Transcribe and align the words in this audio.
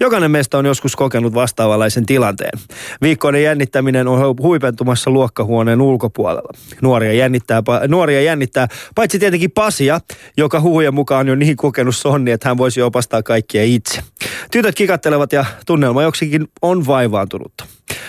Jokainen 0.00 0.30
meistä 0.30 0.58
on 0.58 0.66
joskus 0.66 0.96
kokenut 0.96 1.34
vastaavanlaisen 1.34 2.06
tilanteen. 2.06 2.58
Viikkoinen 3.02 3.42
jännittäminen 3.42 4.08
on 4.08 4.36
huipentumassa 4.42 5.10
luokkahuoneen 5.10 5.80
ulkopuolella. 5.80 6.52
Nuoria 6.82 7.12
jännittää, 7.12 7.62
nuoria 7.88 8.22
jännittää 8.22 8.68
paitsi 8.94 9.18
tietenkin 9.18 9.50
Pasia, 9.50 10.00
joka 10.36 10.60
huhujen 10.60 10.94
mukaan 10.94 11.30
on 11.30 11.38
niin 11.38 11.56
kokenut 11.56 11.96
sonni, 11.96 12.30
että 12.30 12.48
hän 12.48 12.58
voisi 12.58 12.82
opastaa 12.82 13.22
kaikkia 13.22 13.64
itse. 13.64 14.00
Tytöt 14.50 14.74
kikattelevat 14.74 15.32
ja 15.32 15.44
tunnelma 15.66 16.02
joksikin 16.02 16.48
on 16.62 16.86
vaivaantunutta. 16.86 17.64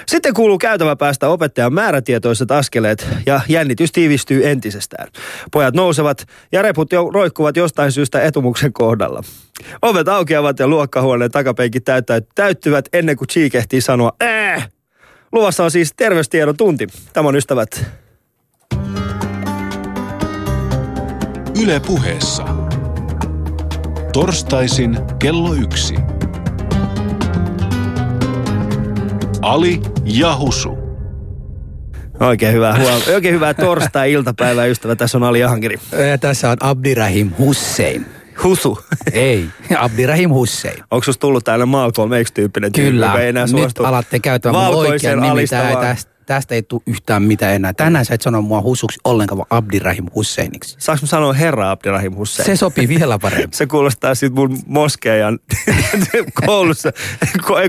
Sitten 0.07 0.33
kuuluu 0.33 0.57
käytävä 0.57 0.95
päästä 0.95 1.29
opettajan 1.29 1.73
määrätietoiset 1.73 2.51
askeleet 2.51 3.07
ja 3.25 3.41
jännitys 3.49 3.91
tiivistyy 3.91 4.47
entisestään. 4.47 5.07
Pojat 5.51 5.75
nousevat 5.75 6.25
ja 6.51 6.61
reput 6.61 6.91
jo 6.91 7.09
roikkuvat 7.13 7.57
jostain 7.57 7.91
syystä 7.91 8.21
etumuksen 8.21 8.73
kohdalla. 8.73 9.23
Ovet 9.81 10.07
aukeavat 10.07 10.59
ja 10.59 10.67
luokkahuoneen 10.67 11.31
takapenkit 11.31 11.83
täyttyvät 12.35 12.89
ennen 12.93 13.15
kuin 13.17 13.27
Chi 13.27 13.49
kehtii 13.49 13.81
sanoa 13.81 14.11
ää. 14.19 14.69
Luvassa 15.31 15.63
on 15.63 15.71
siis 15.71 15.93
terveystiedon 15.97 16.57
tunti. 16.57 16.87
Tämä 17.13 17.29
on 17.29 17.35
ystävät. 17.35 17.85
Yle 21.63 21.79
puheessa. 21.79 22.43
Torstaisin 24.13 24.97
kello 25.19 25.53
yksi. 25.53 26.14
Ali 29.45 29.81
ja 30.05 30.37
Husu. 30.37 30.77
Oikein 32.19 32.53
hyvää, 32.53 32.77
huom- 32.77 33.01
oikein 33.15 33.33
hyvää 33.33 33.53
torstai-iltapäivää, 33.53 34.65
ystävä. 34.65 34.95
Tässä 34.95 35.17
on 35.17 35.23
Ali 35.23 35.39
Jahankiri. 35.39 35.79
Ja 36.11 36.17
tässä 36.17 36.49
on 36.49 36.57
Abdirahim 36.59 37.31
Hussein. 37.39 38.05
Husu. 38.43 38.79
Ei, 39.13 39.45
Abdirahim 39.77 40.29
Hussein. 40.29 40.83
Onko 40.91 41.03
susta 41.03 41.21
tullut 41.21 41.43
täällä 41.43 41.65
Malcolm 41.65 42.11
X-tyyppinen 42.23 42.71
Kyllä, 42.71 43.05
joka 43.05 43.19
ei 43.19 43.29
enää 43.29 43.43
nyt 43.43 43.51
suostu 43.51 43.83
alatte 43.83 44.19
käyttämään 44.19 44.65
mun 44.73 44.75
oikein 44.87 45.19
nimi. 45.21 45.47
Tästä, 45.81 46.09
tästä 46.25 46.55
ei 46.55 46.63
tule 46.63 46.81
yhtään 46.87 47.23
mitään 47.23 47.55
enää. 47.55 47.73
Tänään 47.73 48.05
sä 48.05 48.13
et 48.13 48.21
sano 48.21 48.41
mua 48.41 48.61
Husuksi 48.61 48.99
ollenkaan, 49.03 49.37
vaan 49.37 49.47
Abdirahim 49.49 50.05
Husseiniksi. 50.15 50.75
Saanko 50.79 51.01
mä 51.03 51.07
sanoa 51.07 51.33
herra 51.33 51.71
Abdirahim 51.71 52.15
Hussein? 52.15 52.45
Se 52.45 52.55
sopii 52.55 52.87
vielä 52.87 53.19
paremmin. 53.19 53.49
Se 53.53 53.65
kuulostaa 53.65 54.15
sit 54.15 54.33
mun 54.33 54.57
moskeijan 54.65 55.39
koulussa, 56.45 56.91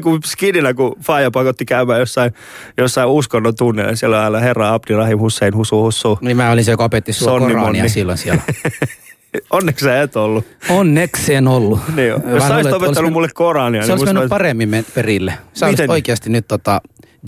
kun 0.02 0.20
skidinä, 0.24 0.74
kun 0.74 0.96
Faija 1.02 1.30
pakotti 1.30 1.64
käymään 1.64 2.00
jossain, 2.00 2.32
jossain 2.76 3.08
uskonnon 3.08 3.56
tunneilla. 3.56 3.96
Siellä 3.96 4.18
on 4.18 4.24
aina 4.24 4.38
herra 4.38 4.74
Abdirahim 4.74 5.18
Hussein, 5.18 5.54
husu, 5.54 5.82
husu. 5.82 6.18
Niin 6.20 6.36
mä 6.36 6.50
olin 6.50 6.64
se, 6.64 6.70
joka 6.70 6.84
opetti 6.84 7.12
sua 7.12 7.38
Korania 7.40 7.88
silloin 7.88 8.18
siellä. 8.18 8.42
Onneksi 9.50 9.84
sä 9.84 10.02
et 10.02 10.16
ollut. 10.16 10.46
Onneksi 10.68 11.34
en 11.34 11.48
ollut. 11.48 11.80
Niin 11.94 12.08
jo. 12.08 12.20
Jos 12.26 12.42
sä 12.42 12.54
olisit 12.54 12.72
opettanut 12.72 13.12
mulle 13.12 13.28
Korania. 13.34 13.82
Se 13.82 13.86
niin 13.86 13.92
olisi 13.92 14.14
mennyt 14.14 14.28
paremmin 14.28 14.86
perille. 14.94 15.34
Sä 15.54 15.66
olisit 15.66 15.90
oikeasti 15.90 16.30
nyt 16.30 16.48
tota, 16.48 16.80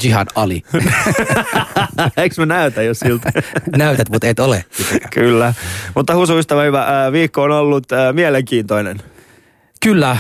Jihad 0.05 0.29
Ali. 0.35 0.63
Eikö 2.17 2.35
mä 2.39 2.47
näytä 2.47 2.83
jo 2.83 2.95
siltä? 2.95 3.33
Näytät, 3.77 4.11
mutta 4.11 4.27
et 4.27 4.39
ole. 4.39 4.65
Kyllä. 5.15 5.55
Mutta 5.95 6.17
Husu 6.17 6.39
ystävä 6.39 6.63
hyvä, 6.63 6.87
viikko 7.13 7.43
on 7.43 7.51
ollut 7.51 7.87
mielenkiintoinen. 8.13 9.01
Kyllä. 9.83 10.17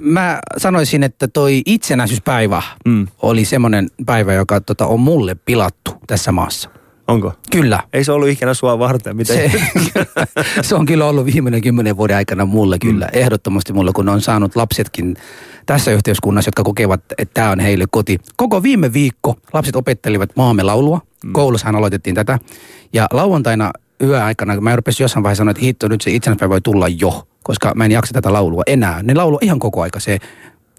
Mä 0.00 0.40
sanoisin, 0.56 1.02
että 1.02 1.28
toi 1.28 1.62
itsenäisyyspäivä 1.66 2.62
mm. 2.84 3.06
oli 3.22 3.44
semmoinen 3.44 3.90
päivä, 4.06 4.32
joka 4.32 4.60
tota, 4.60 4.86
on 4.86 5.00
mulle 5.00 5.34
pilattu 5.34 5.94
tässä 6.06 6.32
maassa. 6.32 6.70
Onko? 7.08 7.32
Kyllä. 7.50 7.80
Ei 7.92 8.04
se 8.04 8.12
ollut 8.12 8.28
ikinä 8.28 8.54
sua 8.54 8.78
varten. 8.78 9.16
Miten? 9.16 9.50
Se, 9.50 10.06
se 10.68 10.74
on 10.74 10.86
kyllä 10.86 11.06
ollut 11.06 11.26
viimeinen 11.26 11.62
kymmenen 11.62 11.96
vuoden 11.96 12.16
aikana 12.16 12.44
mulle 12.44 12.78
kyllä. 12.78 13.06
Mm. 13.06 13.20
Ehdottomasti 13.20 13.72
mulle, 13.72 13.92
kun 13.92 14.08
on 14.08 14.20
saanut 14.20 14.56
lapsetkin 14.56 15.16
tässä 15.66 15.90
yhteiskunnassa, 15.90 16.48
jotka 16.48 16.62
kokevat, 16.62 17.00
että 17.18 17.34
tämä 17.34 17.50
on 17.50 17.60
heille 17.60 17.84
koti. 17.90 18.18
Koko 18.36 18.62
viime 18.62 18.92
viikko 18.92 19.36
lapset 19.52 19.76
opettelivat 19.76 20.30
maamme 20.36 20.62
laulua. 20.62 21.00
Mm. 21.24 21.32
Koulussahan 21.32 21.76
aloitettiin 21.76 22.14
tätä. 22.14 22.38
Ja 22.92 23.06
lauantaina 23.12 23.72
yöaikana, 24.02 24.54
kun 24.54 24.64
mä 24.64 24.76
rupesin 24.76 25.04
jossain 25.04 25.22
vaiheessa 25.22 25.40
sanoa, 25.40 25.50
että 25.50 25.62
hitto, 25.62 25.88
nyt 25.88 26.00
se 26.00 26.10
itsenäispäivä 26.10 26.50
voi 26.50 26.60
tulla 26.60 26.88
jo, 26.88 27.28
koska 27.42 27.72
mä 27.74 27.84
en 27.84 27.92
jaksa 27.92 28.14
tätä 28.14 28.32
laulua 28.32 28.62
enää. 28.66 29.02
Ne 29.02 29.14
laulua 29.14 29.38
ihan 29.42 29.58
koko 29.58 29.82
aika 29.82 30.00
se 30.00 30.18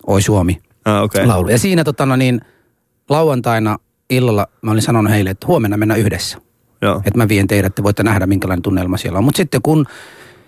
Oi 0.08 0.22
Suomi 0.22 0.62
ah, 0.86 1.04
okay. 1.04 1.26
laulu. 1.26 1.50
Ja 1.50 1.60
siinä 1.60 1.84
tota, 1.84 2.06
no 2.06 2.16
niin, 2.16 2.42
lauantaina 3.10 3.78
illalla 4.10 4.48
mä 4.62 4.72
olin 4.72 4.82
sanonut 4.82 5.12
heille, 5.12 5.30
että 5.30 5.48
huomenna 5.48 5.78
mennään 5.78 6.00
yhdessä. 6.00 6.38
Joo. 6.82 7.02
Että 7.06 7.18
mä 7.18 7.28
vien 7.28 7.48
teidät, 7.48 7.66
että 7.66 7.84
voitte 7.84 8.04
nähdä 8.04 8.28
minkälainen 8.28 8.62
tunnelma 8.62 8.98
siellä 8.98 9.18
on. 9.18 9.24
Mutta 9.24 9.38
sitten 9.38 9.62
kun 9.62 9.86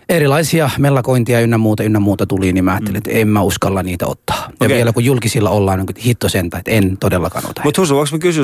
erilaisia 0.09 0.69
mellakointia 0.77 1.39
ynnä 1.39 1.57
muuta, 1.57 1.83
ynnä 1.83 1.99
muuta 1.99 2.25
tuli, 2.25 2.53
niin 2.53 2.65
mä 2.65 2.71
ajattelin, 2.71 2.93
mm. 2.93 2.97
että 2.97 3.11
en 3.11 3.27
mä 3.27 3.41
uskalla 3.41 3.83
niitä 3.83 4.07
ottaa. 4.07 4.37
Okay. 4.37 4.55
Ja 4.61 4.75
vielä 4.75 4.93
kun 4.93 5.05
julkisilla 5.05 5.49
ollaan, 5.49 5.79
niin 5.79 6.03
hitto 6.05 6.29
sentä, 6.29 6.57
että 6.57 6.71
en 6.71 6.97
todellakaan 6.97 7.45
ota. 7.49 7.61
Mutta 7.63 7.81
Husu, 7.81 7.95
voinko 7.95 8.09
mä 8.11 8.19
kysyä 8.19 8.43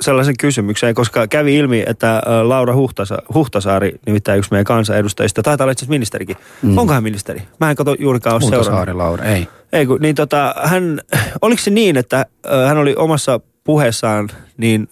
sellaisen 0.00 0.36
kysymyksen, 0.36 0.94
koska 0.94 1.26
kävi 1.26 1.56
ilmi, 1.56 1.84
että 1.86 2.22
Laura 2.42 2.74
Huhtasa, 2.74 3.18
Huhtasaari, 3.34 3.94
nimittäin 4.06 4.38
yksi 4.38 4.50
meidän 4.50 4.64
kansanedustajista, 4.64 5.42
taitaa 5.42 5.64
olla 5.64 5.72
itse 5.72 5.86
ministerikin. 5.88 6.36
Mm. 6.62 6.78
Onko 6.78 6.92
hän 6.92 7.02
ministeri? 7.02 7.42
Mä 7.60 7.70
en 7.70 7.76
kato 7.76 7.96
juurikaan 7.98 8.34
ole 8.34 8.42
Huhtasaari 8.42 8.92
Laura, 8.92 9.24
ei. 9.24 9.48
Ei 9.72 9.86
kun, 9.86 9.98
niin 10.00 10.14
tota, 10.14 10.54
hän, 10.64 11.00
oliko 11.42 11.62
se 11.62 11.70
niin, 11.70 11.96
että 11.96 12.26
hän 12.68 12.78
oli 12.78 12.94
omassa 12.96 13.40
puheessaan, 13.64 14.28
niin 14.56 14.88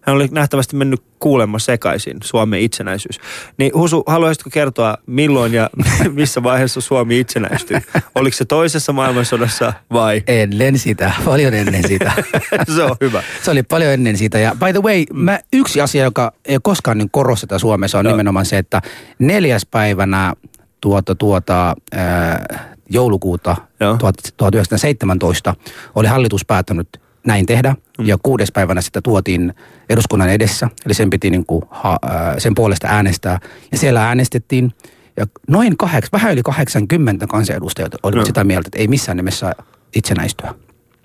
hän 0.00 0.16
oli 0.16 0.28
nähtävästi 0.30 0.76
mennyt 0.76 1.02
kuulemma 1.18 1.58
sekaisin 1.58 2.16
Suomen 2.24 2.60
itsenäisyys. 2.60 3.20
Niin 3.56 3.74
Husu, 3.74 4.02
haluaisitko 4.06 4.50
kertoa 4.50 4.98
milloin 5.06 5.54
ja 5.54 5.70
missä 6.14 6.42
vaiheessa 6.42 6.80
Suomi 6.80 7.20
itsenäistyi? 7.20 7.80
Oliko 8.14 8.36
se 8.36 8.44
toisessa 8.44 8.92
maailmansodassa 8.92 9.72
vai? 9.92 10.22
Ennen 10.26 10.78
sitä, 10.78 11.12
paljon 11.24 11.54
ennen 11.54 11.88
sitä. 11.88 12.12
se 12.76 12.82
on 12.82 12.96
hyvä. 13.00 13.22
Se 13.42 13.50
oli 13.50 13.62
paljon 13.62 13.92
ennen 13.92 14.16
sitä. 14.16 14.38
Ja 14.38 14.56
by 14.64 14.72
the 14.72 14.82
way, 14.82 15.04
mä, 15.12 15.40
yksi 15.52 15.80
asia, 15.80 16.04
joka 16.04 16.32
ei 16.44 16.58
koskaan 16.62 16.98
niin 16.98 17.10
korosteta 17.10 17.58
Suomessa 17.58 17.98
on 17.98 18.04
no. 18.04 18.10
nimenomaan 18.10 18.46
se, 18.46 18.58
että 18.58 18.82
neljäs 19.18 19.66
päivänä 19.70 20.32
tuota, 20.80 21.14
tuota, 21.14 21.74
ää, 21.92 22.76
joulukuuta 22.90 23.56
Joo. 23.80 23.96
1917 24.36 25.54
oli 25.94 26.06
hallitus 26.06 26.44
päättänyt 26.44 27.07
näin 27.26 27.46
tehdä. 27.46 27.74
Mm. 27.98 28.06
Ja 28.06 28.18
kuudes 28.22 28.52
päivänä 28.52 28.80
sitä 28.80 29.00
tuotiin 29.02 29.54
eduskunnan 29.90 30.28
edessä, 30.28 30.68
eli 30.86 30.94
sen 30.94 31.10
piti 31.10 31.30
niin 31.30 31.46
kuin, 31.46 31.62
ha, 31.70 31.98
sen 32.38 32.54
puolesta 32.54 32.88
äänestää. 32.90 33.40
Ja 33.72 33.78
siellä 33.78 34.06
äänestettiin, 34.06 34.72
ja 35.16 35.26
noin 35.48 35.76
kahdeksan, 35.76 36.10
vähän 36.12 36.32
yli 36.32 36.42
80 36.42 37.26
kansanedustajat 37.26 37.92
olivat 38.02 38.22
no. 38.22 38.26
sitä 38.26 38.44
mieltä, 38.44 38.68
että 38.68 38.78
ei 38.78 38.88
missään 38.88 39.16
nimessä 39.16 39.52
itsenäistyä. 39.94 40.54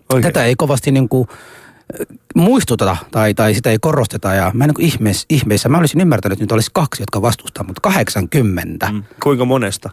Oikein. 0.10 0.34
Tätä 0.34 0.46
ei 0.46 0.56
kovasti 0.56 0.92
niin 0.92 1.10
kuin, 1.10 1.28
muistuteta 2.36 2.98
tai, 3.12 3.34
tai 3.34 3.54
sitä 3.54 3.70
ei 3.70 3.78
korosteta 3.82 4.34
ja 4.34 4.52
mä 4.54 4.64
en 4.64 4.70
niin 4.78 4.88
ihmeessä, 4.88 5.26
ihmeessä, 5.30 5.70
mä 5.70 5.78
olisin 5.78 6.02
ymmärtänyt, 6.02 6.34
että 6.34 6.44
nyt 6.44 6.52
olisi 6.52 6.70
kaksi, 6.74 7.02
jotka 7.02 7.22
vastustaa, 7.22 7.64
mutta 7.64 7.82
80. 7.82 8.92
Mm. 8.92 9.04
Kuinka 9.24 9.46
monesta? 9.46 9.90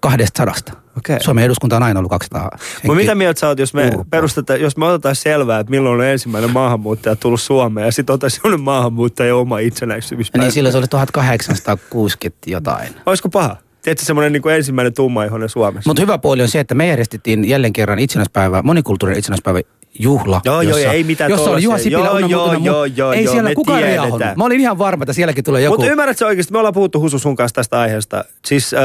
Kahdesta 0.00 0.38
sadasta. 0.38 0.72
Okay. 0.98 1.16
Suomen 1.20 1.44
eduskunta 1.44 1.76
on 1.76 1.82
aina 1.82 2.00
ollut 2.00 2.10
200 2.10 2.50
Mutta 2.82 2.94
mitä 2.94 3.14
mieltä 3.14 3.40
sä 3.40 3.48
oot, 3.48 3.58
jos 3.58 3.74
me 3.74 3.90
perustetaan, 4.10 4.60
jos 4.60 4.76
me 4.76 4.86
otetaan 4.86 5.16
selvää, 5.16 5.60
että 5.60 5.70
milloin 5.70 6.00
on 6.00 6.06
ensimmäinen 6.06 6.50
maahanmuuttaja 6.50 7.16
tullut 7.16 7.40
Suomeen 7.40 7.84
ja 7.84 7.92
sitten 7.92 8.14
otetaan 8.14 8.30
sellainen 8.30 8.60
maahanmuuttaja 8.60 9.36
oma 9.36 9.58
itsenäisyyspäivä. 9.58 10.44
Niin 10.44 10.52
silloin 10.52 10.72
se 10.72 10.78
oli 10.78 10.88
1860 10.88 12.50
jotain. 12.50 12.88
Olisiko 13.06 13.28
paha? 13.28 13.56
Tiedätkö 13.82 14.04
semmoinen 14.04 14.32
niin 14.32 14.48
ensimmäinen 14.48 14.94
tummaihoinen 14.94 15.48
Suomessa? 15.48 15.90
Mutta 15.90 16.02
hyvä 16.02 16.18
puoli 16.18 16.42
on 16.42 16.48
se, 16.48 16.60
että 16.60 16.74
me 16.74 16.86
järjestettiin 16.86 17.48
jälleen 17.48 17.72
kerran 17.72 17.98
itsenäispäivä, 17.98 18.62
monikulttuurinen 18.62 19.18
itsenäispäivä 19.18 19.60
juhla. 19.98 20.40
Joo, 20.44 20.62
jossa, 20.62 20.80
joo, 20.80 20.92
ei 20.92 21.04
mitään 21.04 21.30
Jossa 21.30 21.50
oli 21.50 21.62
Juha 21.62 21.78
Sipilä 21.78 21.98
joo, 21.98 22.18
joo, 22.18 22.52
joo, 22.52 22.84
joo, 22.84 23.12
Ei 23.12 23.24
joo, 23.24 23.32
siellä 23.32 23.54
kukaan 23.54 23.82
riahunut. 23.82 24.20
Mä 24.36 24.44
olin 24.44 24.60
ihan 24.60 24.78
varma, 24.78 25.02
että 25.02 25.12
sielläkin 25.12 25.44
tulee 25.44 25.62
joku. 25.62 25.76
Mutta 25.76 25.90
ymmärrätkö 25.90 26.26
oikeasti, 26.26 26.52
me 26.52 26.58
ollaan 26.58 26.74
puhuttu 26.74 27.00
Husu 27.00 27.18
sun 27.18 27.36
kanssa 27.36 27.54
tästä 27.54 27.80
aiheesta. 27.80 28.24
Siis 28.44 28.74
äh, 28.74 28.80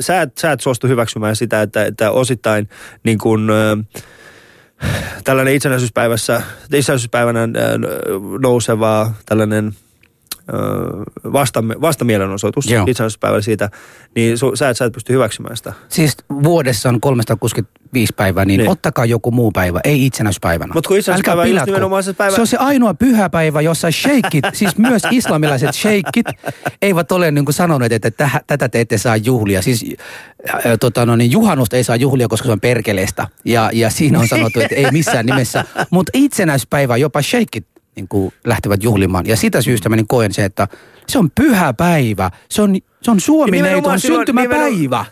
sä, 0.00 0.22
et, 0.22 0.38
sä 0.38 0.52
et 0.52 0.60
suostu 0.60 0.86
hyväksymään 0.86 1.36
sitä, 1.36 1.62
että, 1.62 1.84
että 1.84 2.10
osittain 2.10 2.68
niin 3.02 3.18
kun, 3.18 3.50
äh, 3.50 4.02
tällainen 5.24 5.54
itsenäisyyspäivässä, 5.54 6.42
itsenäisyyspäivänä 6.74 7.42
äh, 7.42 7.48
nousevaa 8.40 9.14
tällainen– 9.26 9.72
vasta, 11.32 11.64
vastamielenosoitus 11.80 12.66
itsenäisyyspäivällä 12.66 13.42
siitä, 13.42 13.70
niin 14.14 14.38
su, 14.38 14.56
sä, 14.56 14.68
et, 14.68 14.76
sä 14.76 14.84
et 14.84 14.92
pysty 14.92 15.12
hyväksymään 15.12 15.56
sitä. 15.56 15.72
Siis 15.88 16.16
vuodessa 16.30 16.88
on 16.88 17.00
365 17.00 18.14
päivää, 18.16 18.44
niin, 18.44 18.58
niin. 18.58 18.70
ottakaa 18.70 19.04
joku 19.04 19.30
muu 19.30 19.52
päivä, 19.52 19.80
ei 19.84 20.06
itsenäisyyspäivänä. 20.06 20.74
Mutta 20.74 20.88
kun 20.88 20.98
itsenäisyyspäivä 20.98 21.42
on 21.42 21.50
just 21.50 21.66
nimenomaan 21.66 22.02
se 22.02 22.12
päivä... 22.12 22.34
Se 22.34 22.40
on 22.40 22.46
se 22.46 22.56
ainoa 22.56 22.94
pyhäpäivä, 22.94 23.60
jossa 23.60 23.90
sheikit, 23.90 24.44
siis 24.52 24.78
myös 24.78 25.02
islamilaiset 25.10 25.74
sheikit, 25.74 26.26
eivät 26.82 27.12
ole 27.12 27.30
niin 27.30 27.44
kuin 27.44 27.54
sanoneet, 27.54 27.92
että 27.92 28.10
täh, 28.10 28.40
tätä 28.46 28.68
te 28.68 28.80
ette 28.80 28.98
saa 28.98 29.16
juhlia. 29.16 29.62
Siis 29.62 29.84
äh, 30.50 30.62
tota, 30.80 31.06
no 31.06 31.16
niin, 31.16 31.30
juhannusta 31.32 31.76
ei 31.76 31.84
saa 31.84 31.96
juhlia, 31.96 32.28
koska 32.28 32.46
se 32.46 32.52
on 32.52 32.60
perkeleestä. 32.60 33.28
Ja, 33.44 33.70
ja 33.72 33.90
siinä 33.90 34.18
on 34.18 34.28
sanottu, 34.28 34.60
että 34.60 34.74
ei 34.74 34.90
missään 34.90 35.26
nimessä. 35.26 35.64
Mutta 35.90 36.10
itsenäispäivä, 36.14 36.96
jopa 36.96 37.22
sheikit 37.22 37.66
niin 37.96 38.08
kuin 38.08 38.32
lähtevät 38.44 38.82
juhlimaan. 38.82 39.26
Ja 39.26 39.36
sitä 39.36 39.62
syystä 39.62 39.88
mä 39.88 39.96
niin 39.96 40.06
koen 40.08 40.32
se, 40.32 40.44
että 40.44 40.68
se 41.08 41.18
on 41.18 41.30
pyhä 41.34 41.72
päivä. 41.72 42.30
Se 42.50 42.62
on, 42.62 42.76
se 43.02 43.10
on 43.10 43.20
Suomi-neiton 43.20 44.00
syntymäpäivä. 44.00 45.04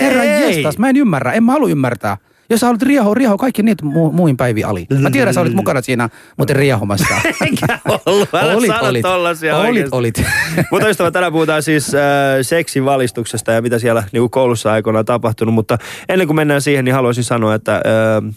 Herra 0.00 0.24
jestas, 0.24 0.78
mä 0.78 0.88
en 0.88 0.96
ymmärrä. 0.96 1.32
En 1.32 1.44
mä 1.44 1.52
halua 1.52 1.68
ymmärtää. 1.68 2.16
Jos 2.50 2.60
sä 2.60 2.66
haluat 2.66 2.82
riehoa, 2.82 3.14
riehoa 3.14 3.36
kaikki 3.36 3.62
niitä 3.62 3.84
mu- 3.86 4.12
muihin 4.12 4.36
päiviin 4.36 4.66
ali. 4.66 4.86
Mä 5.00 5.10
tiedän, 5.10 5.34
sä 5.34 5.40
olit 5.40 5.54
mukana 5.54 5.82
siinä 5.82 6.08
muuten 6.36 6.56
riehomassa. 6.56 7.14
Enkä 7.46 7.78
ollut. 8.06 8.28
Älä 8.34 8.56
olit, 8.56 8.70
sano 8.70 8.88
olit. 8.88 9.02
tollasia 9.02 9.56
olit, 9.56 9.68
oikeesti. 9.68 9.96
olit. 9.96 10.22
Mutta 10.70 10.88
ystävä, 10.88 11.10
tänään 11.10 11.32
puhutaan 11.32 11.62
siis 11.62 11.94
äh, 11.94 12.00
seksin 12.42 12.84
valistuksesta 12.84 13.52
ja 13.52 13.62
mitä 13.62 13.78
siellä 13.78 14.04
niin 14.12 14.30
koulussa 14.30 14.72
aikoina 14.72 14.98
on 14.98 15.04
tapahtunut. 15.04 15.54
Mutta 15.54 15.78
ennen 16.08 16.26
kuin 16.26 16.36
mennään 16.36 16.62
siihen, 16.62 16.84
niin 16.84 16.94
haluaisin 16.94 17.24
sanoa, 17.24 17.54
että... 17.54 17.74
Äh, 17.74 18.34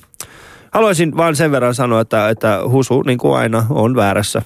haluaisin 0.72 1.18
vaan 1.18 1.36
sen 1.36 1.52
verran 1.52 1.75
sanoa, 1.75 2.02
että, 2.02 2.30
että 2.30 2.60
Husu, 2.69 3.02
niin 3.02 3.18
kuin 3.18 3.38
aina, 3.38 3.66
on 3.69 3.96
väärässä. 3.96 4.42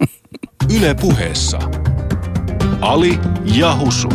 Yle 0.76 0.94
puheessa. 1.00 1.58
Ali 2.80 3.18
ja 3.44 3.76
Husu. 3.76 4.08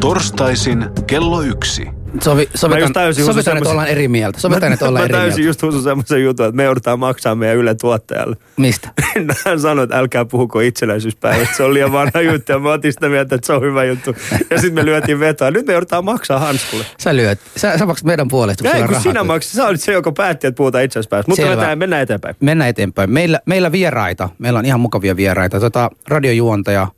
Torstaisin 0.00 0.90
kello 1.06 1.42
yksi. 1.42 2.01
Sovi, 2.20 2.44
Mä 2.44 2.50
sovitaan, 2.54 2.92
täysin 2.92 3.24
Husu 3.24 3.32
sovitaan 3.32 3.56
että 3.56 3.70
ollaan 3.70 3.88
eri 3.88 4.08
mieltä. 4.08 4.40
Sovitaan, 4.40 4.72
että 4.72 4.88
ollaan 4.88 5.02
mä 5.02 5.04
eri 5.04 5.12
täysin 5.12 5.40
mieltä. 5.40 5.48
just 5.48 5.62
Husu 5.62 5.82
semmoisen 5.82 6.22
jutun, 6.22 6.46
että 6.46 6.56
me 6.56 6.64
joudutaan 6.64 6.98
maksaa 6.98 7.34
meidän 7.34 7.56
Yle 7.56 7.74
tuottajalle. 7.74 8.36
Mistä? 8.56 8.88
Hän 9.44 9.60
sanoi, 9.60 9.84
että 9.84 9.98
älkää 9.98 10.24
puhuko 10.24 10.60
itsenäisyyspäivästä. 10.60 11.56
Se 11.56 11.62
on 11.62 11.74
liian 11.74 11.92
vanha 11.92 12.20
juttu 12.32 12.52
ja 12.52 12.58
mä 12.58 12.72
otin 12.72 12.92
sitä 12.92 13.08
mieltä, 13.08 13.34
että 13.34 13.46
se 13.46 13.52
on 13.52 13.62
hyvä 13.62 13.84
juttu. 13.84 14.16
Ja 14.50 14.60
sitten 14.60 14.74
me 14.74 14.84
lyötiin 14.84 15.20
vetoa. 15.20 15.50
Nyt 15.50 15.66
me 15.66 15.72
joudutaan 15.72 16.04
maksaa 16.04 16.38
Hanskulle. 16.38 16.84
Sä 16.98 17.16
lyöt. 17.16 17.38
Sä, 17.56 17.78
sä 17.78 17.86
maksat 17.86 18.06
meidän 18.06 18.28
puolesta, 18.28 18.64
kun 18.64 18.76
Ei, 18.76 18.88
kun 18.88 19.00
sinä 19.00 19.24
maksat. 19.24 19.52
Sä 19.52 19.66
olit 19.66 19.80
se, 19.80 19.92
joka 19.92 20.12
päätti, 20.12 20.46
että 20.46 20.56
puhutaan 20.56 20.84
itsenäisyyspäivästä. 20.84 21.30
Mutta 21.30 21.42
Selvä. 21.42 21.56
mennään, 21.56 21.78
mennään 21.78 22.02
eteenpäin. 22.02 22.36
Mennään 22.40 22.70
eteenpäin. 22.70 23.10
Meillä, 23.10 23.40
meillä 23.46 23.72
vieraita. 23.72 24.28
Meillä 24.38 24.58
on 24.58 24.64
ihan 24.64 24.80
mukavia 24.80 25.16
vieraita. 25.16 25.60
Tota, 25.60 25.90
radiojuontaja 26.08 26.88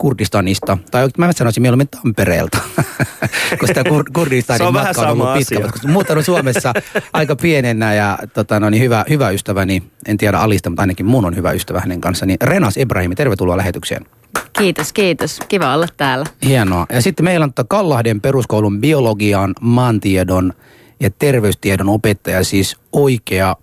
Kurdistanista, 0.00 0.78
tai 0.90 1.08
mä 1.18 1.32
sanoisin 1.32 1.62
mieluummin 1.62 1.88
Tampereelta, 1.88 2.58
koska 3.60 3.74
tämä 3.74 3.96
Kur- 3.96 4.10
Kurdistanin 4.12 4.66
on 4.66 4.72
matka 4.72 5.00
on 5.00 5.08
ollut 5.08 5.34
pitkä, 5.34 5.56
asia. 5.56 5.72
koska 5.72 5.88
muuttanut 5.88 6.24
Suomessa 6.24 6.72
aika 7.12 7.36
pienenä 7.36 7.94
ja 7.94 8.18
tota, 8.34 8.60
no, 8.60 8.70
niin 8.70 8.82
hyvä, 8.82 9.04
hyvä 9.08 9.30
ystäväni, 9.30 9.82
en 10.06 10.16
tiedä 10.16 10.38
Alista, 10.38 10.70
mutta 10.70 10.82
ainakin 10.82 11.06
mun 11.06 11.24
on 11.24 11.36
hyvä 11.36 11.52
ystävä 11.52 11.80
hänen 11.80 12.00
kanssaan, 12.00 12.26
niin 12.26 12.36
Renas 12.42 12.76
Ibrahimi, 12.76 13.14
tervetuloa 13.14 13.56
lähetykseen. 13.56 14.06
Kiitos, 14.52 14.92
kiitos. 14.92 15.38
Kiva 15.48 15.74
olla 15.74 15.86
täällä. 15.96 16.24
Hienoa. 16.44 16.86
Ja 16.92 17.02
sitten 17.02 17.24
meillä 17.24 17.44
on 17.44 17.52
tota 17.52 17.66
Kallahden 17.68 18.20
peruskoulun 18.20 18.80
biologian, 18.80 19.54
maantiedon 19.60 20.52
ja 21.00 21.10
terveystiedon 21.10 21.88
opettaja, 21.88 22.44
siis 22.44 22.76
oikea 22.92 23.56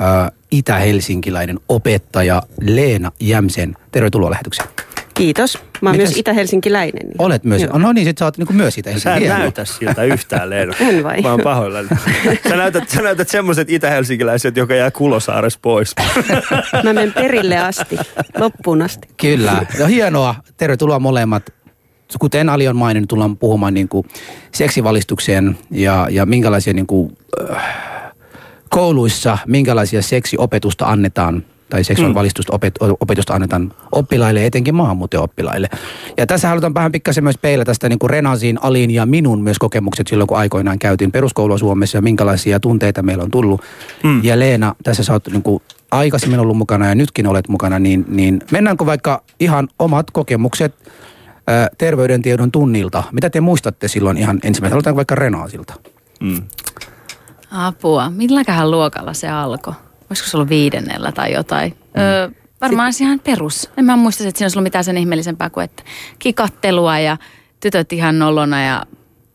ää, 0.00 0.32
itä-helsinkiläinen 0.50 1.60
opettaja 1.68 2.42
Leena 2.60 3.12
Jämsen. 3.20 3.76
Tervetuloa 3.92 4.30
lähetykseen. 4.30 4.68
Kiitos. 5.14 5.58
Mä 5.80 5.90
oon 5.90 5.96
Mitäs- 5.96 6.08
myös 6.08 6.16
itä-helsinkiläinen. 6.16 7.06
Niin. 7.06 7.14
Olet 7.18 7.44
myös. 7.44 7.62
Joo. 7.62 7.78
No 7.78 7.92
niin, 7.92 8.04
sit 8.04 8.18
sä 8.18 8.24
oot 8.24 8.38
niinku 8.38 8.52
myös 8.52 8.78
itä 8.78 8.98
Sä 8.98 9.14
et 9.16 9.28
näytä 9.28 9.64
siltä 9.64 10.02
yhtään, 10.04 10.50
Leena. 10.50 10.74
En 10.88 11.04
vai? 11.04 11.22
Mä 11.22 11.30
oon 11.30 11.40
pahoillani. 11.44 11.88
Sä 12.48 12.56
näytät, 12.56 12.88
sä 12.88 13.02
näytät 13.02 13.28
semmoiset 13.28 13.70
itä-helsinkiläiset, 13.70 14.56
joka 14.56 14.74
jää 14.74 14.90
Kulosaaressa 14.90 15.58
pois. 15.62 15.94
Mä 16.72 16.92
menen 16.92 17.12
perille 17.12 17.58
asti, 17.58 17.96
loppuun 18.38 18.82
asti. 18.82 19.08
Kyllä. 19.20 19.66
No 19.78 19.86
hienoa. 19.86 20.34
Tervetuloa 20.56 20.98
molemmat. 20.98 21.42
Kuten 22.18 22.48
Ali 22.48 22.68
on 22.68 22.76
maininnut, 22.76 23.08
tullaan 23.08 23.36
puhumaan 23.36 23.74
niin 23.74 23.88
kuin 23.88 24.06
seksivalistukseen 24.52 25.58
ja, 25.70 26.08
ja 26.10 26.26
minkälaisia 26.26 26.72
niin 26.72 26.86
kuin, 26.86 27.16
äh, 27.50 27.74
kouluissa, 28.70 29.38
minkälaisia 29.46 30.02
seksiopetusta 30.02 30.86
annetaan 30.86 31.44
tai 31.70 31.84
seksuaalivalistusta 31.84 32.52
opet, 32.54 32.74
opetusta 33.00 33.34
annetaan 33.34 33.72
oppilaille, 33.92 34.46
etenkin 34.46 34.74
maahanmuuttajaoppilaille. 34.74 35.68
Ja 36.16 36.26
tässä 36.26 36.48
halutaan 36.48 36.74
vähän 36.74 36.92
pikkasen 36.92 37.24
myös 37.24 37.38
peilata 37.38 37.64
tästä 37.64 37.88
niin 37.88 37.98
kuin 37.98 38.10
Renasin, 38.10 38.58
Alin 38.62 38.90
ja 38.90 39.06
minun 39.06 39.42
myös 39.42 39.58
kokemukset 39.58 40.06
silloin, 40.06 40.28
kun 40.28 40.38
aikoinaan 40.38 40.78
käytiin 40.78 41.12
peruskoulua 41.12 41.58
Suomessa 41.58 41.98
ja 41.98 42.02
minkälaisia 42.02 42.60
tunteita 42.60 43.02
meillä 43.02 43.24
on 43.24 43.30
tullut. 43.30 43.60
Mm. 44.02 44.24
Ja 44.24 44.38
Leena, 44.38 44.74
tässä 44.82 45.04
sä 45.04 45.12
oot 45.12 45.28
niin 45.28 45.42
kuin 45.42 45.62
aikaisemmin 45.90 46.40
ollut 46.40 46.56
mukana 46.56 46.88
ja 46.88 46.94
nytkin 46.94 47.26
olet 47.26 47.48
mukana, 47.48 47.78
niin, 47.78 48.04
niin 48.08 48.40
mennäänkö 48.50 48.86
vaikka 48.86 49.22
ihan 49.40 49.68
omat 49.78 50.10
kokemukset 50.10 50.74
ää, 51.46 51.68
terveydentiedon 51.78 52.52
tunnilta? 52.52 53.02
Mitä 53.12 53.30
te 53.30 53.40
muistatte 53.40 53.88
silloin 53.88 54.16
ihan 54.16 54.40
ensimmäisenä? 54.42 54.74
Aloitetaan 54.74 54.96
vaikka 54.96 55.14
Renasilta. 55.14 55.74
Apua. 57.50 58.10
Milläköhän 58.10 58.70
luokalla 58.70 59.12
se 59.12 59.28
alkoi? 59.28 59.74
Olisiko 60.14 60.28
se 60.28 60.36
ollut 60.36 60.48
viidennellä 60.48 61.12
tai 61.12 61.32
jotain? 61.32 61.70
Mm. 61.72 62.02
Öö, 62.02 62.28
varmaan 62.60 62.92
se 62.92 63.04
ihan 63.04 63.20
perus. 63.20 63.70
En 63.76 63.84
mä 63.84 63.96
muista, 63.96 64.24
että 64.28 64.38
siinä 64.38 64.44
olisi 64.44 64.58
ollut 64.58 64.64
mitään 64.64 64.84
sen 64.84 64.98
ihmeellisempää 64.98 65.50
kuin, 65.50 65.64
että 65.64 65.82
kikattelua 66.18 66.98
ja 66.98 67.16
tytöt 67.60 67.92
ihan 67.92 68.18
nolona 68.18 68.64
ja 68.64 68.82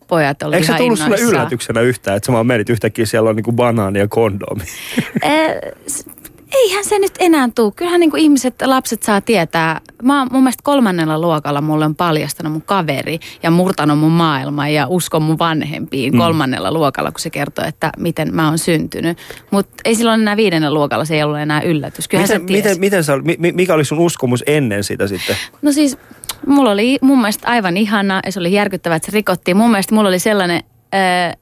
pojat 0.07 0.43
oli 0.43 0.55
Eikö 0.55 0.67
se 0.67 0.73
tullut 0.77 0.99
sulle 0.99 1.19
yllätyksenä 1.19 1.81
yhtään, 1.81 2.17
että 2.17 2.27
sä 2.27 2.33
vaan 2.33 2.47
menit 2.47 2.69
yhtäkkiä 2.69 3.05
siellä 3.05 3.29
on 3.29 3.35
niinku 3.35 3.51
banaani 3.51 3.99
ja 3.99 4.07
kondoomi? 4.07 4.63
Eihän 6.53 6.85
se 6.85 6.99
nyt 6.99 7.11
enää 7.19 7.49
tule. 7.55 7.71
Kyllähän 7.75 7.99
niin 7.99 8.11
kuin 8.11 8.23
ihmiset, 8.23 8.55
lapset 8.65 9.03
saa 9.03 9.21
tietää. 9.21 9.81
Mä 10.03 10.19
oon 10.19 10.27
mun 10.31 10.43
mielestä 10.43 10.61
kolmannella 10.63 11.19
luokalla 11.19 11.61
mulle 11.61 11.85
on 11.85 11.95
paljastanut 11.95 12.53
mun 12.53 12.61
kaveri 12.61 13.19
ja 13.43 13.51
murtanut 13.51 13.99
mun 13.99 14.11
maailman 14.11 14.73
ja 14.73 14.87
uskon 14.87 15.21
mun 15.21 15.39
vanhempiin 15.39 16.13
mm. 16.13 16.19
kolmannella 16.19 16.71
luokalla, 16.71 17.11
kun 17.11 17.19
se 17.19 17.29
kertoo, 17.29 17.65
että 17.65 17.91
miten 17.97 18.35
mä 18.35 18.47
oon 18.47 18.57
syntynyt. 18.57 19.17
Mutta 19.51 19.73
ei 19.85 19.95
silloin 19.95 20.21
enää 20.21 20.37
viidennellä 20.37 20.73
luokalla, 20.73 21.05
se 21.05 21.15
ei 21.15 21.23
ollut 21.23 21.39
enää 21.39 21.61
yllätys. 21.61 22.07
Kyllähän 22.07 22.41
Miten, 22.41 22.47
se 22.47 22.69
miten, 22.69 22.79
miten 22.79 23.03
sä, 23.03 23.17
mi- 23.17 23.37
mi- 23.39 23.51
mikä 23.51 23.73
oli 23.73 23.85
sun 23.85 23.99
uskomus 23.99 24.43
ennen 24.47 24.83
sitä 24.83 25.07
sitten? 25.07 25.35
No 25.61 25.71
siis 25.71 25.97
mulla 26.47 26.71
oli 26.71 26.97
mun 27.01 27.17
mielestä 27.17 27.47
aivan 27.47 27.77
ihana 27.77 28.19
ja 28.25 28.31
se 28.31 28.39
oli 28.39 28.53
järkyttävää, 28.53 28.95
että 28.95 29.11
se 29.11 29.15
rikottiin. 29.15 29.57
Mun 29.57 29.71
mielestä 29.71 29.95
mulla 29.95 30.09
oli 30.09 30.19
sellainen... 30.19 30.63
Ää, 30.91 31.33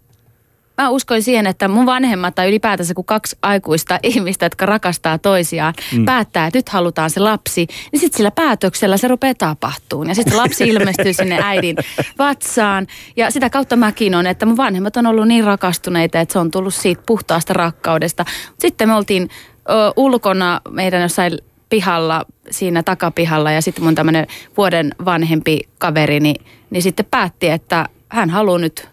Mä 0.81 0.89
uskoin 0.89 1.23
siihen, 1.23 1.47
että 1.47 1.67
mun 1.67 1.85
vanhemmat 1.85 2.35
tai 2.35 2.47
ylipäätänsä 2.47 2.93
kun 2.93 3.05
kaksi 3.05 3.37
aikuista 3.41 3.99
ihmistä, 4.03 4.45
jotka 4.45 4.65
rakastaa 4.65 5.17
toisiaan, 5.17 5.73
mm. 5.97 6.05
päättää, 6.05 6.47
että 6.47 6.57
nyt 6.57 6.69
halutaan 6.69 7.09
se 7.09 7.19
lapsi, 7.19 7.67
niin 7.91 7.99
sitten 7.99 8.17
sillä 8.17 8.31
päätöksellä 8.31 8.97
se 8.97 9.07
rupeaa 9.07 9.35
tapahtumaan. 9.35 10.09
Ja 10.09 10.15
sitten 10.15 10.37
lapsi 10.37 10.63
ilmestyy 10.69 11.13
sinne 11.13 11.39
äidin 11.43 11.75
vatsaan. 12.19 12.87
Ja 13.15 13.31
sitä 13.31 13.49
kautta 13.49 13.75
mäkin 13.75 14.15
on, 14.15 14.27
että 14.27 14.45
mun 14.45 14.57
vanhemmat 14.57 14.97
on 14.97 15.05
ollut 15.05 15.27
niin 15.27 15.43
rakastuneita, 15.43 16.19
että 16.19 16.33
se 16.33 16.39
on 16.39 16.51
tullut 16.51 16.73
siitä 16.73 17.03
puhtaasta 17.05 17.53
rakkaudesta. 17.53 18.25
Sitten 18.59 18.89
me 18.89 18.95
oltiin 18.95 19.29
ö, 19.69 19.93
ulkona 19.95 20.61
meidän 20.69 21.01
jossain 21.01 21.37
pihalla, 21.69 22.25
siinä 22.51 22.83
takapihalla 22.83 23.51
ja 23.51 23.61
sitten 23.61 23.83
mun 23.83 23.95
tämmöinen 23.95 24.27
vuoden 24.57 24.91
vanhempi 25.05 25.59
kaveri, 25.77 26.19
niin, 26.19 26.45
niin 26.69 26.83
sitten 26.83 27.05
päätti, 27.11 27.49
että 27.49 27.89
hän 28.09 28.29
haluaa 28.29 28.59
nyt 28.59 28.89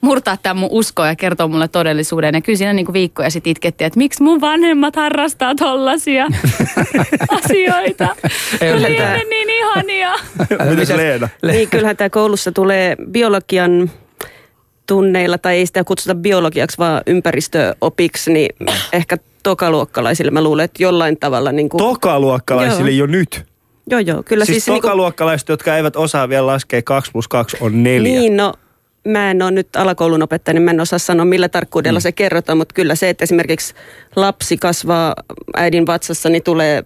murtaa 0.00 0.36
tämän 0.36 0.56
mun 0.56 0.68
uskoa 0.72 1.06
ja 1.06 1.16
kertoa 1.16 1.48
mulle 1.48 1.68
todellisuuden. 1.68 2.34
Ja 2.34 2.40
kyllä 2.40 2.56
siinä 2.56 2.72
niin 2.72 2.86
kuin 2.86 2.94
viikkoja 2.94 3.30
sitten 3.30 3.50
itkettiin, 3.50 3.86
että 3.86 3.98
miksi 3.98 4.22
mun 4.22 4.40
vanhemmat 4.40 4.96
harrastaa 4.96 5.54
tollasia 5.54 6.26
asioita. 7.44 8.16
Ei 8.60 8.72
Oli 8.72 8.84
ole 8.84 9.04
ennen 9.04 9.28
niin 9.30 9.50
ihania. 9.50 10.12
Mites 10.70 10.90
Leena? 10.90 11.28
Niin 11.42 11.68
kyllähän 11.68 11.96
tämä 11.96 12.10
koulussa 12.10 12.52
tulee 12.52 12.96
biologian 13.10 13.90
tunneilla, 14.86 15.38
tai 15.38 15.56
ei 15.56 15.66
sitä 15.66 15.84
kutsuta 15.84 16.14
biologiaksi, 16.14 16.78
vaan 16.78 17.02
ympäristöopiksi, 17.06 18.32
niin 18.32 18.48
ehkä 18.92 19.16
tokaluokkalaisille 19.42 20.30
mä 20.30 20.42
luulen, 20.42 20.64
että 20.64 20.82
jollain 20.82 21.16
tavalla... 21.20 21.52
Niin 21.52 21.68
kuin, 21.68 21.78
Tokaluokkalaisille 21.78 22.90
jo 22.90 23.06
nyt. 23.06 23.44
joo, 23.90 24.00
joo, 24.00 24.22
kyllä 24.22 24.44
Siis, 24.44 24.54
siis... 24.56 24.66
niinku- 24.66 24.86
tokaluokkalaiset, 24.86 25.48
jotka 25.48 25.76
eivät 25.76 25.96
osaa 25.96 26.28
vielä 26.28 26.46
laskea 26.46 26.82
2 26.82 27.10
plus 27.12 27.28
2 27.28 27.56
on 27.60 27.82
neljä. 27.82 28.20
Niin, 28.20 28.36
no 28.36 28.52
mä 29.04 29.30
en 29.30 29.42
ole 29.42 29.50
nyt 29.50 29.76
alakoulun 29.76 30.22
opettaja, 30.22 30.54
niin 30.54 30.62
mä 30.62 30.70
en 30.70 30.80
osaa 30.80 30.98
sanoa 30.98 31.24
millä 31.24 31.48
tarkkuudella 31.48 31.98
mm. 31.98 32.02
se 32.02 32.12
kerrotaan, 32.12 32.58
mutta 32.58 32.74
kyllä 32.74 32.94
se, 32.94 33.08
että 33.08 33.24
esimerkiksi 33.24 33.74
lapsi 34.16 34.56
kasvaa 34.56 35.14
äidin 35.56 35.86
vatsassa, 35.86 36.28
niin 36.28 36.42
tulee 36.42 36.84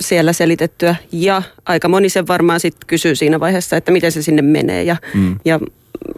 siellä 0.00 0.32
selitettyä. 0.32 0.96
Ja 1.12 1.42
aika 1.66 1.88
moni 1.88 2.08
sen 2.08 2.26
varmaan 2.26 2.60
sitten 2.60 2.86
kysyy 2.86 3.14
siinä 3.14 3.40
vaiheessa, 3.40 3.76
että 3.76 3.92
miten 3.92 4.12
se 4.12 4.22
sinne 4.22 4.42
menee. 4.42 4.82
Ja, 4.82 4.96
mm. 5.14 5.36
ja 5.44 5.60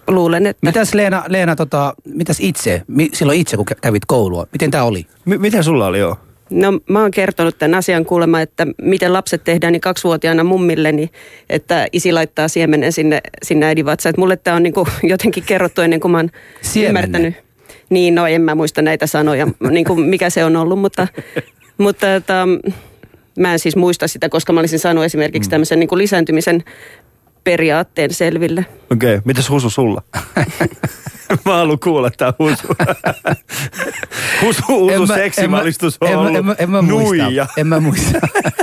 luulen, 0.08 0.46
että... 0.46 0.66
Mitäs 0.66 0.94
Leena, 0.94 1.24
Leena 1.28 1.56
tota, 1.56 1.94
mitäs 2.04 2.36
itse, 2.40 2.82
mi, 2.86 3.08
silloin 3.12 3.40
itse 3.40 3.56
kun 3.56 3.66
kä- 3.70 3.78
kävit 3.80 4.02
koulua, 4.06 4.46
miten 4.52 4.70
tämä 4.70 4.84
oli? 4.84 5.06
M- 5.24 5.40
miten 5.40 5.64
sulla 5.64 5.86
oli 5.86 5.98
joo? 5.98 6.16
No 6.50 6.80
mä 6.88 7.00
oon 7.00 7.10
kertonut 7.10 7.58
tämän 7.58 7.78
asian 7.78 8.04
kuulemma, 8.04 8.40
että 8.40 8.66
miten 8.82 9.12
lapset 9.12 9.44
tehdään 9.44 9.72
niin 9.72 9.80
kaksivuotiaana 9.80 10.44
mummilleni, 10.44 11.10
että 11.50 11.86
isi 11.92 12.12
laittaa 12.12 12.48
siemenen 12.48 12.92
sinne, 12.92 13.20
sinne 13.42 13.66
äidin 13.66 13.84
vatsaan. 13.84 14.10
Että 14.10 14.20
mulle 14.20 14.36
tämä 14.36 14.56
on 14.56 14.62
niin 14.62 14.72
kuin 14.72 14.86
jotenkin 15.02 15.44
kerrottu 15.44 15.80
ennen 15.80 16.00
kuin 16.00 16.12
mä 16.12 16.18
oon 16.18 16.30
ymmärtänyt. 16.76 17.34
Niin, 17.90 18.14
no 18.14 18.26
en 18.26 18.42
mä 18.42 18.54
muista 18.54 18.82
näitä 18.82 19.06
sanoja, 19.06 19.46
niin 19.70 19.84
kuin 19.84 20.00
mikä 20.00 20.30
se 20.30 20.44
on 20.44 20.56
ollut, 20.56 20.78
mutta, 20.78 21.08
mutta 21.78 22.06
tota, 22.06 22.48
mä 23.38 23.52
en 23.52 23.58
siis 23.58 23.76
muista 23.76 24.08
sitä, 24.08 24.28
koska 24.28 24.52
mä 24.52 24.60
olisin 24.60 24.78
saanut 24.78 25.04
esimerkiksi 25.04 25.50
tämmöisen 25.50 25.80
niin 25.80 25.88
kuin 25.88 25.98
lisääntymisen 25.98 26.64
periaatteen 27.44 28.14
selville. 28.14 28.66
Okei, 28.92 29.14
okay. 29.14 29.22
mitäs 29.24 29.50
Husu 29.50 29.70
sulla? 29.70 30.02
Mä 31.44 31.56
haluan 31.56 31.78
kuulla 31.78 32.10
tää 32.10 32.32
Husu. 32.38 32.66
Husu, 34.42 34.62
Husu 34.68 35.06
seksivalistus 35.06 35.96
on 36.00 36.08
en, 36.08 36.14
mä- 36.14 36.20
ollut 36.20 36.36
en, 36.36 36.46
mä- 36.46 36.54
en, 36.58 36.70
mä 36.70 36.82
muista. 36.82 37.24
nuija. 37.24 37.46
En 37.56 37.66
mä 37.66 37.80
muista. 37.80 38.18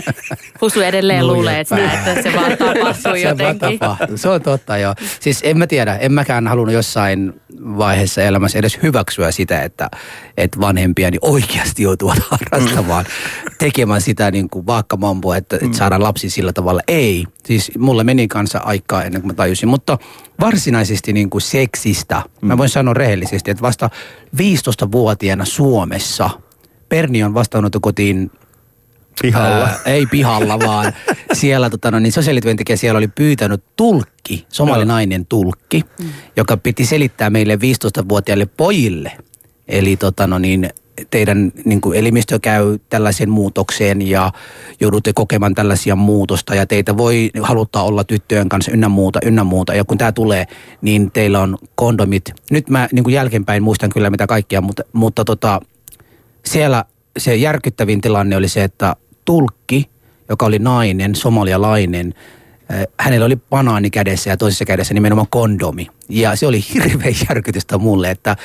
Husu 0.62 0.82
edelleen 0.82 1.20
Nuija 1.20 1.34
luulee, 1.34 1.60
että, 1.60 1.94
että 1.94 2.22
se 2.22 2.34
vaan 2.36 2.58
tapahtuu 2.58 2.94
Se 3.02 3.10
vaan 3.10 3.22
jotenkin. 3.22 3.80
tapahtuu. 3.80 4.18
Se 4.18 4.30
on 4.30 4.42
totta 4.42 4.78
joo. 4.78 4.96
Siis 5.20 5.40
en 5.44 5.58
mä 5.58 5.68
tiedä, 5.68 5.96
en 5.96 6.12
mäkään 6.12 6.48
halunnut 6.48 6.74
jossain 6.74 7.42
vaiheessa 7.60 8.22
elämässä 8.22 8.60
edes 8.60 8.80
hyväksyä 8.84 9.32
sitä, 9.32 9.64
että, 9.64 9.90
että 10.38 10.60
vanhempiani 10.60 11.18
oikeasti 11.22 11.84
joutuvat 11.84 12.20
harrastamaan, 12.30 13.06
tekemään 13.58 14.02
sitä 14.02 14.32
niin 14.32 14.50
kuin 14.50 14.66
vaakkamampoa, 14.66 15.38
että, 15.38 15.56
että 15.62 15.78
saadaan 15.78 16.04
lapsi 16.04 16.30
sillä 16.30 16.54
tavalla. 16.54 16.82
Ei. 16.88 17.26
Siis 17.46 17.72
mulle 17.78 18.04
meni 18.04 18.28
kanssa 18.28 18.60
aikaa 18.60 19.04
ennen 19.04 19.22
kuin 19.22 19.32
mä 19.32 19.36
tajusin. 19.36 19.70
Mutta 19.70 19.98
varsinaisesti 20.40 21.14
niin 21.14 21.30
kuin 21.30 21.42
seksistä, 21.42 22.24
mä 22.42 22.58
voin 22.58 22.70
sanoa 22.70 22.94
rehellisesti, 22.94 23.52
että 23.52 23.62
vasta 23.62 23.90
15-vuotiaana 24.36 25.46
Suomessa 25.46 26.30
Perni 26.90 27.24
on 27.24 27.34
vastaanottokotiin 27.34 28.32
Pihalla. 29.22 29.66
Ää, 29.66 29.80
ei 29.86 30.06
pihalla, 30.06 30.60
vaan 30.68 30.94
siellä 31.34 31.70
tota, 31.70 31.92
no, 31.92 32.00
niin 32.00 32.12
sosiaalityöntekijä 32.12 32.76
siellä 32.76 32.98
oli 32.98 33.08
pyytänyt 33.08 33.64
tulkki, 33.76 34.46
somalinainen 34.50 35.26
tulkki, 35.26 35.84
mm. 36.00 36.10
joka 36.36 36.58
piti 36.58 36.86
selittää 36.86 37.30
meille 37.30 37.56
15-vuotiaille 37.56 38.46
pojille. 38.46 39.12
Eli 39.68 39.98
tota, 39.98 40.28
no, 40.28 40.40
niin, 40.40 40.70
teidän 41.10 41.52
niin 41.66 41.82
kuin 41.82 41.98
elimistö 41.98 42.40
käy 42.40 42.78
tällaisen 42.90 43.30
muutokseen 43.30 44.02
ja 44.02 44.32
joudutte 44.80 45.14
kokemaan 45.14 45.56
tällaisia 45.56 45.96
muutosta 45.96 46.56
ja 46.56 46.66
teitä 46.66 46.98
voi 46.98 47.30
haluttaa 47.42 47.84
olla 47.84 48.04
tyttöjen 48.04 48.50
kanssa 48.50 48.72
ynnä 48.72 48.90
muuta, 48.90 49.20
ynnä 49.26 49.44
muuta. 49.44 49.74
Ja 49.74 49.86
kun 49.86 49.98
tämä 49.98 50.12
tulee, 50.12 50.46
niin 50.82 51.12
teillä 51.12 51.40
on 51.40 51.58
kondomit. 51.76 52.34
Nyt 52.52 52.70
mä 52.70 52.88
niin 52.92 53.04
kuin 53.04 53.14
jälkeenpäin 53.14 53.64
muistan 53.64 53.90
kyllä 53.90 54.10
mitä 54.10 54.28
kaikkia, 54.28 54.62
mutta, 54.62 54.84
mutta 54.94 55.26
tota, 55.26 55.62
siellä 56.46 56.86
se 57.18 57.36
järkyttävin 57.36 58.02
tilanne 58.02 58.36
oli 58.36 58.48
se, 58.48 58.64
että 58.64 58.96
tulkki, 59.26 59.90
joka 60.30 60.46
oli 60.46 60.60
nainen, 60.60 61.16
somalialainen, 61.16 62.14
hänellä 63.00 63.26
oli 63.26 63.36
banaani 63.50 63.90
kädessä 63.90 64.30
ja 64.30 64.38
toisessa 64.38 64.66
kädessä 64.66 64.94
nimenomaan 64.94 65.28
kondomi. 65.30 65.88
Ja 66.10 66.36
se 66.36 66.48
oli 66.48 66.66
hirveän 66.74 67.16
järkytystä 67.30 67.78
mulle, 67.78 68.12
että 68.12 68.36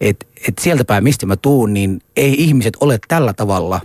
et, 0.00 0.26
et 0.48 0.58
sieltä 0.60 0.84
päin 0.84 1.04
mistä 1.04 1.26
mä 1.26 1.36
tuun, 1.36 1.74
niin 1.74 2.00
ei 2.16 2.34
ihmiset 2.38 2.76
ole 2.80 2.98
tällä 3.08 3.32
tavalla 3.32 3.80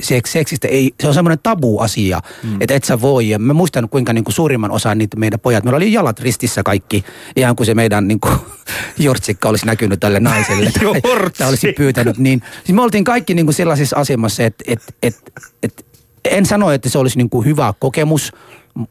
seks, 0.00 0.32
seksistä. 0.32 0.68
Ei, 0.68 0.94
se 1.00 1.08
on 1.08 1.14
semmoinen 1.14 1.38
tabu-asia, 1.42 2.20
mm. 2.42 2.56
että 2.60 2.74
et 2.74 2.84
sä 2.84 3.00
voi. 3.00 3.28
Ja 3.28 3.38
mä 3.38 3.52
muistan 3.52 3.88
kuinka 3.88 4.12
niin 4.12 4.24
kuin 4.24 4.34
suurimman 4.34 4.70
osan 4.70 4.98
niitä 4.98 5.16
meidän 5.16 5.40
pojat, 5.40 5.64
meillä 5.64 5.76
oli 5.76 5.92
jalat 5.92 6.20
ristissä 6.20 6.62
kaikki, 6.62 7.04
ihan 7.36 7.56
kuin 7.56 7.66
se 7.66 7.74
meidän 7.74 8.08
niin 8.08 8.20
kuin, 8.20 8.34
jortsikka 8.98 9.48
olisi 9.48 9.66
näkynyt 9.66 10.00
tälle 10.00 10.20
naiselle. 10.20 10.70
tai 11.38 11.48
olisi 11.48 11.72
pyytänyt. 11.72 12.18
Niin, 12.18 12.42
siis 12.64 12.76
me 12.76 12.82
oltiin 12.82 13.04
kaikki 13.04 13.34
niin 13.34 13.46
kuin 13.46 13.54
sellaisessa 13.54 13.96
asemassa, 13.96 14.42
että 14.44 14.64
et, 14.66 14.82
et, 15.02 15.32
et, 15.62 15.86
en 16.24 16.46
sano, 16.46 16.70
että 16.70 16.88
se 16.88 16.98
olisi 16.98 17.18
niin 17.18 17.30
kuin 17.30 17.46
hyvä 17.46 17.74
kokemus. 17.78 18.32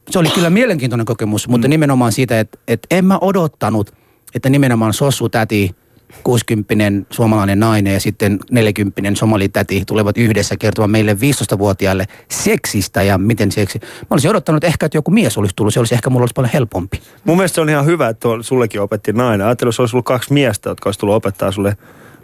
Se 0.10 0.20
oli 0.20 0.30
kyllä 0.30 0.50
mielenkiintoinen 0.50 1.06
kokemus, 1.06 1.48
mutta 1.48 1.68
mm. 1.68 1.70
nimenomaan 1.70 2.12
siitä, 2.12 2.40
että, 2.40 2.58
että 2.68 2.88
en 2.92 3.06
mä 3.06 3.18
odottanut, 3.22 3.94
että 4.36 4.50
nimenomaan 4.50 4.94
Sossu 4.94 5.30
täti 5.30 5.76
60 6.24 7.06
suomalainen 7.10 7.60
nainen 7.60 7.94
ja 7.94 8.00
sitten 8.00 8.40
40 8.52 9.02
somalitäti 9.14 9.84
tulevat 9.88 10.18
yhdessä 10.18 10.58
kertomaan 10.58 10.90
meille 10.90 11.14
15-vuotiaille 11.14 12.06
seksistä 12.30 13.04
ja 13.04 13.18
miten 13.18 13.52
seksi. 13.52 13.80
Mä 13.82 14.08
olisin 14.10 14.30
odottanut 14.30 14.64
ehkä, 14.64 14.86
että 14.86 14.98
joku 14.98 15.12
mies 15.12 15.38
olisi 15.38 15.56
tullut. 15.56 15.74
Se 15.74 15.80
olisi 15.80 15.96
ehkä 15.96 16.10
mulla 16.10 16.24
olisi 16.24 16.34
paljon 16.34 16.52
helpompi. 16.54 17.02
Mun 17.24 17.38
mielestä 17.38 17.56
se 17.56 17.62
on 17.62 17.70
ihan 17.70 17.86
hyvä, 17.86 18.10
että 18.10 18.28
sullekin 18.42 18.82
opetti 18.82 19.14
nainen. 19.14 19.48
Ajattelin, 19.48 19.70
että 19.70 19.82
olisi 19.82 19.96
ollut 19.96 20.06
kaksi 20.06 20.34
miestä, 20.34 20.70
jotka 20.70 20.88
olisi 20.88 21.00
tullut 21.00 21.16
opettaa 21.16 21.52
sulle 21.52 21.78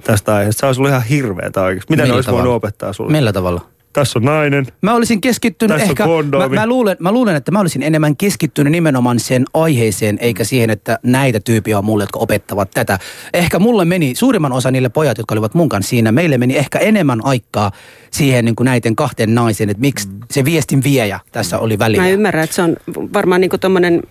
tästä 0.03 0.35
aiheesta. 0.35 0.59
Se 0.59 0.65
olisi 0.65 0.81
ollut 0.81 0.89
ihan 0.89 1.03
hirveetä 1.03 1.61
oikeasti. 1.61 1.93
Mitä 1.93 2.05
ne 2.05 2.13
olisi 2.13 2.31
voinut 2.31 2.53
opettaa 2.53 2.93
sulle? 2.93 3.11
Millä 3.11 3.33
tavalla? 3.33 3.70
Tässä 3.93 4.19
on 4.19 4.25
nainen. 4.25 4.67
Mä 4.81 4.95
olisin 4.95 5.21
keskittynyt 5.21 5.77
tässä 5.77 5.89
ehkä, 5.89 6.05
mä, 6.37 6.49
mä, 6.49 6.67
luulen, 6.67 6.97
mä 6.99 7.11
luulen, 7.11 7.35
että 7.35 7.51
mä 7.51 7.59
olisin 7.59 7.83
enemmän 7.83 8.17
keskittynyt 8.17 8.71
nimenomaan 8.71 9.19
sen 9.19 9.45
aiheeseen, 9.53 10.17
eikä 10.21 10.43
siihen, 10.43 10.69
että 10.69 10.99
näitä 11.03 11.39
tyyppiä 11.39 11.77
on 11.77 11.85
mulle, 11.85 12.03
jotka 12.03 12.19
opettavat 12.19 12.71
tätä. 12.71 12.99
Ehkä 13.33 13.59
mulle 13.59 13.85
meni, 13.85 14.15
suurimman 14.15 14.51
osa 14.51 14.71
niille 14.71 14.89
pojat, 14.89 15.17
jotka 15.17 15.35
olivat 15.35 15.53
mun 15.53 15.69
kanssa 15.69 15.89
siinä, 15.89 16.11
meille 16.11 16.37
meni 16.37 16.57
ehkä 16.57 16.79
enemmän 16.79 17.25
aikaa 17.25 17.71
siihen 18.11 18.45
niin 18.45 18.55
kuin 18.55 18.65
näiden 18.65 18.95
kahden 18.95 19.35
naisen, 19.35 19.69
että 19.69 19.81
miksi 19.81 20.09
se 20.31 20.45
viestin 20.45 20.83
viejä 20.83 21.19
tässä 21.31 21.59
oli 21.59 21.79
välillä. 21.79 22.03
Mä 22.03 22.09
ymmärrän, 22.09 22.43
että 22.43 22.55
se 22.55 22.61
on 22.61 22.77
varmaan 23.13 23.41
niin 23.41 23.49
kuin 23.49 23.59
tommonen, 23.59 24.03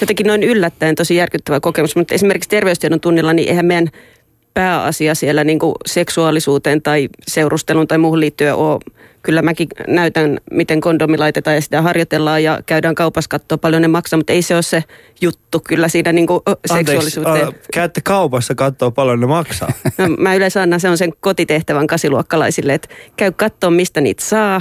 jotenkin 0.00 0.26
noin 0.26 0.42
yllättäen 0.42 0.94
tosi 0.94 1.16
järkyttävä 1.16 1.60
kokemus, 1.60 1.96
mutta 1.96 2.14
esimerkiksi 2.14 2.48
terveystiedon 2.48 3.00
tunnilla, 3.00 3.32
niin 3.32 3.48
eihän 3.48 3.66
meidän 3.66 3.88
pääasia 4.54 5.14
siellä 5.14 5.44
niin 5.44 5.58
kuin 5.58 5.74
seksuaalisuuteen 5.86 6.82
tai 6.82 7.08
seurustelun 7.28 7.88
tai 7.88 7.98
muuhun 7.98 8.20
liittyen 8.20 8.54
ole 8.54 8.80
kyllä 9.22 9.42
mäkin 9.42 9.68
näytän, 9.88 10.38
miten 10.50 10.80
kondomi 10.80 11.18
laitetaan 11.18 11.54
ja 11.54 11.60
sitä 11.60 11.82
harjoitellaan 11.82 12.44
ja 12.44 12.60
käydään 12.66 12.94
kaupassa 12.94 13.28
katsoa 13.28 13.58
paljon 13.58 13.82
ne 13.82 13.88
maksaa, 13.88 14.16
mutta 14.16 14.32
ei 14.32 14.42
se 14.42 14.54
ole 14.54 14.62
se 14.62 14.84
juttu 15.20 15.60
kyllä 15.68 15.88
siinä 15.88 16.12
niin 16.12 16.26
kuin 16.26 16.40
seksuaalisuuteen. 16.66 17.46
Anteeksi, 17.46 17.68
käytte 17.72 18.00
kaupassa 18.00 18.54
katsoa 18.54 18.90
paljon 18.90 19.20
ne 19.20 19.26
maksaa? 19.26 19.72
No, 19.98 20.08
mä 20.18 20.34
yleensä 20.34 20.62
annan, 20.62 20.80
se 20.80 20.88
on 20.88 20.98
sen 20.98 21.12
kotitehtävän 21.20 21.86
kasiluokkalaisille, 21.86 22.74
että 22.74 22.88
käy 23.16 23.32
katsoa 23.32 23.70
mistä 23.70 24.00
niitä 24.00 24.24
saa, 24.24 24.60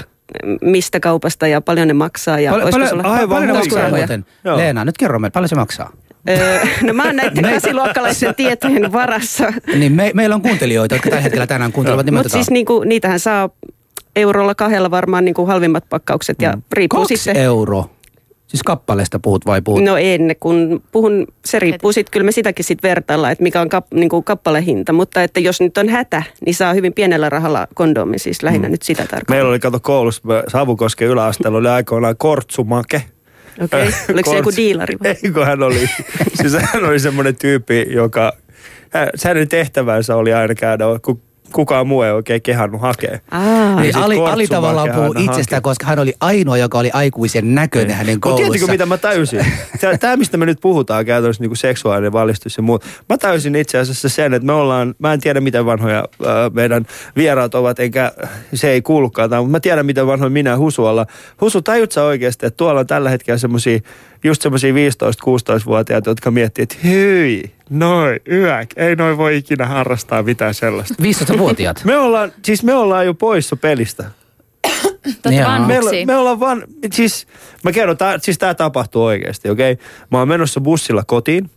mistä 0.61 0.99
kaupasta 0.99 1.47
ja 1.47 1.61
paljon 1.61 1.87
ne 1.87 1.93
maksaa. 1.93 2.39
Ja 2.39 2.51
Pal- 2.51 2.71
paljon, 2.71 2.89
sulla, 2.89 3.03
aivan 3.03 3.29
paljon 3.29 3.57
maksaa 3.57 3.91
Leena, 4.57 4.85
nyt 4.85 4.97
kerro 4.97 5.19
meille, 5.19 5.31
paljon 5.31 5.49
se 5.49 5.55
maksaa? 5.55 5.93
No 6.81 6.93
mä 6.93 7.05
oon 7.05 7.15
näiden 7.15 7.53
kasiluokkalaisen 7.53 8.35
tietojen 8.35 8.91
varassa. 8.91 9.53
Niin 9.75 9.91
me, 9.91 10.11
meillä 10.13 10.35
on 10.35 10.41
kuuntelijoita, 10.41 10.95
jotka 10.95 11.09
tällä 11.09 11.21
hetkellä 11.21 11.47
tänään 11.47 11.71
kuuntelevat. 11.71 12.11
Mutta 12.11 12.29
siis 12.29 12.49
niinku, 12.49 12.83
niitähän 12.83 13.19
saa 13.19 13.49
eurolla 14.15 14.55
kahdella 14.55 14.91
varmaan 14.91 15.25
niin 15.25 15.35
kuin 15.35 15.47
halvimmat 15.47 15.83
pakkaukset 15.89 16.41
ja 16.41 16.51
mm. 16.51 16.61
riippuu 16.73 16.99
Kaksi 16.99 17.17
sitten. 17.17 17.43
euro. 17.43 17.85
Siis 18.47 18.63
kappaleesta 18.63 19.19
puhut 19.19 19.45
vai 19.45 19.61
puhut? 19.61 19.83
No 19.83 19.97
en, 19.97 20.35
kun 20.39 20.83
puhun, 20.91 21.27
se 21.45 21.59
riippuu 21.59 21.91
sitten, 21.91 22.11
kyllä 22.11 22.23
me 22.23 22.31
sitäkin 22.31 22.65
sitten 22.65 22.89
vertaillaan, 22.89 23.31
että 23.31 23.43
mikä 23.43 23.61
on 23.61 23.69
kap, 23.69 23.85
niin 23.93 24.09
kuin 24.09 24.23
kappalehinta. 24.23 24.93
Mutta 24.93 25.23
että 25.23 25.39
jos 25.39 25.61
nyt 25.61 25.77
on 25.77 25.89
hätä, 25.89 26.23
niin 26.45 26.55
saa 26.55 26.73
hyvin 26.73 26.93
pienellä 26.93 27.29
rahalla 27.29 27.67
kondomi, 27.73 28.19
siis 28.19 28.43
lähinnä 28.43 28.67
mm. 28.67 28.71
nyt 28.71 28.81
sitä 28.81 29.01
tarkoittaa. 29.01 29.35
Meillä 29.35 29.49
oli, 29.49 29.59
kato 29.59 29.79
koulussa, 29.79 30.21
Savukosken 30.47 31.07
yläasteella 31.07 31.57
oli 31.57 31.67
aikoinaan 31.67 32.17
kortsumake. 32.17 33.03
Okei, 33.61 33.87
okay. 33.87 33.93
oliko 34.13 34.31
se 34.31 34.37
joku 34.37 34.51
diilari? 34.55 34.95
Eikö 35.23 35.45
hän 35.45 35.63
oli, 35.63 35.89
siis 36.33 36.53
hän 36.53 36.85
oli 36.85 36.99
semmoinen 36.99 37.35
tyyppi, 37.35 37.85
joka, 37.89 38.33
hänen 39.25 39.47
tehtävänsä 39.47 40.15
oli 40.15 40.33
aina 40.33 40.55
käydä, 40.55 40.83
kun 41.01 41.21
kukaan 41.51 41.87
muu 41.87 42.01
ei 42.01 42.11
oikein 42.11 42.41
kehannut 42.41 42.81
hakea. 42.81 43.19
Aa, 43.31 43.81
niin 43.81 43.97
Ali, 43.97 44.19
Ali 44.19 44.47
tavallaan 44.47 44.89
puhuu 44.91 45.13
itsestään, 45.17 45.57
hake. 45.57 45.61
koska 45.61 45.85
hän 45.85 45.99
oli 45.99 46.13
ainoa, 46.19 46.57
joka 46.57 46.79
oli 46.79 46.91
aikuisen 46.93 47.55
näköinen 47.55 47.87
niin. 47.87 47.97
hänen 47.97 48.21
koulussa. 48.21 48.43
Tiedätkö, 48.43 48.71
mitä 48.71 48.85
mä 48.85 48.97
täysin? 48.97 49.45
Tämä, 49.99 50.17
mistä 50.17 50.37
me 50.37 50.45
nyt 50.45 50.61
puhutaan 50.61 51.05
käytännössä 51.05 51.43
niin 51.43 51.49
kuin 51.49 51.57
seksuaalinen 51.57 52.13
valistus 52.13 52.57
ja 52.57 52.63
muu. 52.63 52.79
Mä 53.09 53.17
täysin 53.17 53.55
itse 53.55 53.77
asiassa 53.77 54.09
sen, 54.09 54.33
että 54.33 54.45
me 54.45 54.53
ollaan, 54.53 54.95
mä 54.99 55.13
en 55.13 55.19
tiedä 55.19 55.41
miten 55.41 55.65
vanhoja 55.65 55.99
äh, 55.99 56.51
meidän 56.53 56.85
vieraat 57.15 57.55
ovat, 57.55 57.79
enkä 57.79 58.11
se 58.53 58.69
ei 58.69 58.81
kuulukaan, 58.81 59.29
mutta 59.29 59.51
mä 59.51 59.59
tiedän 59.59 59.85
miten 59.85 60.07
vanhoja 60.07 60.29
minä 60.29 60.49
ja 60.49 60.57
Husu 61.41 61.61
tajut 61.61 61.91
sä 61.91 62.03
oikeasti, 62.03 62.45
että 62.45 62.57
tuolla 62.57 62.79
on 62.79 62.87
tällä 62.87 63.09
hetkellä 63.09 63.37
semmoisia 63.37 63.79
just 64.23 64.41
semmoisia 64.41 64.73
15-16-vuotiaita, 64.73 66.09
jotka 66.09 66.31
miettii, 66.31 66.63
että 66.63 66.75
hyi, 66.83 67.51
noin, 67.69 68.19
yäk, 68.31 68.69
ei 68.75 68.95
noin 68.95 69.17
voi 69.17 69.37
ikinä 69.37 69.65
harrastaa 69.65 70.23
mitään 70.23 70.53
sellaista. 70.53 70.95
15-vuotiaat? 71.03 71.83
me 71.85 71.97
ollaan, 71.97 72.31
siis 72.45 72.63
me 72.63 72.73
ollaan 72.73 73.05
jo 73.05 73.13
poissa 73.13 73.55
pelistä. 73.55 74.11
me, 75.67 76.05
me 76.05 76.15
ollaan 76.15 76.39
vaan, 76.39 76.63
siis 76.93 77.27
mä 77.63 77.71
kerron, 77.71 77.97
tää, 77.97 78.19
siis 78.21 78.37
tää 78.37 78.53
tapahtuu 78.53 79.03
oikeasti, 79.03 79.49
okei? 79.49 79.71
Okay? 79.71 79.85
Mä 80.11 80.19
oon 80.19 80.27
menossa 80.27 80.61
bussilla 80.61 81.03
kotiin 81.07 81.49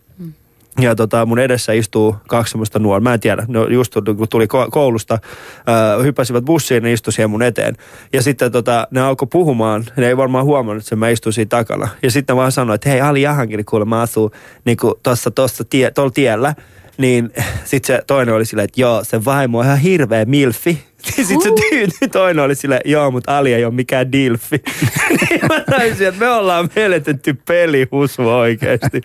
ja 0.81 0.95
tota, 0.95 1.25
mun 1.25 1.39
edessä 1.39 1.73
istuu 1.73 2.15
kaksi 2.27 2.51
semmoista 2.51 2.79
nuoria, 2.79 3.03
mä 3.03 3.13
en 3.13 3.19
tiedä, 3.19 3.45
ne 3.47 3.59
just 3.59 3.93
kun 4.17 4.27
tuli 4.29 4.47
koulusta, 4.71 5.13
äh, 5.13 6.03
hyppäsivät 6.03 6.45
bussiin, 6.45 6.83
ne 6.83 6.93
istui 6.93 7.13
siihen 7.13 7.29
mun 7.29 7.43
eteen. 7.43 7.75
Ja 8.13 8.21
sitten 8.21 8.51
tota, 8.51 8.87
ne 8.91 9.01
alkoi 9.01 9.27
puhumaan, 9.31 9.85
ne 9.97 10.07
ei 10.07 10.17
varmaan 10.17 10.45
huomannut, 10.45 10.83
että 10.83 10.95
mä 10.95 11.09
istuin 11.09 11.33
siinä 11.33 11.49
takana. 11.49 11.87
Ja 12.03 12.11
sitten 12.11 12.35
vaan 12.35 12.51
sanoin, 12.51 12.75
että 12.75 12.89
hei 12.89 13.01
Ali 13.01 13.21
Jahankin, 13.21 13.65
kuule 13.65 13.85
mä 13.85 14.01
asun 14.01 14.31
niin 14.65 14.77
tuossa 15.03 15.31
tossa 15.31 15.63
tie, 15.63 15.91
tiellä. 16.13 16.55
Niin 16.97 17.29
sitten 17.63 17.95
se 17.95 18.03
toinen 18.07 18.35
oli 18.35 18.45
silleen, 18.45 18.65
että 18.65 18.81
joo, 18.81 19.03
se 19.03 19.25
vaimo 19.25 19.59
on 19.59 19.65
ihan 19.65 19.77
hirveä 19.77 20.25
milfi. 20.25 20.83
Sitten 21.05 21.41
se 21.41 21.69
tyyty 21.69 22.07
toinen 22.11 22.45
oli 22.45 22.55
silleen, 22.55 22.81
joo, 22.85 23.11
mutta 23.11 23.37
Ali 23.37 23.53
ei 23.53 23.65
ole 23.65 23.73
mikään 23.73 24.11
dilfi. 24.11 24.61
niin 25.21 25.41
mä 25.49 25.59
taisin, 25.59 26.07
että 26.07 26.19
me 26.19 26.29
ollaan 26.29 26.69
menetetty 26.75 27.33
pelihusu 27.47 28.29
oikeasti. 28.29 29.01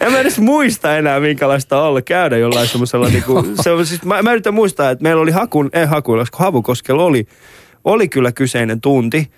En 0.00 0.12
mä 0.12 0.18
edes 0.18 0.38
muista 0.38 0.96
enää, 0.96 1.20
minkälaista 1.20 1.82
olla 1.82 2.02
käydä 2.02 2.36
jollain 2.36 2.68
semmoisella, 2.68 3.08
niinku, 3.08 3.46
se 3.62 3.70
siis, 3.84 4.04
mä, 4.04 4.22
mä 4.22 4.32
yritän 4.32 4.54
muistaa, 4.54 4.90
että 4.90 5.02
meillä 5.02 5.22
oli 5.22 5.30
hakun, 5.30 5.70
ei 5.72 5.86
hakun, 5.86 6.18
koska 6.18 6.38
Havukoskella 6.38 7.04
oli, 7.04 7.26
oli 7.84 8.08
kyllä 8.08 8.32
kyseinen 8.32 8.80
tunti, 8.80 9.30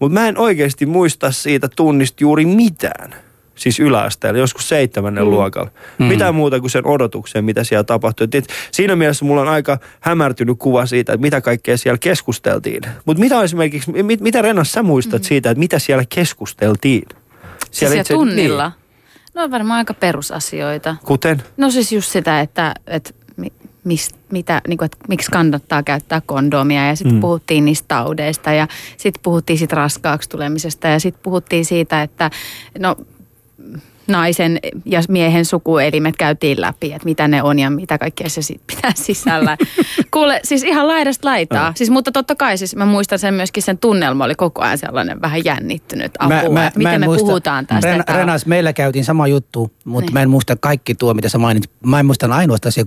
mutta 0.00 0.20
mä 0.20 0.28
en 0.28 0.38
oikeasti 0.38 0.86
muista 0.86 1.32
siitä 1.32 1.68
tunnista 1.76 2.24
juuri 2.24 2.46
mitään 2.46 3.27
siis 3.58 3.80
yläasteella, 3.80 4.38
joskus 4.38 4.68
seitsemännen 4.68 5.24
mm. 5.24 5.30
luokalla. 5.30 5.70
Mm. 5.98 6.04
Mitä 6.04 6.32
muuta 6.32 6.60
kuin 6.60 6.70
sen 6.70 6.86
odotuksen, 6.86 7.44
mitä 7.44 7.64
siellä 7.64 7.84
tapahtui. 7.84 8.28
Et 8.32 8.48
siinä 8.70 8.96
mielessä 8.96 9.24
mulla 9.24 9.40
on 9.40 9.48
aika 9.48 9.78
hämärtynyt 10.00 10.58
kuva 10.58 10.86
siitä, 10.86 11.12
että 11.12 11.22
mitä 11.22 11.40
kaikkea 11.40 11.76
siellä 11.76 11.98
keskusteltiin. 11.98 12.82
Mutta 13.04 13.20
mitä 13.20 13.42
esimerkiksi, 13.42 14.02
mit, 14.02 14.20
mitä 14.20 14.42
Rennas 14.42 14.72
sä 14.72 14.82
muistat 14.82 15.22
mm. 15.22 15.26
siitä, 15.26 15.50
että 15.50 15.58
mitä 15.58 15.78
siellä 15.78 16.04
keskusteltiin? 16.08 17.02
Siellä, 17.08 17.24
siis 17.60 17.78
siellä 17.78 18.00
itse, 18.00 18.14
tunnilla? 18.14 18.68
Niin. 18.68 18.88
No 19.34 19.50
varmaan 19.50 19.78
aika 19.78 19.94
perusasioita. 19.94 20.96
Kuten? 21.04 21.42
No 21.56 21.70
siis 21.70 21.92
just 21.92 22.12
sitä, 22.12 22.40
että, 22.40 22.74
että 22.86 23.10
mis, 23.84 24.10
mitä, 24.32 24.62
niin 24.68 24.78
kuin, 24.78 24.86
että 24.86 24.98
miksi 25.08 25.30
kannattaa 25.30 25.82
käyttää 25.82 26.22
kondomia 26.26 26.86
ja 26.86 26.96
sitten 26.96 27.14
mm. 27.14 27.20
puhuttiin 27.20 27.64
niistä 27.64 27.84
taudeista 27.88 28.52
ja 28.52 28.68
sitten 28.96 29.22
puhuttiin 29.22 29.58
siitä 29.58 29.76
raskaaksi 29.76 30.28
tulemisesta 30.28 30.88
ja 30.88 31.00
sitten 31.00 31.22
puhuttiin 31.22 31.64
siitä, 31.64 32.02
että 32.02 32.30
no 32.78 32.96
naisen 34.08 34.58
ja 34.84 35.00
miehen 35.08 35.44
sukuelimet 35.44 36.16
käytiin 36.16 36.60
läpi, 36.60 36.92
että 36.92 37.04
mitä 37.04 37.28
ne 37.28 37.42
on 37.42 37.58
ja 37.58 37.70
mitä 37.70 37.98
kaikkea 37.98 38.28
se 38.28 38.42
sit 38.42 38.60
pitää 38.74 38.92
sisällä. 38.94 39.56
Kuule, 40.10 40.40
siis 40.44 40.64
ihan 40.64 40.88
laidasta 40.88 41.28
laitaa. 41.28 41.72
Siis, 41.76 41.90
mutta 41.90 42.12
totta 42.12 42.34
kai 42.34 42.58
siis 42.58 42.76
mä 42.76 42.86
muistan 42.86 43.18
sen 43.18 43.34
myöskin 43.34 43.62
sen 43.62 43.78
tunnelma 43.78 44.24
oli 44.24 44.34
koko 44.34 44.62
ajan 44.62 44.78
sellainen 44.78 45.22
vähän 45.22 45.44
jännittynyt 45.44 46.12
apua, 46.18 46.42
mä, 46.42 46.48
mä, 46.48 46.66
että 46.66 46.78
miten 46.78 46.92
mä 46.92 46.98
me 46.98 47.06
muista, 47.06 47.26
puhutaan 47.26 47.66
tästä. 47.66 47.90
Ren, 47.90 48.04
Renas, 48.08 48.46
meillä 48.46 48.72
käytiin 48.72 49.04
sama 49.04 49.26
juttu, 49.26 49.72
mutta 49.84 50.06
niin. 50.06 50.14
mä 50.14 50.22
en 50.22 50.30
muista 50.30 50.56
kaikki 50.56 50.94
tuo, 50.94 51.14
mitä 51.14 51.28
sä 51.28 51.38
mainit. 51.38 51.70
Mä 51.86 52.00
en 52.00 52.06
muista 52.06 52.26
ainoastaan 52.26 52.72
se 52.72 52.84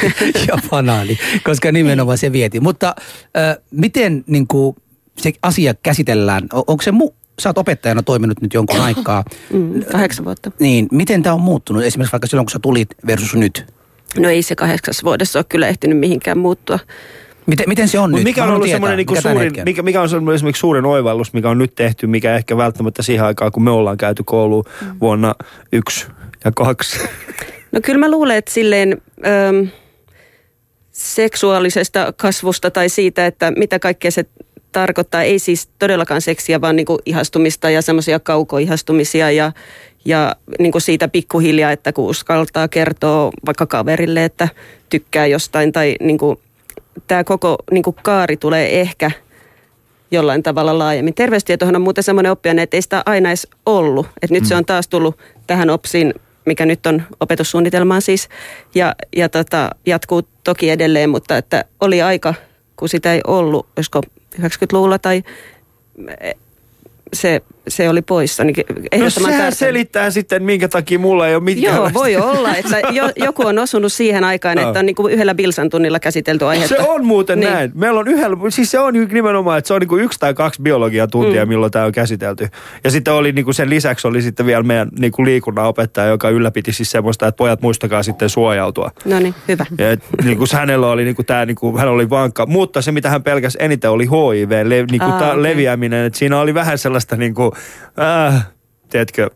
ja 0.48 0.58
banaani, 0.70 1.18
koska 1.44 1.72
nimenomaan 1.72 2.18
se 2.18 2.32
vieti. 2.32 2.60
Mutta 2.60 2.94
äh, 3.36 3.56
miten 3.70 4.24
niin 4.26 4.46
kuin, 4.46 4.76
se 5.18 5.32
asia 5.42 5.74
käsitellään? 5.74 6.42
Onko 6.52 6.82
se 6.82 6.90
mu- 6.90 7.14
sä 7.38 7.48
oot 7.48 7.58
opettajana 7.58 8.02
toiminut 8.02 8.40
nyt 8.40 8.54
jonkun 8.54 8.80
aikaa. 8.80 9.24
Mm, 9.52 9.82
kahdeksan 9.92 10.24
vuotta. 10.24 10.50
Niin, 10.60 10.88
miten 10.92 11.22
tämä 11.22 11.34
on 11.34 11.40
muuttunut 11.40 11.82
esimerkiksi 11.82 12.12
vaikka 12.12 12.26
silloin, 12.26 12.46
kun 12.46 12.50
sä 12.50 12.58
tulit 12.58 12.88
versus 13.06 13.34
nyt? 13.34 13.66
No 14.18 14.28
ei 14.28 14.42
se 14.42 14.56
kahdeksassa 14.56 15.04
vuodessa 15.04 15.38
ole 15.38 15.46
kyllä 15.48 15.68
ehtinyt 15.68 15.98
mihinkään 15.98 16.38
muuttua. 16.38 16.78
Miten, 17.46 17.68
miten 17.68 17.88
se 17.88 17.98
on 17.98 18.10
Mut 18.10 18.18
nyt? 18.18 18.24
Mikä 18.24 18.44
on 18.44 18.50
ollut 18.50 18.68
semmoinen 18.68 18.96
niinku 18.96 19.16
suurin, 19.20 19.52
mikä, 19.64 19.82
mikä 19.82 20.02
on 20.02 20.08
semmoinen 20.08 20.34
esimerkiksi 20.34 20.60
suurin 20.60 20.86
oivallus, 20.86 21.32
mikä 21.32 21.50
on 21.50 21.58
nyt 21.58 21.74
tehty, 21.74 22.06
mikä 22.06 22.34
ehkä 22.34 22.56
välttämättä 22.56 23.02
siihen 23.02 23.24
aikaan, 23.24 23.52
kun 23.52 23.62
me 23.62 23.70
ollaan 23.70 23.96
käyty 23.96 24.22
kouluun 24.24 24.64
mm. 24.82 24.96
vuonna 25.00 25.34
yksi 25.72 26.06
ja 26.44 26.52
kaksi? 26.52 26.98
No 27.72 27.80
kyllä 27.80 27.98
mä 27.98 28.10
luulen, 28.10 28.36
että 28.36 28.52
silleen... 28.52 29.02
Öm, 29.26 29.68
seksuaalisesta 30.98 32.12
kasvusta 32.16 32.70
tai 32.70 32.88
siitä, 32.88 33.26
että 33.26 33.52
mitä 33.56 33.78
kaikkea 33.78 34.10
se 34.10 34.24
tarkoittaa 34.72 35.22
ei 35.22 35.38
siis 35.38 35.68
todellakaan 35.78 36.20
seksiä, 36.20 36.60
vaan 36.60 36.76
niin 36.76 36.86
kuin 36.86 36.98
ihastumista 37.06 37.70
ja 37.70 37.82
semmoisia 37.82 38.20
kaukoihastumisia 38.20 39.30
ja, 39.30 39.52
ja 40.04 40.36
niin 40.58 40.72
kuin 40.72 40.82
siitä 40.82 41.08
pikkuhiljaa, 41.08 41.72
että 41.72 41.92
kun 41.92 42.10
uskaltaa 42.10 42.68
kertoa 42.68 43.30
vaikka 43.46 43.66
kaverille, 43.66 44.24
että 44.24 44.48
tykkää 44.90 45.26
jostain 45.26 45.72
tai 45.72 45.96
niin 46.00 46.18
kuin, 46.18 46.38
tämä 47.06 47.24
koko 47.24 47.56
niin 47.70 47.82
kuin 47.82 47.96
kaari 48.02 48.36
tulee 48.36 48.80
ehkä 48.80 49.10
jollain 50.10 50.42
tavalla 50.42 50.78
laajemmin. 50.78 51.14
Terveystietohan 51.14 51.76
on 51.76 51.82
muuten 51.82 52.04
semmoinen 52.04 52.32
oppia, 52.32 52.54
että 52.58 52.76
ei 52.76 52.82
sitä 52.82 53.02
aina 53.06 53.28
edes 53.28 53.48
ollut. 53.66 54.06
Et 54.22 54.30
nyt 54.30 54.42
mm. 54.42 54.46
se 54.46 54.56
on 54.56 54.64
taas 54.64 54.88
tullut 54.88 55.18
tähän 55.46 55.70
OPSin, 55.70 56.14
mikä 56.44 56.66
nyt 56.66 56.86
on 56.86 57.02
opetussuunnitelmaan 57.20 58.02
siis, 58.02 58.28
ja, 58.74 58.94
ja 59.16 59.28
tota, 59.28 59.70
jatkuu 59.86 60.22
toki 60.44 60.70
edelleen, 60.70 61.10
mutta 61.10 61.36
että 61.36 61.64
oli 61.80 62.02
aika, 62.02 62.34
kun 62.76 62.88
sitä 62.88 63.14
ei 63.14 63.20
ollut, 63.26 63.66
olisiko 63.76 64.02
90-luvulla 64.38 64.98
tai 64.98 65.22
se, 67.12 67.42
se 67.68 67.88
oli 67.88 68.02
poissa. 68.02 68.44
Niin 68.44 68.56
no 68.98 69.10
sehän 69.10 69.32
tärkeä. 69.32 69.50
selittää 69.50 70.10
sitten, 70.10 70.42
minkä 70.42 70.68
takia 70.68 70.98
mulla 70.98 71.28
ei 71.28 71.34
ole 71.34 71.42
mitään. 71.42 71.76
Joo, 71.76 71.90
voi 71.94 72.16
olla, 72.16 72.56
että 72.56 72.80
jo, 72.92 73.10
joku 73.16 73.46
on 73.46 73.58
osunut 73.58 73.92
siihen 73.92 74.24
aikaan, 74.24 74.58
että 74.58 74.78
on 74.78 74.86
niin 74.86 74.96
kuin 74.96 75.12
yhdellä 75.12 75.34
Bilsan 75.34 75.70
tunnilla 75.70 76.00
käsitelty 76.00 76.44
aihetta. 76.44 76.74
Se 76.76 76.88
on 76.88 77.06
muuten 77.06 77.40
niin. 77.40 77.52
näin. 77.52 77.72
Meillä 77.74 78.00
on 78.00 78.08
yhdellä, 78.08 78.36
siis 78.48 78.70
se 78.70 78.78
on 78.78 78.94
nimenomaan, 78.94 79.58
että 79.58 79.68
se 79.68 79.74
on 79.74 79.80
niin 79.80 79.88
kuin 79.88 80.04
yksi 80.04 80.20
tai 80.20 80.34
kaksi 80.34 80.62
biologiatuntia, 80.62 81.44
mm. 81.44 81.48
milloin 81.48 81.72
tämä 81.72 81.84
on 81.84 81.92
käsitelty. 81.92 82.48
Ja 82.84 82.90
sitten 82.90 83.14
oli 83.14 83.32
niin 83.32 83.44
kuin 83.44 83.54
sen 83.54 83.70
lisäksi 83.70 84.08
oli 84.08 84.22
sitten 84.22 84.46
vielä 84.46 84.62
meidän 84.62 84.88
niin 84.98 85.12
kuin 85.12 85.26
liikunnan 85.26 85.66
opettaja, 85.66 86.06
joka 86.06 86.30
ylläpiti 86.30 86.72
siis 86.72 86.90
semmoista, 86.90 87.26
että 87.26 87.36
pojat 87.36 87.62
muistakaa 87.62 88.02
sitten 88.02 88.28
suojautua. 88.28 88.90
No 89.04 89.20
niin, 89.20 89.34
hyvä. 89.48 89.66
Ja 89.78 89.90
et, 89.90 90.04
niin 90.24 90.38
kuin 90.38 90.48
hänellä 90.52 90.86
oli 90.86 91.04
niin 91.04 91.16
kuin 91.16 91.26
tämä, 91.26 91.46
niin 91.46 91.56
kuin, 91.56 91.78
hän 91.78 91.88
oli 91.88 92.10
vankka. 92.10 92.46
Mutta 92.46 92.82
se, 92.82 92.92
mitä 92.92 93.10
hän 93.10 93.22
pelkäsi 93.22 93.58
eniten, 93.60 93.90
oli 93.90 94.04
HIV, 94.04 94.50
le, 94.50 94.74
niin 94.74 94.86
kuin 94.86 95.12
Aa, 95.12 95.30
okay. 95.30 95.42
leviäminen. 95.42 96.06
Että 96.06 96.18
siinä 96.18 96.40
oli 96.40 96.54
vähän 96.54 96.78
sellaista 97.00 97.16
niin 97.16 97.34
kuin, 97.34 97.52
äh, 98.00 98.46
tiedätkö, 98.88 99.30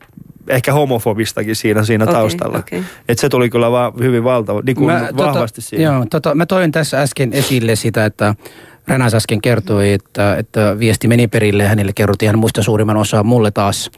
ehkä 0.49 0.73
homofobistakin 0.73 1.57
siinä, 1.57 1.85
siinä 1.85 2.05
okay, 2.05 2.15
taustalla. 2.15 2.59
Okay. 2.59 2.83
Et 3.09 3.19
se 3.19 3.29
tuli 3.29 3.51
kyllä 3.51 3.71
vaan 3.71 3.93
hyvin 4.01 4.25
valtava, 4.25 4.63
niin 4.67 4.77
kuin 4.77 4.87
mä, 4.87 5.01
tota, 5.01 5.17
vahvasti 5.17 5.61
tota, 5.61 5.69
siinä. 5.69 5.85
Joo, 5.85 6.07
tota, 6.11 6.35
mä 6.35 6.47
toin 6.47 6.73
tässä 6.73 7.03
äsken 7.03 7.33
esille 7.33 7.77
sitä, 7.77 8.05
että 8.05 8.35
Renas 8.89 9.15
äsken 9.15 9.41
kertoi, 9.41 9.93
että, 9.93 10.37
että 10.37 10.79
viesti 10.79 11.09
meni 11.09 11.29
perille 11.29 11.63
ja 11.63 11.69
hänelle 11.69 11.93
kerrottiin, 11.93 12.29
hän 12.29 12.39
muista 12.39 12.63
suurimman 12.63 12.97
osa 12.97 13.23
mulle 13.23 13.51
taas 13.51 13.91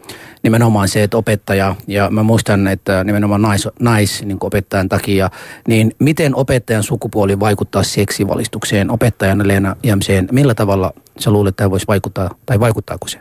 nimenomaan 0.43 0.89
se, 0.89 1.03
että 1.03 1.17
opettaja, 1.17 1.77
ja 1.87 2.11
mä 2.11 2.23
muistan, 2.23 2.69
että 2.69 3.05
nimenomaan 3.05 3.43
nais, 3.43 3.69
nais 3.81 4.23
niin 4.25 4.39
opettajan 4.41 4.89
takia, 4.89 5.31
niin 5.69 5.93
miten 5.99 6.35
opettajan 6.35 6.83
sukupuoli 6.83 7.41
vaikuttaa 7.41 7.83
seksivalistukseen 7.83 8.91
opettajana 8.91 9.49
Leena 9.49 9.77
Jämseen, 9.83 10.29
millä 10.33 10.55
tavalla 10.55 10.93
sä 11.19 11.31
luulet, 11.31 11.53
että 11.53 11.57
tämä 11.57 11.71
voisi 11.71 11.87
vaikuttaa, 11.89 12.31
tai 12.47 12.61
vaikuttaako 12.61 13.09
se? 13.09 13.21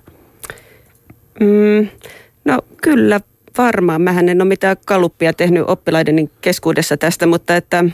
Mm, 1.39 1.87
no 2.45 2.59
kyllä 2.81 3.21
varmaan. 3.57 4.01
Mähän 4.01 4.29
en 4.29 4.41
ole 4.41 4.47
mitään 4.47 4.77
kaluppia 4.85 5.33
tehnyt 5.33 5.63
oppilaiden 5.67 6.29
keskuudessa 6.41 6.97
tästä, 6.97 7.25
mutta 7.25 7.55
että 7.55 7.85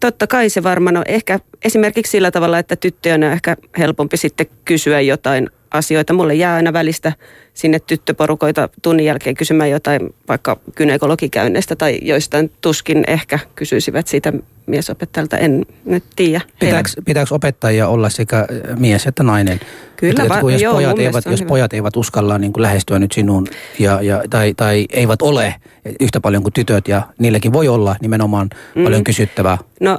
totta 0.00 0.26
kai 0.26 0.50
se 0.50 0.62
varmaan 0.62 0.96
on 0.96 1.04
ehkä 1.08 1.40
esimerkiksi 1.64 2.10
sillä 2.10 2.30
tavalla, 2.30 2.58
että 2.58 2.76
tyttöjen 2.76 3.24
on 3.24 3.32
ehkä 3.32 3.56
helpompi 3.78 4.16
sitten 4.16 4.46
kysyä 4.64 5.00
jotain 5.00 5.50
asioita. 5.70 6.12
Mulle 6.12 6.34
jää 6.34 6.54
aina 6.54 6.72
välistä 6.72 7.12
sinne 7.54 7.78
tyttöporukoita 7.78 8.68
tunnin 8.82 9.06
jälkeen 9.06 9.36
kysymään 9.36 9.70
jotain 9.70 10.14
vaikka 10.28 10.56
kynekologikäynneistä 10.74 11.76
tai 11.76 11.98
joistain 12.02 12.50
tuskin 12.60 13.04
ehkä 13.06 13.38
kysyisivät 13.54 14.08
siitä 14.08 14.32
miesopettajalta, 14.66 15.38
en 15.38 15.66
nyt 15.84 16.04
tiedä. 16.16 16.40
Pitääkö, 16.60 16.88
pitääkö 17.04 17.34
opettajia 17.34 17.88
olla 17.88 18.10
sekä 18.10 18.46
mies 18.78 19.06
että 19.06 19.22
nainen? 19.22 19.60
Kyllä, 19.96 20.22
että, 20.22 20.42
va- 20.42 20.50
jos, 20.50 20.62
joo, 20.62 20.74
pojat 20.74 20.98
eivät, 20.98 21.24
jos 21.26 21.42
pojat 21.42 21.72
eivät 21.72 21.96
uskalla 21.96 22.38
niin 22.38 22.52
kuin 22.52 22.62
lähestyä 22.62 22.98
nyt 22.98 23.12
sinun 23.12 23.46
ja, 23.78 24.02
ja, 24.02 24.22
tai, 24.30 24.54
tai 24.54 24.86
eivät 24.92 25.22
ole 25.22 25.54
yhtä 26.00 26.20
paljon 26.20 26.42
kuin 26.42 26.52
tytöt 26.52 26.88
ja 26.88 27.02
niilläkin 27.18 27.52
voi 27.52 27.68
olla 27.68 27.96
nimenomaan 28.00 28.50
mm. 28.74 28.84
paljon 28.84 29.04
kysyttävää. 29.04 29.58
No 29.80 29.98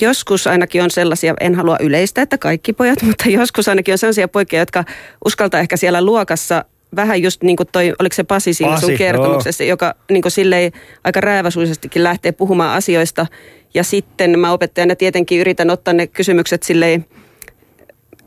joskus 0.00 0.46
ainakin 0.46 0.82
on 0.82 0.90
sellaisia, 0.90 1.34
en 1.40 1.54
halua 1.54 1.76
yleistä, 1.80 2.22
että 2.22 2.38
kaikki 2.38 2.72
pojat, 2.72 3.02
mutta 3.06 3.28
joskus 3.28 3.68
ainakin 3.68 3.94
on 3.94 3.98
sellaisia 3.98 4.28
poikia, 4.28 4.58
jotka 4.58 4.84
uskaltaa 5.24 5.60
ehkä 5.60 5.76
siellä 5.76 6.04
luokassa 6.04 6.64
vähän 6.96 7.22
just 7.22 7.42
niin 7.42 7.56
kuin 7.56 7.68
toi, 7.72 7.92
oliko 7.98 8.14
se 8.14 8.24
Pasi 8.24 8.54
siinä 8.54 8.72
Pasi, 8.72 8.86
sun 8.86 8.96
kertomuksessa, 8.96 9.64
joo. 9.64 9.68
joka 9.68 9.94
niin 10.10 10.22
kuin 10.22 10.32
silleen 10.32 10.72
aika 11.04 11.20
rääväsuisestikin 11.20 12.02
lähtee 12.02 12.32
puhumaan 12.32 12.76
asioista. 12.76 13.26
Ja 13.74 13.84
sitten 13.84 14.38
mä 14.38 14.52
opettajana 14.52 14.96
tietenkin 14.96 15.40
yritän 15.40 15.70
ottaa 15.70 15.94
ne 15.94 16.06
kysymykset 16.06 16.62
silleen, 16.62 17.06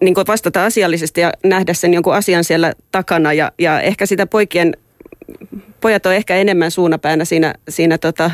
niin 0.02 0.14
kuin 0.14 0.28
vastata 0.28 0.66
asiallisesti 0.66 1.22
ja 1.22 1.32
nähdä 1.44 1.74
sen 1.74 1.94
jonkun 1.94 2.14
asian 2.14 2.44
siellä 2.44 2.74
takana. 2.92 3.34
Ja, 3.34 3.52
ja 3.60 3.82
ehkä 3.82 4.06
sitä 4.06 4.28
poikien, 4.28 4.74
pojat 5.82 6.06
on 6.06 6.14
ehkä 6.14 6.36
enemmän 6.36 6.72
suunapäänä 6.72 7.26
siinä, 7.26 7.54
siinä 7.70 7.98
tota, 7.98 8.32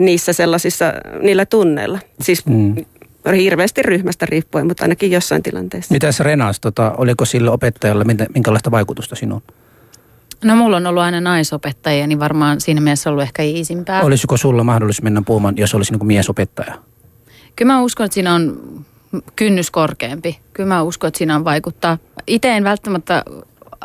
niissä 0.00 0.32
sellaisissa, 0.32 0.92
niillä 1.22 1.46
tunneilla. 1.46 1.98
Siis 2.20 2.46
mm. 2.46 2.76
hirveästi 3.36 3.82
ryhmästä 3.82 4.26
riippuen, 4.26 4.66
mutta 4.66 4.84
ainakin 4.84 5.10
jossain 5.10 5.42
tilanteessa. 5.42 5.94
Mitäs 5.94 6.20
Renas, 6.20 6.60
tota, 6.60 6.94
oliko 6.98 7.24
sillä 7.24 7.50
opettajalla 7.50 8.04
minkälaista 8.34 8.70
vaikutusta 8.70 9.16
sinuun? 9.16 9.42
No 10.44 10.56
mulla 10.56 10.76
on 10.76 10.86
ollut 10.86 11.02
aina 11.02 11.20
naisopettajia, 11.20 12.06
niin 12.06 12.18
varmaan 12.18 12.60
siinä 12.60 12.80
mielessä 12.80 13.10
ollut 13.10 13.22
ehkä 13.22 13.42
iisimpää. 13.42 14.02
Olisiko 14.02 14.36
sulla 14.36 14.64
mahdollisuus 14.64 15.02
mennä 15.02 15.22
puhumaan, 15.26 15.56
jos 15.56 15.74
olisi 15.74 15.92
niin 15.92 16.06
miesopettaja? 16.06 16.74
Kyllä 17.56 17.72
mä 17.72 17.82
uskon, 17.82 18.06
että 18.06 18.14
siinä 18.14 18.34
on 18.34 18.60
kynnys 19.36 19.70
korkeampi. 19.70 20.38
Kyllä 20.52 20.68
mä 20.68 20.82
uskon, 20.82 21.08
että 21.08 21.18
siinä 21.18 21.36
on 21.36 21.44
vaikuttaa. 21.44 21.98
Itse 22.26 22.56
en 22.56 22.64
välttämättä 22.64 23.24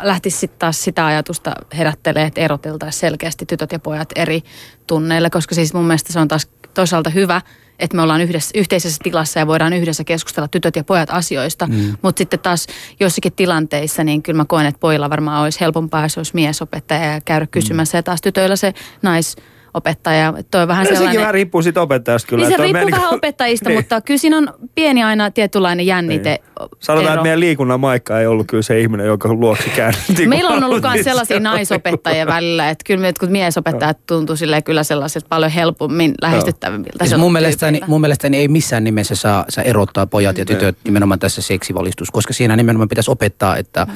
lähtisi 0.01 0.37
sitten 0.37 0.59
taas 0.59 0.83
sitä 0.83 1.05
ajatusta 1.05 1.51
herättelee, 1.77 2.23
että 2.25 2.41
eroteltaisiin 2.41 2.99
selkeästi 2.99 3.45
tytöt 3.45 3.71
ja 3.71 3.79
pojat 3.79 4.09
eri 4.15 4.41
tunneille, 4.87 5.29
koska 5.29 5.55
siis 5.55 5.73
mun 5.73 5.85
mielestä 5.85 6.13
se 6.13 6.19
on 6.19 6.27
taas 6.27 6.47
toisaalta 6.73 7.09
hyvä, 7.09 7.41
että 7.79 7.95
me 7.95 8.01
ollaan 8.01 8.21
yhdessä, 8.21 8.51
yhteisessä 8.55 8.99
tilassa 9.03 9.39
ja 9.39 9.47
voidaan 9.47 9.73
yhdessä 9.73 10.03
keskustella 10.03 10.47
tytöt 10.47 10.75
ja 10.75 10.83
pojat 10.83 11.09
asioista. 11.11 11.67
Mm. 11.67 11.97
Mutta 12.01 12.17
sitten 12.17 12.39
taas 12.39 12.67
joissakin 12.99 13.33
tilanteissa, 13.33 14.03
niin 14.03 14.23
kyllä 14.23 14.37
mä 14.37 14.45
koen, 14.45 14.65
että 14.65 14.79
pojilla 14.79 15.09
varmaan 15.09 15.43
olisi 15.43 15.59
helpompaa, 15.59 16.03
jos 16.03 16.17
olisi 16.17 16.31
miesopettaja 16.35 17.13
ja 17.13 17.21
käydä 17.21 17.47
kysymässä. 17.47 17.95
Mm. 17.95 17.99
Ja 17.99 18.03
taas 18.03 18.21
tytöillä 18.21 18.55
se 18.55 18.73
nais 19.01 19.35
opettaja. 19.75 20.33
Toi 20.51 20.61
on 20.61 20.67
vähän 20.67 20.85
sellainen... 20.85 21.07
Sekin 21.07 21.19
vähän 21.19 21.33
riippuu 21.33 21.61
siitä 21.61 21.81
opettajasta 21.81 22.27
kyllä. 22.27 22.47
Niin 22.47 22.57
se 22.57 22.63
riippuu 22.63 22.91
vähän 22.91 23.09
niin 23.09 23.17
opettajista, 23.17 23.69
niin. 23.69 23.79
mutta 23.79 24.01
kyllä 24.01 24.17
siinä 24.17 24.37
on 24.37 24.53
pieni 24.75 25.03
aina 25.03 25.31
tietynlainen 25.31 25.85
jännite. 25.85 26.29
Niin. 26.29 26.69
Sanotaan, 26.79 27.05
ero. 27.05 27.13
että 27.13 27.23
meidän 27.23 27.39
liikunnan 27.39 27.79
maikka 27.79 28.19
ei 28.19 28.27
ollut 28.27 28.47
kyllä 28.47 28.63
se 28.63 28.79
ihminen, 28.79 29.05
joka 29.05 29.33
luoksi 29.33 29.69
käännytti. 29.69 30.27
Meillä 30.27 30.49
on 30.49 30.63
ollut 30.63 30.81
myös 30.81 31.03
sellaisia 31.03 31.39
naisopettajia 31.39 32.25
välillä, 32.25 32.69
että 32.69 32.83
kyllä 32.85 33.07
jotkut 33.07 33.29
miesopettajat 33.29 33.97
tuntuu 34.07 34.35
sille 34.35 34.61
kyllä 34.61 34.83
sellaiset 34.83 35.25
paljon 35.29 35.51
helpommin 35.51 36.13
lähestyttävimmiltä. 36.21 37.05
Siis 37.05 37.19
mun, 37.19 37.33
mielestäni, 37.33 37.81
mun 37.87 38.01
mielestäni 38.01 38.37
ei 38.37 38.47
missään 38.47 38.83
nimessä 38.83 39.15
saa, 39.15 39.45
saa 39.49 39.63
erottaa 39.63 40.07
pojat 40.07 40.37
ja 40.37 40.45
tytöt 40.45 40.77
nimenomaan 40.83 41.19
tässä 41.19 41.41
seksivalistus, 41.41 42.11
koska 42.11 42.33
siinä 42.33 42.55
nimenomaan 42.55 42.89
pitäisi 42.89 43.11
opettaa, 43.11 43.57
että 43.57 43.85
mm. 43.85 43.93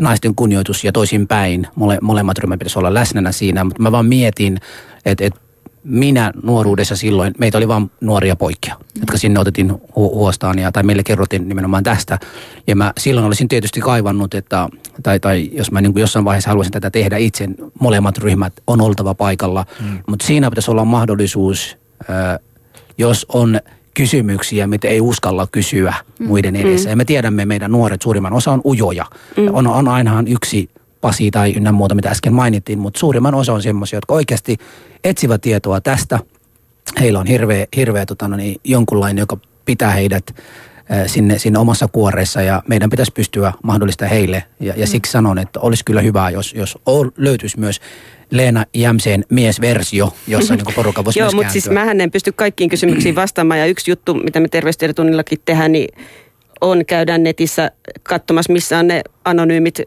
naisten 0.00 0.34
kunnioitus 0.34 0.84
ja 0.84 0.92
toisinpäin, 0.92 1.66
mole, 1.74 1.98
molemmat 2.02 2.38
ryhmät 2.38 2.58
pitäisi 2.58 2.78
olla 2.78 2.94
läsnänä 2.94 3.32
siinä, 3.32 3.64
mutta 3.64 3.82
mä 3.82 3.92
vaan 3.92 4.06
mietin, 4.06 4.58
että, 5.04 5.24
että 5.24 5.40
minä 5.84 6.32
nuoruudessa 6.42 6.96
silloin, 6.96 7.34
meitä 7.38 7.58
oli 7.58 7.68
vain 7.68 7.90
nuoria 8.00 8.36
poikia, 8.36 8.74
mm. 8.74 9.00
jotka 9.00 9.18
sinne 9.18 9.40
otettiin 9.40 9.70
hu- 9.70 9.94
huostaan 9.94 10.58
ja, 10.58 10.72
tai 10.72 10.82
meille 10.82 11.02
kerrottiin 11.02 11.48
nimenomaan 11.48 11.82
tästä. 11.82 12.18
Ja 12.66 12.76
mä 12.76 12.92
silloin 12.98 13.26
olisin 13.26 13.48
tietysti 13.48 13.80
kaivannut, 13.80 14.34
että, 14.34 14.68
tai, 15.02 15.20
tai 15.20 15.50
jos 15.52 15.72
mä 15.72 15.80
niin 15.80 15.92
kuin 15.92 16.00
jossain 16.00 16.24
vaiheessa 16.24 16.50
haluaisin 16.50 16.72
tätä 16.72 16.90
tehdä 16.90 17.16
itse, 17.16 17.48
molemmat 17.80 18.18
ryhmät 18.18 18.52
on 18.66 18.80
oltava 18.80 19.14
paikalla. 19.14 19.64
Mm. 19.80 19.98
Mutta 20.06 20.26
siinä 20.26 20.50
pitäisi 20.50 20.70
olla 20.70 20.84
mahdollisuus, 20.84 21.76
äh, 22.10 22.38
jos 22.98 23.26
on 23.28 23.60
kysymyksiä, 23.94 24.66
mitä 24.66 24.88
ei 24.88 25.00
uskalla 25.00 25.46
kysyä 25.52 25.94
mm. 26.18 26.26
muiden 26.26 26.56
edessä. 26.56 26.88
Mm. 26.88 26.90
Ja 26.90 26.96
me 26.96 27.04
tiedämme, 27.04 27.44
meidän 27.44 27.72
nuoret 27.72 28.02
suurimman 28.02 28.32
osa 28.32 28.52
on 28.52 28.60
ujoja. 28.64 29.04
Mm. 29.36 29.48
On, 29.52 29.66
on 29.66 29.88
ainahan 29.88 30.28
yksi 30.28 30.70
Pasi 31.00 31.30
tai 31.30 31.52
ynnä 31.56 31.72
muuta, 31.72 31.94
mitä 31.94 32.10
äsken 32.10 32.32
mainittiin, 32.32 32.78
mutta 32.78 33.00
suurimman 33.00 33.34
osa 33.34 33.52
on 33.52 33.62
semmoisia, 33.62 33.96
jotka 33.96 34.14
oikeasti 34.14 34.56
etsivät 35.04 35.40
tietoa 35.40 35.80
tästä. 35.80 36.18
Heillä 37.00 37.18
on 37.18 37.26
hirveä, 37.26 37.66
hirveä 37.76 38.06
tota, 38.06 38.28
no 38.28 38.36
niin, 38.36 38.60
jonkunlainen, 38.64 39.22
joka 39.22 39.36
pitää 39.64 39.90
heidät 39.90 40.34
sinne, 41.06 41.38
sinne 41.38 41.58
omassa 41.58 41.88
kuoreessa 41.88 42.42
ja 42.42 42.62
meidän 42.68 42.90
pitäisi 42.90 43.12
pystyä 43.12 43.52
mahdollista 43.62 44.06
heille. 44.06 44.44
Ja, 44.60 44.74
ja 44.76 44.86
mm. 44.86 44.90
siksi 44.90 45.12
sanon, 45.12 45.38
että 45.38 45.60
olisi 45.60 45.84
kyllä 45.84 46.00
hyvä, 46.00 46.30
jos, 46.30 46.54
jos 46.54 46.78
löytyisi 47.16 47.60
myös 47.60 47.80
Leena 48.30 48.64
Jämseen 48.74 49.24
miesversio, 49.30 50.14
jossa 50.26 50.56
niin 50.56 50.74
porukka 50.74 51.04
voisi 51.04 51.18
Joo, 51.20 51.32
mutta 51.32 51.52
siis 51.52 51.70
mähän 51.70 52.00
en 52.00 52.10
pysty 52.10 52.32
kaikkiin 52.32 52.70
kysymyksiin 52.70 53.14
vastaamaan 53.14 53.60
ja 53.60 53.66
yksi 53.66 53.90
juttu, 53.90 54.14
mitä 54.14 54.40
me 54.40 54.48
terveystiedotunnillakin 54.48 55.38
tehdään, 55.44 55.72
niin 55.72 55.88
on 56.60 56.86
käydä 56.86 57.18
netissä 57.18 57.70
katsomassa, 58.02 58.52
missä 58.52 58.78
on 58.78 58.86
ne 58.86 59.02
anonyymit 59.24 59.80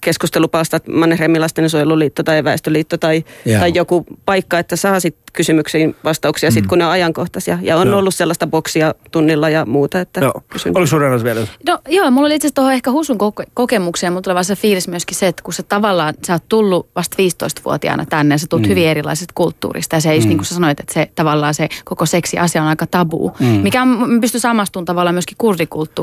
keskustelupalstat, 0.00 0.88
Mannerheimin 0.88 1.40
lastensuojeluliitto 1.40 2.22
tai 2.22 2.44
Väestöliitto 2.44 2.98
tai, 2.98 3.24
tai 3.58 3.72
joku 3.74 4.06
paikka, 4.26 4.58
että 4.58 4.76
saa 4.76 5.00
sit 5.00 5.16
kysymyksiin 5.32 5.96
vastauksia 6.04 6.50
mm. 6.50 6.54
sit, 6.54 6.66
kun 6.66 6.78
ne 6.78 6.84
on 6.84 6.90
ajankohtaisia. 6.90 7.58
Ja 7.62 7.76
on 7.76 7.88
joo. 7.88 7.98
ollut 7.98 8.14
sellaista 8.14 8.46
boksia 8.46 8.94
tunnilla 9.10 9.48
ja 9.48 9.66
muuta, 9.66 10.00
että 10.00 10.20
joo. 10.20 10.42
kysyn. 10.48 10.72
Oliko 10.76 10.86
sun 10.86 11.24
vielä? 11.24 11.46
No 11.66 11.78
joo, 11.88 12.10
mulla 12.10 12.26
oli 12.26 12.34
itse 12.34 12.46
asiassa 12.46 12.54
tuohon 12.54 12.72
ehkä 12.72 12.90
Husun 12.90 13.18
koke- 13.18 13.50
kokemukseen, 13.54 14.12
mutta 14.12 14.30
tulee 14.30 14.44
se 14.44 14.56
fiilis 14.56 14.88
myöskin 14.88 15.16
se, 15.16 15.26
että 15.26 15.42
kun 15.42 15.54
sä 15.54 15.62
tavallaan, 15.62 16.14
sä 16.26 16.32
oot 16.32 16.42
tullut 16.48 16.88
vasta 16.96 17.16
15-vuotiaana 17.22 18.06
tänne 18.06 18.34
ja 18.34 18.38
sä 18.38 18.46
tulet 18.50 18.64
mm. 18.64 18.68
hyvin 18.68 18.88
erilaisesta 18.88 19.32
kulttuurista. 19.34 19.96
Ja 19.96 20.00
se, 20.00 20.18
mm. 20.18 20.28
niin 20.28 20.38
kuin 20.38 20.46
sä 20.46 20.54
sanoit, 20.54 20.80
että 20.80 20.94
se 20.94 21.10
tavallaan 21.14 21.54
se 21.54 21.68
koko 21.84 22.06
seksi-asia 22.06 22.62
on 22.62 22.68
aika 22.68 22.86
tabu. 22.86 23.32
Mm. 23.40 23.46
Mikä 23.46 23.82
on, 23.82 24.20
pysty 24.20 24.38
samastumaan 24.38 24.84
tavallaan 24.84 25.14
myöskin 25.14 25.36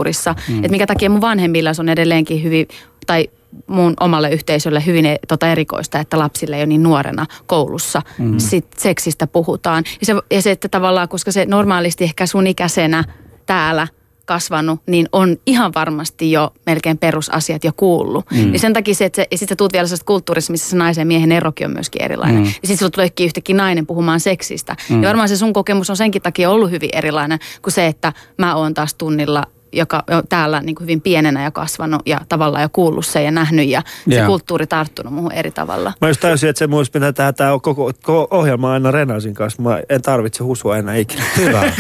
kurdikulttuurissa. 0.10 0.36
Mm. 0.48 0.58
Että 0.58 0.72
mikä 0.72 0.88
takia 0.88 1.10
mun 1.10 1.22
vanhemmilla 1.22 1.72
on 1.80 1.90
edelleenkin 1.90 2.44
hyvin, 2.44 2.68
tai 3.08 3.30
mun 3.68 3.94
omalle 4.00 4.30
yhteisölle 4.30 4.84
hyvin 4.86 5.06
e- 5.06 5.20
tota 5.28 5.52
erikoista, 5.52 6.00
että 6.00 6.20
lapsille 6.20 6.60
jo 6.60 6.66
niin 6.66 6.84
nuorena 6.84 7.26
koulussa 7.46 8.02
mm. 8.18 8.38
sit 8.38 8.68
seksistä 8.78 9.28
puhutaan. 9.28 9.84
Ja 10.00 10.06
se, 10.06 10.14
ja 10.32 10.42
se, 10.42 10.52
että 10.52 10.70
tavallaan, 10.70 11.10
koska 11.10 11.32
se 11.32 11.46
normaalisti 11.46 12.04
ehkä 12.04 12.26
sun 12.26 12.48
ikäisenä 12.48 13.04
täällä 13.46 13.88
kasvanut, 14.26 14.82
niin 14.88 15.10
on 15.12 15.38
ihan 15.46 15.72
varmasti 15.76 16.32
jo 16.32 16.54
melkein 16.66 16.98
perusasiat 16.98 17.64
jo 17.64 17.72
kuullut. 17.78 18.26
Mm. 18.32 18.38
Niin 18.38 18.60
sen 18.60 18.74
takia 18.74 18.96
se, 18.96 19.06
että 19.06 19.16
se, 19.16 19.28
ja 19.32 19.38
sitten 19.38 19.58
tuut 19.58 19.74
vielä 19.74 19.88
sellaisesta 19.88 20.06
kulttuurissa, 20.06 20.52
missä 20.52 20.70
se 20.70 20.78
naisen 20.78 21.02
ja 21.02 21.06
miehen 21.06 21.32
erokin 21.32 21.68
on 21.68 21.74
myöskin 21.74 22.02
erilainen. 22.02 22.38
Mm. 22.38 22.46
Ja 22.46 22.52
sitten 22.52 22.78
sulla 22.78 22.90
tuleekin 22.90 23.26
yhtäkkiä 23.26 23.56
nainen 23.56 23.86
puhumaan 23.86 24.20
seksistä. 24.20 24.76
Mm. 24.90 25.04
Ja 25.04 25.08
varmaan 25.08 25.30
se 25.30 25.38
sun 25.38 25.54
kokemus 25.54 25.90
on 25.90 25.98
senkin 25.98 26.22
takia 26.22 26.50
ollut 26.50 26.72
hyvin 26.72 26.90
erilainen 26.94 27.40
kuin 27.62 27.74
se, 27.74 27.88
että 27.88 28.14
mä 28.38 28.56
oon 28.56 28.74
taas 28.74 28.94
tunnilla 28.94 29.44
joka 29.74 30.04
on 30.12 30.24
täällä 30.30 30.62
niin 30.62 30.76
kuin 30.76 30.86
hyvin 30.86 31.02
pienenä 31.02 31.44
ja 31.44 31.52
kasvanut 31.52 32.02
ja 32.06 32.22
tavallaan 32.30 32.64
jo 32.64 32.70
kuullut 32.74 33.06
sen 33.06 33.26
ja 33.26 33.32
nähnyt 33.32 33.68
ja 33.68 33.82
se 34.10 34.16
yeah. 34.16 34.28
kulttuuri 34.28 34.68
tarttunut 34.68 35.14
muuhun 35.14 35.32
eri 35.32 35.52
tavalla. 35.52 35.94
Mä 36.02 36.08
just 36.08 36.22
täysin, 36.22 36.50
että 36.50 36.60
se 36.60 36.68
muista 36.68 36.94
pitää 36.94 37.14
tehdä 37.14 37.34
tämä 37.34 37.52
koko, 37.52 37.92
koko 38.04 38.28
ohjelma 38.32 38.74
aina 38.74 38.92
Renasin 38.92 39.34
kanssa. 39.34 39.62
Mä 39.62 39.80
en 39.90 40.02
tarvitse 40.02 40.44
husua 40.44 40.78
enää 40.78 40.96
ikinä. 40.96 41.24
Hyvä. 41.38 41.72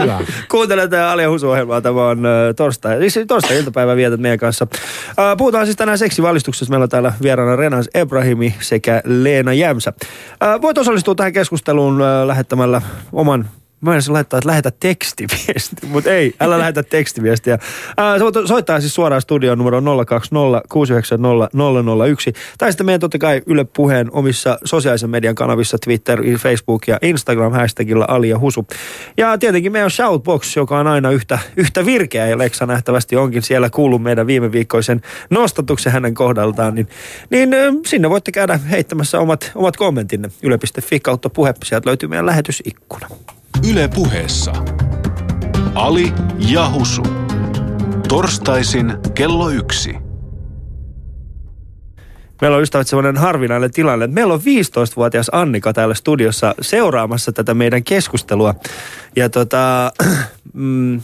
Hyvä. 0.00 0.20
Kuuntele 0.50 0.88
tämä 0.88 1.10
Alia 1.10 1.30
Husu-ohjelmaa. 1.30 1.80
Tämä 1.80 2.08
on 2.08 2.22
torstai. 2.56 3.10
Siis 3.10 3.26
torstai-iltapäivä 3.26 3.96
vietät 3.96 4.20
meidän 4.20 4.38
kanssa. 4.38 4.66
Uh, 4.72 5.36
puhutaan 5.38 5.66
siis 5.66 5.76
tänään 5.76 5.98
seksivalistuksesta. 5.98 6.72
Meillä 6.72 6.84
on 6.84 6.88
täällä 6.88 7.12
vieraana 7.22 7.56
Renas 7.56 7.88
Ebrahimi 7.94 8.54
sekä 8.60 9.02
Leena 9.04 9.52
Jämsä. 9.52 9.92
Voit 10.62 10.78
osallistua 10.78 11.14
tähän 11.14 11.32
keskusteluun 11.32 12.02
lähettämällä 12.26 12.82
oman 13.12 13.48
Mä 13.80 13.94
en 13.94 14.02
laittaa, 14.08 14.38
että 14.38 14.48
lähetä 14.48 14.70
tekstiviesti, 14.70 15.86
mutta 15.92 16.10
ei, 16.10 16.34
älä 16.40 16.58
lähetä 16.64 16.82
tekstiviestiä. 16.82 17.58
Ää, 17.96 18.16
soittaa 18.46 18.80
siis 18.80 18.94
suoraan 18.94 19.22
studioon 19.22 19.58
numero 19.58 19.82
020 20.06 20.62
690 20.68 21.48
001. 22.06 22.32
Tai 22.58 22.72
sitten 22.72 22.86
meidän 22.86 23.00
totta 23.00 23.18
kai 23.18 23.42
Yle 23.46 23.64
Puheen 23.64 24.08
omissa 24.12 24.58
sosiaalisen 24.64 25.10
median 25.10 25.34
kanavissa, 25.34 25.78
Twitter, 25.84 26.22
Facebook 26.38 26.88
ja 26.88 26.98
Instagram 27.02 27.52
hashtagilla 27.52 28.04
Ali 28.08 28.28
ja 28.28 28.38
Husu. 28.38 28.66
Ja 29.16 29.38
tietenkin 29.38 29.72
meidän 29.72 29.90
Shoutbox, 29.90 30.56
joka 30.56 30.78
on 30.78 30.86
aina 30.86 31.10
yhtä, 31.10 31.38
yhtä 31.56 31.86
virkeä 31.86 32.26
ja 32.26 32.38
Leksa 32.38 32.66
nähtävästi 32.66 33.16
onkin 33.16 33.42
siellä 33.42 33.70
kuullut 33.70 34.02
meidän 34.02 34.26
viime 34.26 34.52
viikkoisen 34.52 35.00
nostatuksen 35.30 35.92
hänen 35.92 36.14
kohdaltaan. 36.14 36.74
Niin, 36.74 36.88
niin 37.30 37.50
sinne 37.86 38.10
voitte 38.10 38.32
käydä 38.32 38.60
heittämässä 38.70 39.20
omat, 39.20 39.52
omat 39.54 39.76
kommentinne 39.76 40.30
yle.fi 40.42 41.00
kautta 41.00 41.30
puhe. 41.30 41.54
Sieltä 41.64 41.88
löytyy 41.88 42.08
meidän 42.08 42.26
lähetysikkuna. 42.26 43.08
Yle 43.66 43.88
puheessa. 43.94 44.52
Ali 45.74 46.12
Jahusu. 46.38 47.02
Torstaisin 48.08 48.92
kello 49.14 49.50
yksi. 49.50 49.94
Meillä 52.40 52.56
on 52.56 52.62
ystävät 52.62 52.88
sellainen 52.88 53.16
harvinainen 53.16 53.70
tilanne, 53.70 54.04
että 54.04 54.14
meillä 54.14 54.34
on 54.34 54.40
15-vuotias 54.40 55.30
Annika 55.32 55.72
täällä 55.72 55.94
studiossa 55.94 56.54
seuraamassa 56.60 57.32
tätä 57.32 57.54
meidän 57.54 57.84
keskustelua. 57.84 58.54
Ja 59.16 59.28
tota, 59.28 59.92
mm, 60.52 61.00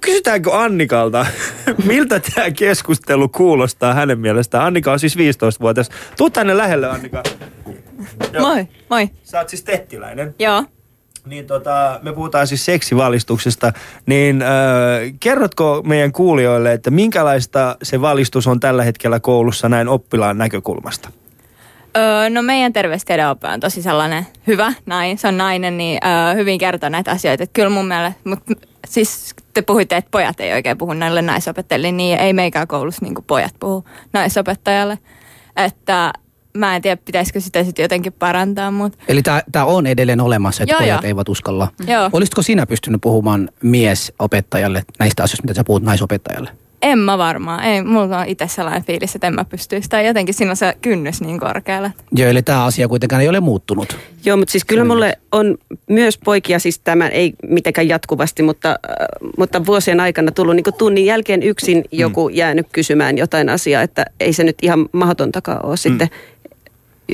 kysytäänkö 0.00 0.56
Annikalta, 0.58 1.26
miltä 1.86 2.20
tämä 2.20 2.50
keskustelu 2.50 3.28
kuulostaa 3.28 3.94
hänen 3.94 4.20
mielestään? 4.20 4.64
Annika 4.64 4.92
on 4.92 5.00
siis 5.00 5.16
15-vuotias. 5.16 5.88
Tuu 6.16 6.30
tänne 6.30 6.56
lähelle, 6.56 6.88
Annika. 6.88 7.22
Joo. 8.32 8.48
Moi, 8.48 8.68
moi. 8.90 9.10
Sä 9.22 9.38
oot 9.38 9.48
siis 9.48 9.64
tettiläinen. 9.64 10.34
Joo. 10.38 10.64
Niin 11.26 11.46
tota, 11.46 12.00
me 12.02 12.12
puhutaan 12.12 12.46
siis 12.46 12.64
seksivalistuksesta, 12.64 13.72
niin 14.06 14.42
äh, 14.42 14.48
kerrotko 15.20 15.82
meidän 15.86 16.12
kuulijoille, 16.12 16.72
että 16.72 16.90
minkälaista 16.90 17.76
se 17.82 18.00
valistus 18.00 18.46
on 18.46 18.60
tällä 18.60 18.84
hetkellä 18.84 19.20
koulussa 19.20 19.68
näin 19.68 19.88
oppilaan 19.88 20.38
näkökulmasta? 20.38 21.08
Öö, 21.96 22.30
no 22.30 22.42
meidän 22.42 22.72
terveystiede 22.72 23.26
on 23.26 23.60
tosi 23.60 23.82
sellainen 23.82 24.26
hyvä, 24.46 24.72
näin, 24.86 25.18
se 25.18 25.28
on 25.28 25.38
nainen, 25.38 25.76
niin 25.76 25.98
öö, 26.04 26.34
hyvin 26.34 26.58
kertoo 26.58 26.88
näitä 26.88 27.10
asioita. 27.10 27.42
Että 27.42 27.54
kyllä 27.54 27.70
mun 27.70 27.88
mielestä, 27.88 28.20
mutta 28.24 28.54
siis 28.86 29.34
te 29.54 29.62
puhuitte, 29.62 29.96
että 29.96 30.10
pojat 30.10 30.40
ei 30.40 30.52
oikein 30.52 30.78
puhu 30.78 30.92
näille 30.92 31.22
naisopettajille, 31.22 31.92
niin 31.92 32.18
ei 32.18 32.32
meikään 32.32 32.68
koulussa 32.68 33.04
niin 33.04 33.14
pojat 33.26 33.54
puhu 33.60 33.84
naisopettajalle. 34.12 34.98
Että 35.56 36.12
mä 36.54 36.76
en 36.76 36.82
tiedä, 36.82 37.02
pitäisikö 37.04 37.40
sitä 37.40 37.64
sitten 37.64 37.82
jotenkin 37.82 38.12
parantaa. 38.12 38.70
Mutta... 38.70 38.98
Eli 39.08 39.22
tämä 39.52 39.64
on 39.64 39.86
edelleen 39.86 40.20
olemassa, 40.20 40.62
että 40.62 40.72
joo, 40.72 40.78
pojat 40.78 41.02
joo. 41.02 41.08
eivät 41.08 41.28
uskalla. 41.28 41.68
Joo. 41.86 42.10
Olisitko 42.12 42.42
sinä 42.42 42.66
pystynyt 42.66 43.00
puhumaan 43.00 43.48
miesopettajalle 43.62 44.82
näistä 44.98 45.22
asioista, 45.22 45.42
mitä 45.42 45.54
sä 45.54 45.64
puhut 45.64 45.82
naisopettajalle? 45.82 46.50
En 46.82 46.98
mä 46.98 47.18
varmaan. 47.18 47.64
Ei, 47.64 47.82
mulla 47.82 48.18
on 48.18 48.26
itse 48.26 48.48
sellainen 48.48 48.84
fiilis, 48.84 49.14
että 49.14 49.26
en 49.26 49.34
mä 49.34 49.44
pystyisi. 49.44 49.88
Tai 49.88 50.06
jotenkin 50.06 50.34
siinä 50.34 50.50
on 50.50 50.56
se 50.56 50.76
kynnys 50.82 51.20
niin 51.20 51.40
korkealla. 51.40 51.90
Joo, 52.12 52.30
eli 52.30 52.42
tämä 52.42 52.64
asia 52.64 52.88
kuitenkaan 52.88 53.22
ei 53.22 53.28
ole 53.28 53.40
muuttunut. 53.40 53.96
Joo, 54.24 54.36
mutta 54.36 54.52
siis 54.52 54.64
kyllä 54.64 54.84
mulle 54.84 55.18
on 55.32 55.58
myös 55.88 56.18
poikia, 56.18 56.58
siis 56.58 56.78
tämä 56.78 57.08
ei 57.08 57.34
mitenkään 57.48 57.88
jatkuvasti, 57.88 58.42
mutta, 58.42 58.70
äh, 58.70 59.30
mutta 59.38 59.66
vuosien 59.66 60.00
aikana 60.00 60.30
tullut 60.30 60.56
niin 60.56 60.64
tunnin 60.78 61.06
jälkeen 61.06 61.42
yksin 61.42 61.84
joku 61.92 62.28
mm. 62.28 62.34
jäänyt 62.34 62.66
kysymään 62.72 63.18
jotain 63.18 63.48
asiaa, 63.48 63.82
että 63.82 64.04
ei 64.20 64.32
se 64.32 64.44
nyt 64.44 64.56
ihan 64.62 64.88
mahdotontakaan 64.92 65.64
ole 65.64 65.74
mm. 65.74 65.78
sitten 65.78 66.08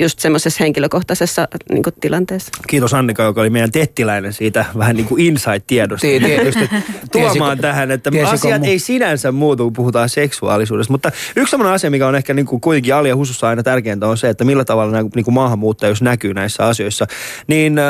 just 0.01 0.19
semmoisessa 0.19 0.63
henkilökohtaisessa 0.63 1.47
niin 1.69 1.83
kuin, 1.83 1.93
tilanteessa. 2.01 2.51
Kiitos 2.67 2.93
Annika, 2.93 3.23
joka 3.23 3.41
oli 3.41 3.49
meidän 3.49 3.71
tettiläinen 3.71 4.33
siitä 4.33 4.65
vähän 4.77 4.95
niin 4.95 5.05
kuin 5.05 5.21
insight-tiedosta. 5.21 6.07
Tietysti 6.07 6.69
tuomaan 7.11 7.57
tähän, 7.57 7.91
että 7.91 8.11
asiat 8.25 8.63
ei 8.63 8.79
sinänsä 8.79 9.31
muutu, 9.31 9.63
kun 9.63 9.73
puhutaan 9.73 10.09
seksuaalisuudesta. 10.09 10.93
Mutta 10.93 11.11
yksi 11.35 11.51
sellainen 11.51 11.73
asia, 11.73 11.91
mikä 11.91 12.07
on 12.07 12.15
ehkä 12.15 12.33
niin 12.33 12.45
kuin 12.45 12.61
kuitenkin 12.61 12.95
Alia 12.95 13.15
Husussa 13.15 13.47
aina 13.47 13.63
tärkeintä 13.63 14.07
on 14.07 14.17
se, 14.17 14.29
että 14.29 14.43
millä 14.43 14.65
tavalla 14.65 14.91
nämä, 14.91 15.09
niin 15.15 15.25
kuin 15.25 15.35
maahanmuuttajuus 15.35 16.01
näkyy 16.01 16.33
näissä 16.33 16.65
asioissa. 16.65 17.07
Niin 17.47 17.79
äh, 17.79 17.85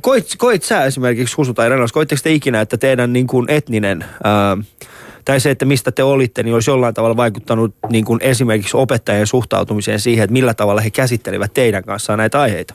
koit, 0.00 0.26
koit 0.38 0.62
sä 0.62 0.84
esimerkiksi 0.84 1.36
Husu 1.36 1.54
tai 1.54 1.68
Renas, 1.68 1.92
koitteko 1.92 2.20
te 2.24 2.32
ikinä, 2.32 2.60
että 2.60 2.76
teidän 2.76 3.12
niin 3.12 3.26
kuin 3.26 3.46
etninen... 3.48 4.04
Äh, 4.04 4.66
tai 5.24 5.40
se, 5.40 5.50
että 5.50 5.64
mistä 5.64 5.92
te 5.92 6.02
olitte, 6.02 6.42
niin 6.42 6.54
olisi 6.54 6.70
jollain 6.70 6.94
tavalla 6.94 7.16
vaikuttanut 7.16 7.74
niin 7.90 8.04
kuin 8.04 8.20
esimerkiksi 8.22 8.76
opettajien 8.76 9.26
suhtautumiseen 9.26 10.00
siihen, 10.00 10.24
että 10.24 10.32
millä 10.32 10.54
tavalla 10.54 10.80
he 10.80 10.90
käsittelivät 10.90 11.54
teidän 11.54 11.84
kanssaan 11.84 12.18
näitä 12.18 12.40
aiheita? 12.40 12.74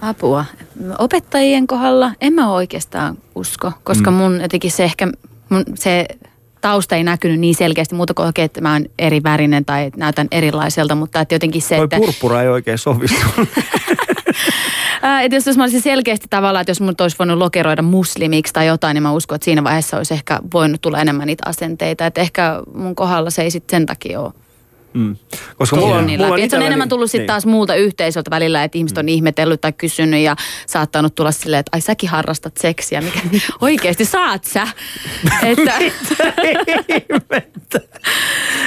Apua. 0.00 0.44
Opettajien 0.98 1.66
kohdalla 1.66 2.12
en 2.20 2.32
mä 2.32 2.52
oikeastaan 2.52 3.18
usko, 3.34 3.72
koska 3.84 4.10
mm. 4.10 4.16
mun 4.16 4.40
jotenkin 4.40 4.70
se 4.70 4.84
ehkä, 4.84 5.08
mun, 5.48 5.64
se 5.74 6.06
tausta 6.60 6.96
ei 6.96 7.04
näkynyt 7.04 7.40
niin 7.40 7.54
selkeästi 7.54 7.94
muuta 7.94 8.14
kuin 8.14 8.32
että 8.36 8.60
mä 8.60 8.72
oon 8.72 8.84
eri 8.98 9.22
värinen 9.22 9.64
tai 9.64 9.90
näytän 9.96 10.28
erilaiselta, 10.30 10.94
mutta 10.94 11.20
että 11.20 11.34
jotenkin 11.34 11.62
se, 11.62 11.76
Toi 11.76 11.84
että... 11.84 11.96
purppura 11.96 12.42
ei 12.42 12.48
oikein 12.48 12.78
sovi 12.78 13.06
että 15.22 15.36
jos, 15.36 15.46
jos 15.46 15.56
mä 15.56 15.62
olisin 15.62 15.82
selkeästi 15.82 16.26
tavallaan, 16.30 16.60
että 16.60 16.70
jos 16.70 16.80
mun 16.80 16.94
olisi 17.00 17.18
voinut 17.18 17.38
lokeroida 17.38 17.82
muslimiksi 17.82 18.52
tai 18.52 18.66
jotain, 18.66 18.94
niin 18.94 19.02
mä 19.02 19.12
uskon, 19.12 19.36
että 19.36 19.44
siinä 19.44 19.64
vaiheessa 19.64 19.96
olisi 19.96 20.14
ehkä 20.14 20.40
voinut 20.54 20.80
tulla 20.80 21.00
enemmän 21.00 21.26
niitä 21.26 21.48
asenteita. 21.48 22.06
Että 22.06 22.20
ehkä 22.20 22.62
mun 22.74 22.94
kohdalla 22.94 23.30
se 23.30 23.42
ei 23.42 23.50
sitten 23.50 23.76
sen 23.76 23.86
takia 23.86 24.20
ole 24.20 24.32
Mm. 24.94 25.16
Koska 25.56 25.76
mulla 25.76 25.96
on, 25.96 26.06
niin 26.06 26.20
mulla 26.20 26.34
on 26.34 26.50
se 26.50 26.56
on 26.56 26.62
enemmän 26.62 26.88
tullut 26.88 27.10
sitten 27.10 27.20
niin. 27.20 27.26
taas 27.26 27.46
muulta 27.46 27.74
yhteisöltä 27.74 28.30
välillä, 28.30 28.64
että 28.64 28.78
ihmiset 28.78 28.98
on 28.98 29.04
mm. 29.04 29.08
ihmetellyt 29.08 29.60
tai 29.60 29.72
kysynyt 29.72 30.20
ja 30.20 30.36
saattanut 30.66 31.14
tulla 31.14 31.32
silleen, 31.32 31.60
että 31.60 31.70
ai 31.72 31.80
säkin 31.80 32.08
harrastat 32.08 32.56
seksiä, 32.56 33.00
mikä 33.00 33.20
oikeasti 33.60 34.04
saat 34.04 34.44
sä. 34.44 34.68
että... 35.42 35.72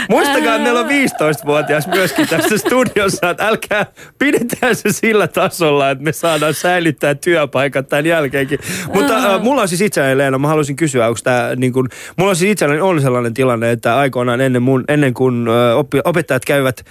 Muistakaa, 0.10 0.56
että 0.56 0.64
meillä 0.64 0.80
on 0.80 0.88
15-vuotias 0.88 1.88
myöskin 1.88 2.28
tässä 2.28 2.58
studiossa, 2.58 3.30
että 3.30 3.48
älkää 3.48 3.86
pidetään 4.20 4.76
se 4.76 4.92
sillä 4.92 5.28
tasolla, 5.28 5.90
että 5.90 6.04
me 6.04 6.12
saadaan 6.12 6.54
säilyttää 6.54 7.16
työpaikat 7.16 7.90
tämän 7.90 8.06
jälkeenkin. 8.06 8.60
Mutta 8.94 9.36
äh, 9.36 9.42
mulla 9.42 9.62
on 9.62 9.68
siis 9.68 9.82
itselläni, 9.82 10.18
Leena, 10.18 10.38
mä 10.38 10.48
haluaisin 10.48 10.76
kysyä, 10.76 11.08
onko 11.08 11.20
tämä 11.24 11.56
niin 11.56 11.74
kun, 11.74 11.90
mulla 12.18 12.30
on 12.30 12.36
siis 12.36 12.52
itselläni 12.52 12.82
on 12.82 13.02
sellainen 13.02 13.34
tilanne, 13.34 13.72
että 13.72 13.98
aikoinaan 13.98 14.42
ennen, 14.42 14.62
mun, 14.62 14.84
ennen 14.88 15.14
kuin 15.14 15.48
äh, 15.48 15.78
oppi, 15.78 16.00
opettajat 16.16 16.46
käyvät 16.46 16.86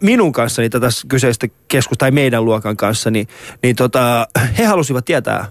minun 0.00 0.32
kanssani 0.32 0.68
tätä 0.70 0.88
kyseistä 1.08 1.46
keskusta 1.68 1.98
tai 1.98 2.10
meidän 2.10 2.44
luokan 2.44 2.76
kanssa, 2.76 3.10
niin, 3.10 3.28
niin 3.62 3.76
tota, 3.76 4.28
he 4.58 4.64
halusivat 4.64 5.04
tietää 5.04 5.46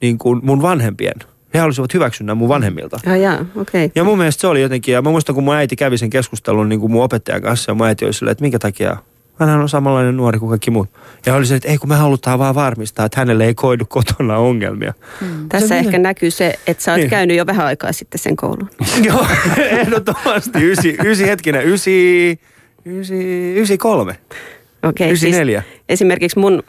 niin 0.00 0.18
kuin 0.18 0.40
mun 0.42 0.62
vanhempien 0.62 1.14
he 1.54 1.58
halusivat 1.58 1.94
hyväksynnän 1.94 2.36
mun 2.36 2.48
vanhemmilta. 2.48 3.00
Ah, 3.06 3.18
jaa, 3.18 3.46
okay. 3.56 3.90
Ja 3.94 4.04
mun 4.04 4.18
mielestä 4.18 4.40
se 4.40 4.46
oli 4.46 4.62
jotenkin, 4.62 4.92
ja 4.92 5.02
mä 5.02 5.10
muistan 5.10 5.34
kun 5.34 5.44
mun 5.44 5.54
äiti 5.54 5.76
kävi 5.76 5.98
sen 5.98 6.10
keskustelun 6.10 6.68
niin 6.68 6.80
kuin 6.80 6.92
mun 6.92 7.04
opettajan 7.04 7.42
kanssa, 7.42 7.70
ja 7.70 7.74
mun 7.74 7.86
äiti 7.86 8.04
oli 8.04 8.12
silleen, 8.12 8.32
että 8.32 8.42
minkä 8.42 8.58
takia 8.58 8.96
hän 9.48 9.60
on 9.60 9.68
samanlainen 9.68 10.16
nuori 10.16 10.38
kuin 10.38 10.48
kaikki 10.48 10.70
muut. 10.70 10.88
Ja 11.26 11.34
oli 11.34 11.46
se, 11.46 11.54
että 11.54 11.68
ei 11.68 11.78
kun 11.78 11.88
me 11.88 11.96
halutaan 11.96 12.38
vaan 12.38 12.54
varmistaa, 12.54 13.06
että 13.06 13.20
hänelle 13.20 13.46
ei 13.46 13.54
koidu 13.54 13.84
kotona 13.88 14.36
ongelmia. 14.36 14.94
Hmm. 15.20 15.48
Tässä 15.48 15.68
se, 15.68 15.74
ehkä 15.74 15.88
miten? 15.88 16.02
näkyy 16.02 16.30
se, 16.30 16.58
että 16.66 16.82
sä 16.82 16.90
oot 16.90 17.00
niin. 17.00 17.10
käynyt 17.10 17.36
jo 17.36 17.46
vähän 17.46 17.66
aikaa 17.66 17.92
sitten 17.92 18.18
sen 18.18 18.36
koulun. 18.36 18.70
Joo, 19.08 19.26
ehdottomasti. 19.58 20.70
Ysi, 20.70 20.96
ysi 21.04 21.26
hetkinen, 21.26 21.68
ysi, 21.68 22.38
ysi, 22.86 23.54
ysi 23.60 23.78
kolme. 23.78 24.16
Okei, 24.82 25.06
okay, 25.06 25.16
siis 25.16 25.36
esimerkiksi 25.88 26.38
mun 26.38 26.62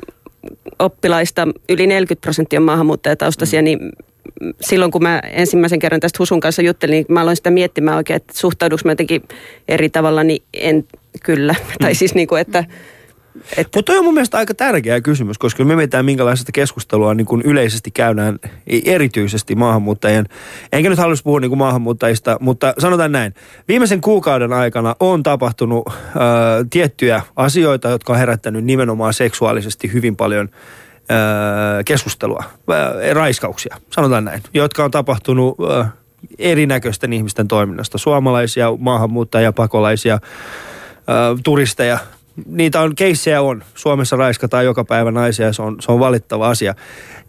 oppilaista 0.79 1.47
yli 1.69 1.87
40 1.87 2.21
prosenttia 2.21 2.59
on 2.59 2.63
maahanmuuttajataustaisia, 2.63 3.61
mm. 3.61 3.63
niin 3.63 3.79
silloin 4.61 4.91
kun 4.91 5.03
mä 5.03 5.19
ensimmäisen 5.19 5.79
kerran 5.79 5.99
tästä 5.99 6.17
Husun 6.19 6.39
kanssa 6.39 6.61
juttelin, 6.61 6.93
niin 6.93 7.05
mä 7.09 7.21
aloin 7.21 7.35
sitä 7.35 7.51
miettimään 7.51 7.97
oikein, 7.97 8.17
että 8.17 8.33
suhtauduks 8.37 8.85
mä 8.85 8.91
jotenkin 8.91 9.23
eri 9.67 9.89
tavalla, 9.89 10.23
niin 10.23 10.43
en 10.53 10.87
kyllä. 11.23 11.55
Mm. 11.63 11.85
Tai 11.85 11.95
siis 11.95 12.15
niin 12.15 12.27
kuin, 12.27 12.41
että... 12.41 12.65
Että... 13.57 13.77
Mutta 13.77 13.91
toi 13.91 13.97
on 13.97 14.05
mun 14.05 14.13
mielestä 14.13 14.37
aika 14.37 14.53
tärkeä 14.53 15.01
kysymys, 15.01 15.37
koska 15.37 15.65
me 15.65 15.75
mietitään 15.75 16.05
minkälaista 16.05 16.51
keskustelua 16.51 17.13
niin 17.13 17.25
kuin 17.25 17.41
yleisesti 17.41 17.91
käydään 17.91 18.39
erityisesti 18.85 19.55
maahanmuuttajien. 19.55 20.25
Enkä 20.71 20.89
nyt 20.89 20.99
halus 20.99 21.23
puhua 21.23 21.39
niin 21.39 21.49
kuin 21.49 21.59
maahanmuuttajista, 21.59 22.37
mutta 22.39 22.73
sanotaan 22.79 23.11
näin. 23.11 23.33
Viimeisen 23.67 24.01
kuukauden 24.01 24.53
aikana 24.53 24.95
on 24.99 25.23
tapahtunut 25.23 25.83
äh, 25.87 25.93
tiettyjä 26.69 27.21
asioita, 27.35 27.89
jotka 27.89 28.13
on 28.13 28.19
herättänyt 28.19 28.63
nimenomaan 28.63 29.13
seksuaalisesti 29.13 29.93
hyvin 29.93 30.15
paljon– 30.15 30.49
keskustelua, 31.85 32.43
raiskauksia, 33.13 33.77
sanotaan 33.89 34.25
näin, 34.25 34.43
jotka 34.53 34.83
on 34.83 34.91
tapahtunut 34.91 35.57
erinäköisten 36.39 37.13
ihmisten 37.13 37.47
toiminnasta. 37.47 37.97
Suomalaisia, 37.97 38.73
maahanmuuttajia, 38.79 39.53
pakolaisia, 39.53 40.19
turisteja. 41.43 41.97
Niitä 42.45 42.81
on, 42.81 42.95
keissejä 42.95 43.41
on. 43.41 43.63
Suomessa 43.75 44.15
raiskataan 44.15 44.65
joka 44.65 44.83
päivä 44.83 45.11
naisia 45.11 45.45
ja 45.45 45.53
se 45.53 45.61
on, 45.61 45.77
se 45.79 45.91
on 45.91 45.99
valittava 45.99 46.49
asia. 46.49 46.75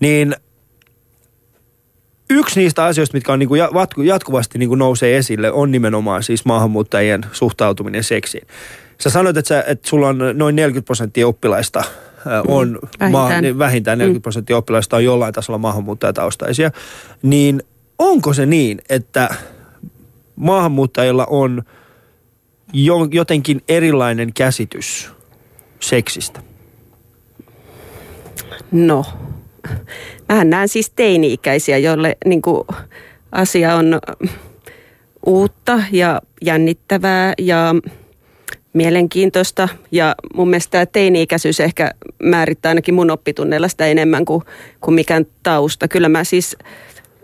Niin 0.01 0.37
yksi 2.31 2.61
niistä 2.61 2.85
asioista, 2.85 3.17
mitkä 3.17 3.33
on 3.33 3.39
niin 3.39 3.49
kuin 3.49 3.61
jatkuvasti 4.07 4.59
niin 4.59 4.69
kuin 4.69 4.79
nousee 4.79 5.17
esille, 5.17 5.53
on 5.53 5.71
nimenomaan 5.71 6.23
siis 6.23 6.45
maahanmuuttajien 6.45 7.27
suhtautuminen 7.33 8.05
seksiin. 8.05 8.47
Sä 9.01 9.11
sanoit, 9.11 9.37
että, 9.37 9.49
sä, 9.49 9.65
että 9.67 9.89
sulla 9.89 10.09
on 10.09 10.19
noin 10.35 10.57
40 10.57 10.87
prosenttia 10.87 11.29
oppilaista 11.29 11.85
on 12.49 12.69
mm, 12.69 12.79
vähintään. 13.01 13.13
Maa, 13.13 13.41
niin 13.41 13.59
vähintään 13.59 13.99
40 13.99 14.19
mm. 14.19 14.23
prosenttia 14.23 14.57
oppilaista 14.57 14.97
on 14.97 15.05
jollain 15.05 15.35
tasolla 15.35 15.59
maahanmuuttajataustaisia. 15.59 16.71
Niin 17.23 17.63
onko 17.99 18.33
se 18.33 18.47
niin, 18.47 18.83
että 18.89 19.29
maahanmuuttajilla 20.37 21.27
on 21.27 21.63
jo, 22.73 22.95
jotenkin 23.11 23.63
erilainen 23.69 24.33
käsitys 24.33 25.11
seksistä? 25.81 26.41
No, 28.73 29.05
mähän 30.29 30.51
näen 30.51 30.69
siis 30.69 30.91
teini-ikäisiä, 30.91 31.79
joille 31.79 32.17
niin 32.25 32.43
kuin, 32.43 32.65
asia 33.33 33.75
on 33.75 34.01
uutta 35.27 35.83
ja 35.93 36.23
jännittävää 36.43 37.33
ja 37.39 37.75
mielenkiintoista 38.75 39.69
ja 39.91 40.15
mun 40.35 40.51
mielestä 40.51 40.71
tämä 40.71 40.87
teini-ikäisyys 40.87 41.61
ehkä 41.61 41.91
määrittää 42.23 42.71
ainakin 42.71 42.95
mun 42.95 43.11
oppitunneilla 43.11 43.69
sitä 43.69 43.87
enemmän 43.87 44.25
kuin, 44.25 44.43
kuin 44.81 44.95
mikään 44.95 45.27
tausta. 45.43 45.89
Kyllä 45.89 46.09
mä 46.09 46.25
siis 46.25 46.57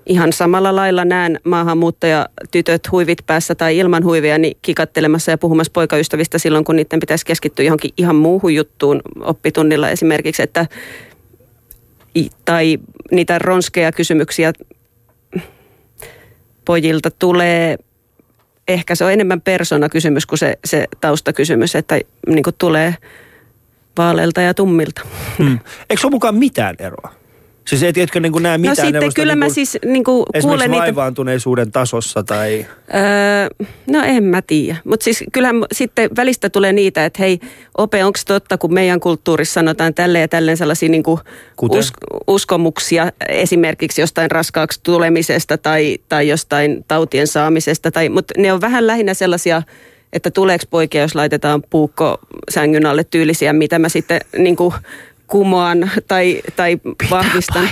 ihan 0.07 0.33
samalla 0.33 0.77
lailla 0.77 1.05
näen 1.05 1.41
maahanmuuttajatytöt 1.45 2.91
huivit 2.93 3.19
päässä 3.27 3.55
tai 3.55 3.79
ilman 3.79 4.05
huivia 4.05 4.39
niin 4.39 4.57
kikattelemassa 4.63 5.31
ja 5.31 5.39
puhumassa 5.39 5.73
poikaystävistä 5.73 6.39
silloin, 6.39 6.65
kun 6.65 6.77
niiden 6.77 7.01
pitäisi 7.01 7.27
keskittyä 7.27 7.65
johonkin 7.65 7.91
ihan 7.97 8.17
muuhun 8.17 8.55
juttuun 8.55 9.01
oppitunnilla 9.21 9.91
esimerkiksi, 9.91 10.43
että 10.43 10.67
tai 12.45 12.79
niitä 13.11 13.39
ronskeja 13.39 13.93
kysymyksiä 13.93 14.53
pojilta 16.65 17.11
tulee 17.11 17.77
ehkä 18.69 18.95
se 18.95 19.05
on 19.05 19.13
enemmän 19.13 19.41
persona-kysymys 19.41 20.27
kuin 20.27 20.39
se, 20.39 20.59
se 20.65 20.87
taustakysymys, 21.01 21.75
että 21.75 22.01
niin 22.27 22.45
tulee 22.59 22.95
vaaleilta 23.99 24.41
ja 24.41 24.55
tummilta. 24.55 25.03
Hmm. 25.39 25.59
Eikö 25.91 26.01
se 26.01 26.07
ole 26.07 26.11
mukaan 26.11 26.35
mitään 26.35 26.75
eroa? 26.79 27.20
Siis 27.67 27.83
et, 27.83 27.99
etkö 27.99 28.21
niin 28.21 28.33
näe 28.41 28.59
no 28.59 28.61
mitään 28.61 28.93
no 28.93 29.01
sitten 29.01 29.15
kyllä 29.15 29.35
niin 29.35 29.41
kuin, 29.41 29.49
mä 29.51 29.55
siis 29.55 29.79
niin 29.85 30.05
kuin 30.05 30.27
esimerkiksi 30.35 30.69
niitä... 30.69 30.83
vaivaantuneisuuden 30.83 31.73
tasossa 31.73 32.23
tai... 32.23 32.67
Öö, 32.95 33.67
no 33.87 34.03
en 34.05 34.25
mä 34.25 34.43
tiedä. 34.43 34.77
Mutta 34.85 35.05
siis 35.05 35.25
kyllähän 35.33 35.65
sitten 35.73 36.11
välistä 36.17 36.51
tulee 36.51 36.73
niitä, 36.73 37.05
että 37.05 37.23
hei 37.23 37.41
Ope, 37.79 38.05
onko 38.05 38.19
totta, 38.27 38.59
kun 38.59 38.75
meidän 38.75 39.01
kulttuurissa 39.01 39.55
sanotaan 39.55 39.95
tälle 39.95 40.21
ja 40.21 40.29
tälleen 40.29 40.57
sellaisia 40.57 40.89
niin 40.89 41.03
kuin 41.03 41.21
us, 41.71 41.93
uskomuksia 42.27 43.13
esimerkiksi 43.29 44.01
jostain 44.01 44.31
raskaaksi 44.31 44.81
tulemisesta 44.83 45.59
tai, 45.59 45.99
tai 46.09 46.29
jostain 46.29 46.85
tautien 46.89 47.27
saamisesta. 47.27 47.91
Tai, 47.91 48.09
mutta 48.09 48.35
ne 48.37 48.53
on 48.53 48.61
vähän 48.61 48.87
lähinnä 48.87 49.15
sellaisia 49.15 49.63
että 50.13 50.31
tuleeko 50.31 50.65
poikia, 50.71 51.03
jos 51.03 51.15
laitetaan 51.15 51.63
puukko 51.71 52.19
sängyn 52.51 52.87
alle 52.87 53.05
tyylisiä, 53.05 53.53
mitä 53.53 53.79
mä 53.79 53.89
sitten 53.89 54.21
niin 54.39 54.57
kuin 54.57 54.75
kumoan 55.31 55.91
tai, 56.09 56.41
tai 56.57 56.77
Pitää 56.77 57.11
vahvistan. 57.11 57.63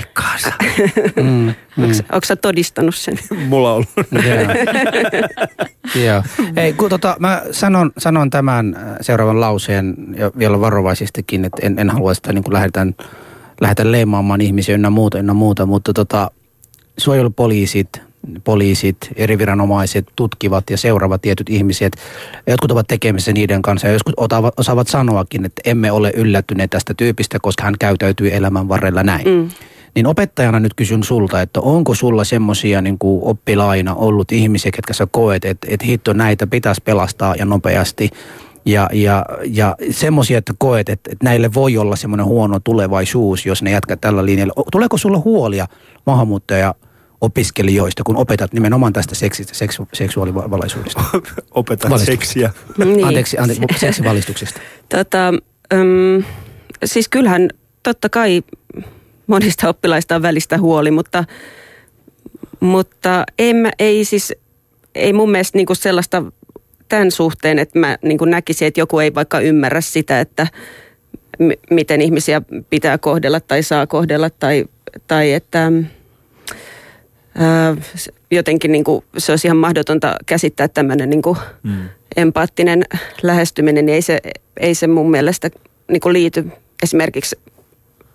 mm, 1.17 1.55
mm. 1.77 1.91
Onko 2.13 2.25
sä 2.25 2.37
todistanut 2.37 2.95
sen? 2.95 3.19
Mulla 3.49 3.69
on 3.69 3.75
ollut. 3.75 3.89
Joo. 6.05 6.23
Ei, 6.57 6.73
kun 6.73 6.91
tota, 6.91 7.17
mä 7.19 7.43
sanon, 7.51 7.93
sanon 7.99 8.31
tämän 8.31 8.77
äh, 8.77 8.97
seuraavan 9.01 9.41
lauseen 9.41 9.95
ja 10.17 10.31
vielä 10.39 10.61
varovaisestikin, 10.61 11.45
että 11.45 11.67
en, 11.67 11.79
en 11.79 11.91
halua 11.91 12.15
sitä 12.15 12.33
niin 12.33 12.45
kuin 12.45 12.55
lähdetään, 12.55 12.95
lähdetään 13.61 13.93
leimaamaan 13.93 14.41
ihmisiä 14.41 14.75
ynnä 14.75 14.91
muuta, 14.91 15.19
ynnä 15.19 15.35
muuta, 15.35 15.67
mutta 15.67 15.93
tota, 15.93 16.31
suojelupoliisit, 16.99 18.08
poliisit, 18.45 18.97
eri 19.17 19.39
viranomaiset 19.39 20.07
tutkivat 20.17 20.71
ja 20.71 20.77
seuraavat 20.77 21.23
tietyt 21.23 21.51
ihmiset. 21.51 21.97
Jotkut 22.47 22.71
ovat 22.71 22.87
tekemisissä 22.89 23.33
niiden 23.33 23.63
kanssa 23.63 23.87
ja 23.87 23.93
joskus 23.93 24.15
osaavat 24.57 24.89
sanoakin, 24.89 25.45
että 25.45 25.63
emme 25.65 25.93
ole 25.93 26.13
yllättyneet 26.17 26.71
tästä 26.71 26.95
tyypistä, 26.95 27.39
koska 27.43 27.65
hän 27.65 27.75
käytäytyy 27.79 28.35
elämän 28.35 28.69
varrella 28.69 29.03
näin. 29.03 29.29
Mm. 29.29 29.49
Niin 29.95 30.07
opettajana 30.07 30.61
nyt 30.61 30.75
kysyn 30.75 31.05
sulta, 31.05 31.43
että 31.43 31.61
onko 31.61 31.95
sulla 31.95 32.25
semmoisia 32.25 32.83
niin 32.83 32.99
oppilaina 33.23 33.95
ollut 33.95 34.33
ihmisiä, 34.33 34.71
ketkä 34.71 34.93
sä 34.93 35.07
koet, 35.11 35.45
että, 35.45 35.67
että 35.71 35.87
hitto 35.87 36.13
näitä 36.13 36.47
pitäisi 36.47 36.83
pelastaa 36.85 37.35
ja 37.35 37.45
nopeasti. 37.45 38.11
Ja, 38.65 38.89
ja, 38.93 39.25
ja 39.47 39.77
semmoisia, 39.91 40.39
että 40.39 40.53
koet, 40.59 40.89
että, 40.89 41.11
että 41.13 41.25
näille 41.25 41.55
voi 41.55 41.77
olla 41.77 41.97
semmoinen 41.97 42.27
huono 42.27 42.61
tulevaisuus, 42.61 43.47
jos 43.47 43.63
ne 43.63 43.71
jatkaa 43.71 43.97
tällä 43.97 44.27
linjalla. 44.27 44.53
Tuleeko 44.73 44.97
sulla 44.97 45.19
huolia 45.19 45.67
maahanmuuttaja 46.07 46.75
opiskelijoista, 47.21 48.05
kun 48.05 48.17
opetat 48.17 48.53
nimenomaan 48.53 48.93
tästä 48.93 49.15
seksistä, 49.15 49.55
seksu, 49.55 49.89
seksuaalivalaisuudesta? 49.93 51.05
Opetat 51.51 52.01
seksiä. 52.01 52.51
Niin. 52.79 53.05
Anteeksi, 53.05 53.39
anteeksi 53.39 53.79
seksivalistuksesta. 53.79 54.61
Tota, 54.89 55.35
um, 55.75 56.25
siis 56.85 57.09
kyllähän 57.09 57.49
totta 57.83 58.09
kai 58.09 58.43
monista 59.27 59.69
oppilaista 59.69 60.17
on 60.17 60.23
välistä 60.23 60.59
huoli, 60.59 60.91
mutta, 60.91 61.25
mutta 62.61 63.25
en 63.39 63.57
mä, 63.57 63.71
ei 63.79 64.05
siis, 64.05 64.35
ei 64.95 65.13
mun 65.13 65.31
mielestä 65.31 65.59
niinku 65.59 65.75
sellaista 65.75 66.25
tämän 66.89 67.11
suhteen, 67.11 67.59
että 67.59 67.79
mä 67.79 67.99
niinku 68.03 68.25
näkisin, 68.25 68.69
että 68.69 68.81
joku 68.81 68.99
ei 68.99 69.15
vaikka 69.15 69.41
ymmärrä 69.41 69.81
sitä, 69.81 70.21
että 70.21 70.47
m- 71.39 71.75
miten 71.75 72.01
ihmisiä 72.01 72.43
pitää 72.71 72.99
kohdella 72.99 73.41
tai 73.41 73.63
saa 73.63 73.87
kohdella 73.87 74.31
tai, 74.31 74.65
tai 75.07 75.33
että 75.33 75.73
jotenkin 78.31 78.73
niinku, 78.73 79.05
se 79.19 79.33
olisi 79.33 79.47
ihan 79.47 79.57
mahdotonta 79.57 80.17
käsittää 80.27 80.69
tämmöinen 80.69 81.11
niinku 81.11 81.37
mm. 81.63 81.89
empaattinen 82.17 82.85
lähestyminen, 83.23 83.87
niin 83.87 83.95
ei 83.95 84.03
se, 84.03 84.21
ei 84.61 84.75
se 84.75 84.87
mun 84.87 85.11
mielestä 85.11 85.51
niinku 85.89 86.13
liity 86.13 86.51
esimerkiksi 86.83 87.37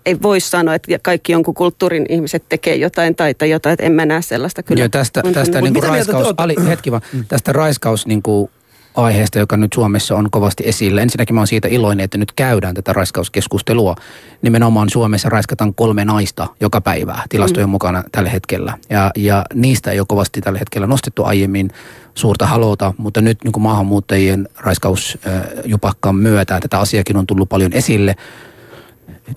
ei 0.06 0.22
voi 0.22 0.40
sanoa, 0.40 0.74
että 0.74 0.98
kaikki 1.02 1.32
jonkun 1.32 1.54
kulttuurin 1.54 2.06
ihmiset 2.08 2.44
tekee 2.48 2.76
jotain 2.76 3.14
tai, 3.14 3.34
tai 3.34 3.50
jotain, 3.50 3.72
että 3.72 3.86
en 3.86 3.92
mä 3.92 4.06
näe 4.06 4.22
sellaista 4.22 4.62
kyllä. 4.62 4.80
Joo, 4.80 4.88
tästä, 4.88 5.22
tästä 5.32 5.60
niin 5.60 5.74
kuin 5.74 5.82
raiskaus, 5.82 6.34
ali, 6.36 6.54
hetki 6.68 6.90
vaan, 6.90 7.02
mm. 7.12 7.24
tästä 7.28 7.52
raiskaus 7.52 8.06
niin 8.06 8.22
kuin 8.22 8.50
aiheesta, 8.94 9.38
joka 9.38 9.56
nyt 9.56 9.72
Suomessa 9.72 10.16
on 10.16 10.30
kovasti 10.30 10.62
esillä. 10.66 11.02
Ensinnäkin 11.02 11.34
mä 11.34 11.40
oon 11.40 11.46
siitä 11.46 11.68
iloinen, 11.68 12.04
että 12.04 12.18
nyt 12.18 12.32
käydään 12.32 12.74
tätä 12.74 12.92
raiskauskeskustelua. 12.92 13.94
Nimenomaan 14.42 14.90
Suomessa 14.90 15.28
raiskataan 15.28 15.74
kolme 15.74 16.04
naista 16.04 16.46
joka 16.60 16.80
päivä 16.80 17.22
tilastojen 17.28 17.68
mm. 17.68 17.70
mukana 17.70 18.04
tällä 18.12 18.30
hetkellä. 18.30 18.78
Ja, 18.90 19.10
ja 19.16 19.44
niistä 19.54 19.90
ei 19.90 20.00
ole 20.00 20.06
kovasti 20.08 20.40
tällä 20.40 20.58
hetkellä 20.58 20.86
nostettu 20.86 21.24
aiemmin 21.24 21.70
suurta 22.14 22.46
halota, 22.46 22.94
mutta 22.98 23.20
nyt 23.20 23.44
niin 23.44 23.62
maahanmuuttajien 23.62 24.48
raiskausjupakkaan 24.56 26.16
myötä 26.16 26.60
tätä 26.60 26.78
asiakin 26.78 27.16
on 27.16 27.26
tullut 27.26 27.48
paljon 27.48 27.72
esille 27.72 28.16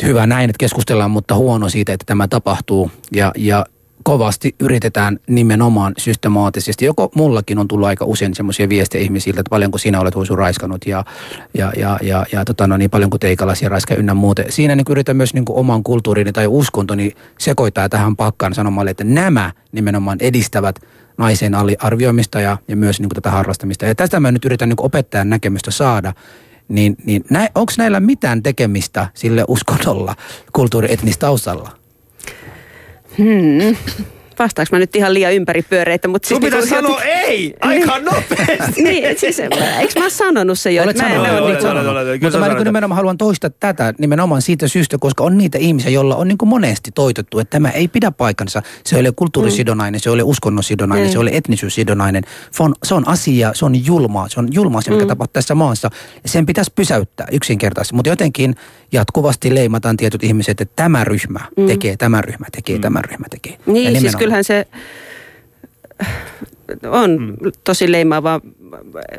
hyvä 0.04 0.28
näin, 0.28 0.50
että 0.50 0.60
keskustellaan, 0.60 1.12
mutta 1.12 1.36
huono 1.36 1.70
siitä, 1.70 1.94
että 1.94 2.06
tämä 2.06 2.28
tapahtuu. 2.28 2.92
Ja, 3.12 3.32
ja 3.36 3.66
kovasti 4.08 4.56
yritetään 4.60 5.20
nimenomaan 5.28 5.94
systemaattisesti. 5.98 6.86
Joko 6.86 7.12
mullakin 7.16 7.60
on 7.60 7.68
tullut 7.68 7.88
aika 7.88 8.06
usein 8.06 8.36
semmoisia 8.36 8.70
viestejä 8.70 9.04
ihmisiltä, 9.04 9.40
että 9.40 9.50
paljonko 9.50 9.78
sinä 9.78 10.00
olet 10.00 10.16
huisu 10.16 10.36
raiskannut 10.36 10.86
ja, 10.86 11.06
ja, 11.54 11.74
ja, 11.78 12.00
ja, 12.02 12.26
ja 12.32 12.46
tota, 12.46 12.68
no 12.68 12.78
niin, 12.78 12.90
paljonko 12.90 13.18
teikalaisia 13.18 13.70
raiska 13.70 13.96
ynnä 13.96 14.14
muuta. 14.14 14.44
Siinä 14.50 14.76
niin 14.76 14.86
yritän 14.90 15.18
myös 15.18 15.34
niin 15.34 15.46
oman 15.50 15.84
kulttuurini 15.84 16.32
tai 16.32 16.48
uskontoni 16.48 17.12
sekoittaa 17.40 17.90
tähän 17.90 18.16
pakkaan 18.16 18.54
sanomalla, 18.54 18.92
että 18.92 19.04
nämä 19.04 19.52
nimenomaan 19.72 20.18
edistävät 20.22 20.80
naisen 21.18 21.54
arvioimista 21.80 22.42
ja, 22.42 22.58
ja 22.68 22.76
myös 22.76 23.00
niin 23.00 23.10
kuin 23.10 23.16
tätä 23.16 23.32
harrastamista. 23.32 23.86
Ja 23.86 23.96
tästä 23.96 24.20
mä 24.20 24.32
nyt 24.32 24.46
yritän 24.46 24.70
niin 24.70 24.78
opettajan 24.82 25.30
näkemystä 25.30 25.72
saada 25.72 26.14
niin, 26.68 26.98
niin 27.06 27.24
onko 27.56 27.74
näillä 27.78 28.00
mitään 28.00 28.44
tekemistä 28.44 29.08
sille 29.14 29.46
uskonnolla 29.48 30.16
kulttuurietnistaustalla? 30.54 31.87
Hmm 33.18 33.74
vastaanko 34.40 34.76
mä 34.76 34.80
nyt 34.80 34.96
ihan 34.96 35.14
liian 35.14 35.34
ympäripyöreitä. 35.34 36.08
Mutta 36.08 36.28
siis 36.28 36.42
niinku, 36.42 36.68
sanoa 36.68 37.02
ei, 37.02 37.54
aika 37.62 38.00
nopeasti. 38.00 38.84
niin, 38.88 39.20
siis 39.20 39.40
eikö 39.40 40.00
mä 40.00 40.10
sanonut 40.10 40.60
se 40.60 40.72
jo? 40.72 40.84
Olet 40.84 40.98
sanonut, 40.98 41.28
mä 41.28 41.38
olet 41.38 41.62
sanonut. 41.62 42.22
Mutta 42.22 42.40
mä 42.40 42.48
niin 42.48 42.64
nimenomaan 42.64 42.96
haluan 42.96 43.18
toistaa 43.18 43.50
tätä 43.50 43.94
nimenomaan 44.00 44.42
siitä 44.42 44.68
syystä, 44.68 44.98
koska 44.98 45.24
on 45.24 45.38
niitä 45.38 45.58
ihmisiä, 45.58 45.92
joilla 45.92 46.16
on 46.16 46.28
niin 46.28 46.38
kuin 46.38 46.50
monesti 46.50 46.92
toitettu, 46.92 47.40
että 47.40 47.52
tämä 47.52 47.70
ei 47.70 47.88
pidä 47.88 48.12
paikansa. 48.12 48.62
Se 48.84 48.96
ei 48.96 49.00
ole 49.00 49.12
kulttuurisidonainen, 49.16 50.00
se 50.00 50.10
ei 50.10 50.14
ole 50.14 50.24
uskonnosidonainen, 50.24 51.08
mm. 51.08 51.12
se 51.12 51.18
ei 51.18 51.22
ole 51.22 51.32
etnisyyssidonainen. 51.34 52.24
Se 52.52 52.64
on, 52.64 52.76
se 52.84 52.94
on 52.94 53.08
asia, 53.08 53.52
se 53.54 53.66
on 53.66 53.86
julmaa, 53.86 54.30
se 54.30 54.40
on 54.40 54.48
julmaa 54.52 54.82
se, 54.82 54.92
mikä 54.92 55.04
mm. 55.04 55.08
tapahtuu 55.08 55.34
tässä 55.34 55.56
maassa. 55.56 55.90
Sen 56.26 56.46
pitäisi 56.46 56.72
pysäyttää 56.76 57.28
yksinkertaisesti. 57.32 57.96
Mutta 57.96 58.10
jotenkin 58.10 58.56
jatkuvasti 58.92 59.56
leimataan 59.56 59.98
tietyt 59.98 60.24
ihmiset, 60.24 60.62
että 60.62 60.74
tämä 60.76 61.04
ryhmä 61.04 61.40
mm. 61.58 61.68
tekee, 61.68 61.98
tämä 61.98 62.22
ryhmä 62.22 62.46
tekee, 62.52 62.76
mm. 62.76 62.82
tämä 62.82 63.02
ryhmä 63.02 63.26
tekee. 63.30 63.58
Niin, 63.66 64.00
siis 64.00 64.16
kyllähän 64.28 64.44
se 64.44 64.68
on 66.92 67.20
mm. 67.20 67.52
tosi 67.64 67.92
leimaavaa. 67.92 68.42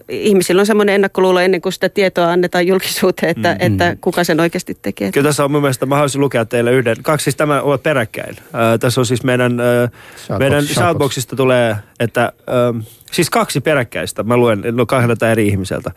Ihmisillä 0.09 0.61
on 0.61 0.67
semmoinen 0.67 0.95
ennakkoluulo 0.95 1.41
ennen 1.41 1.61
kuin 1.61 1.73
sitä 1.73 1.89
tietoa 1.89 2.33
annetaan 2.33 2.67
julkisuuteen, 2.67 3.31
että, 3.31 3.57
mm. 3.61 3.67
että 3.67 3.97
kuka 4.01 4.25
sen 4.25 4.41
oikeasti 4.41 4.79
tekee. 4.83 5.13
Kyllä 5.13 5.29
tässä 5.29 5.45
on 5.45 5.51
mun 5.51 5.61
mielestä, 5.61 5.87
mä 5.87 5.95
haluaisin 5.95 6.21
lukea 6.21 6.45
teille 6.45 6.73
yhden. 6.73 6.97
Kaksi 7.03 7.25
siis 7.25 7.37
tämä 7.37 7.63
on 7.63 7.79
peräkkäin. 7.81 8.37
Äh, 8.41 8.79
tässä 8.81 9.01
on 9.01 9.07
siis 9.07 9.25
meidän, 9.25 9.61
äh, 9.61 10.39
meidän 10.39 10.67
Shoutboxista 10.67 11.37
tulee, 11.37 11.77
että 12.01 12.23
äh, 12.25 12.87
siis 13.13 13.31
kaksi 13.31 13.61
peräkkäistä. 13.61 14.23
Mä 14.23 14.37
luen 14.37 14.63
no 14.73 14.87
kahdelta 14.87 15.31
eri 15.31 15.49
ihmiseltä. 15.49 15.91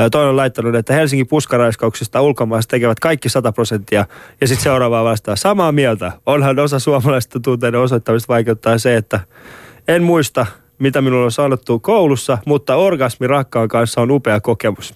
Äh, 0.00 0.06
toinen 0.10 0.30
on 0.30 0.36
laittanut, 0.36 0.74
että 0.74 0.94
Helsingin 0.94 1.26
puskaraiskauksista 1.26 2.20
ulkomaissa 2.20 2.68
tekevät 2.68 3.00
kaikki 3.00 3.28
100 3.28 3.52
prosenttia. 3.52 4.06
Ja 4.40 4.48
sitten 4.48 4.62
seuraavaa 4.62 5.04
vastaa. 5.04 5.36
Samaa 5.36 5.72
mieltä. 5.72 6.12
Onhan 6.26 6.58
osa 6.58 6.78
suomalaisista 6.78 7.40
tunteiden 7.40 7.80
osoittamista 7.80 8.32
vaikeuttaa 8.32 8.78
se, 8.78 8.96
että 8.96 9.20
en 9.88 10.02
muista, 10.02 10.46
mitä 10.78 11.02
minulla 11.02 11.24
on 11.24 11.32
sanottu 11.32 11.78
koulussa, 11.78 12.38
mutta 12.46 12.76
orgasmi 12.76 13.26
rakkaan 13.26 13.68
kanssa 13.68 14.00
on 14.00 14.10
upea 14.10 14.40
kokemus. 14.40 14.94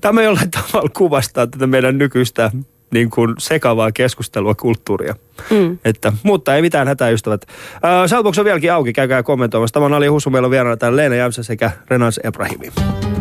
Tämä 0.00 0.22
jollain 0.22 0.50
tavalla 0.72 0.90
kuvastaa 0.96 1.46
tätä 1.46 1.66
meidän 1.66 1.98
nykyistä 1.98 2.50
niin 2.90 3.10
kuin 3.10 3.34
sekavaa 3.38 3.92
keskustelua, 3.92 4.54
kulttuuria. 4.54 5.14
Mm. 5.50 5.78
Että, 5.84 6.12
mutta 6.22 6.56
ei 6.56 6.62
mitään 6.62 6.88
hätää, 6.88 7.10
ystävät. 7.10 7.46
Äh, 7.74 8.08
Shoutbox 8.08 8.38
on 8.38 8.44
vieläkin 8.44 8.72
auki, 8.72 8.92
käykää 8.92 9.22
kommentoimassa. 9.22 9.74
Tämä 9.74 9.86
on 9.86 9.94
Ali 9.94 10.06
Husu, 10.06 10.30
meillä 10.30 10.46
on 10.46 10.50
vieraana 10.50 10.76
täällä 10.76 10.96
Leena 10.96 11.14
Jämsä 11.14 11.42
sekä 11.42 11.70
Renans 11.90 12.20
Ebrahimi. 12.24 12.72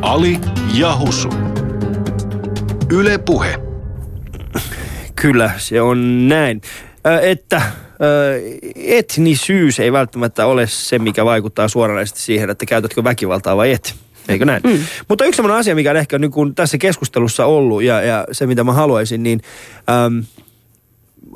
Ali 0.01 0.39
ja 0.73 0.95
Husu. 0.95 1.29
Yle 2.91 3.17
Puhe. 3.17 3.55
Kyllä, 5.15 5.51
se 5.57 5.81
on 5.81 6.27
näin. 6.27 6.61
Äh, 7.07 7.23
että 7.23 7.61
etnisyys 8.75 9.79
ei 9.79 9.91
välttämättä 9.91 10.45
ole 10.45 10.67
se, 10.67 10.99
mikä 10.99 11.25
vaikuttaa 11.25 11.67
suoranaisesti 11.67 12.19
siihen, 12.19 12.49
että 12.49 12.65
käytätkö 12.65 13.03
väkivaltaa 13.03 13.57
vai 13.57 13.71
et. 13.71 13.95
Eikö 14.29 14.45
näin? 14.45 14.61
Mm. 14.63 14.79
Mutta 15.07 15.25
yksi 15.25 15.35
sellainen 15.35 15.59
asia, 15.59 15.75
mikä 15.75 15.91
on 15.91 15.97
ehkä 15.97 16.19
niin 16.19 16.31
kuin 16.31 16.55
tässä 16.55 16.77
keskustelussa 16.77 17.45
ollut 17.45 17.83
ja, 17.83 18.01
ja 18.01 18.25
se, 18.31 18.47
mitä 18.47 18.63
mä 18.63 18.73
haluaisin, 18.73 19.23
niin 19.23 19.41
äm, 20.05 20.23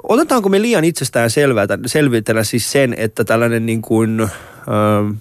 otetaanko 0.04 0.50
me 0.50 0.62
liian 0.62 0.84
itsestään 0.84 1.30
selvitellä 1.86 2.44
siis 2.44 2.72
sen, 2.72 2.96
että 2.98 3.24
tällainen 3.24 3.66
niin 3.66 3.82
kuin, 3.82 4.20
äm, 4.22 5.18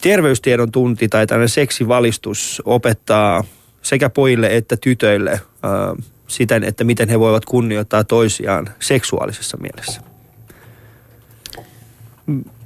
terveystiedon 0.00 0.72
tunti 0.72 1.08
tai 1.08 1.26
tällainen 1.26 1.48
seksivalistus 1.48 2.62
opettaa 2.64 3.44
sekä 3.82 4.10
pojille 4.10 4.56
että 4.56 4.76
tytöille 4.76 5.32
äm, 5.32 6.02
siten, 6.34 6.64
että 6.64 6.84
miten 6.84 7.08
he 7.08 7.20
voivat 7.20 7.44
kunnioittaa 7.44 8.04
toisiaan 8.04 8.68
seksuaalisessa 8.80 9.56
mielessä. 9.56 10.00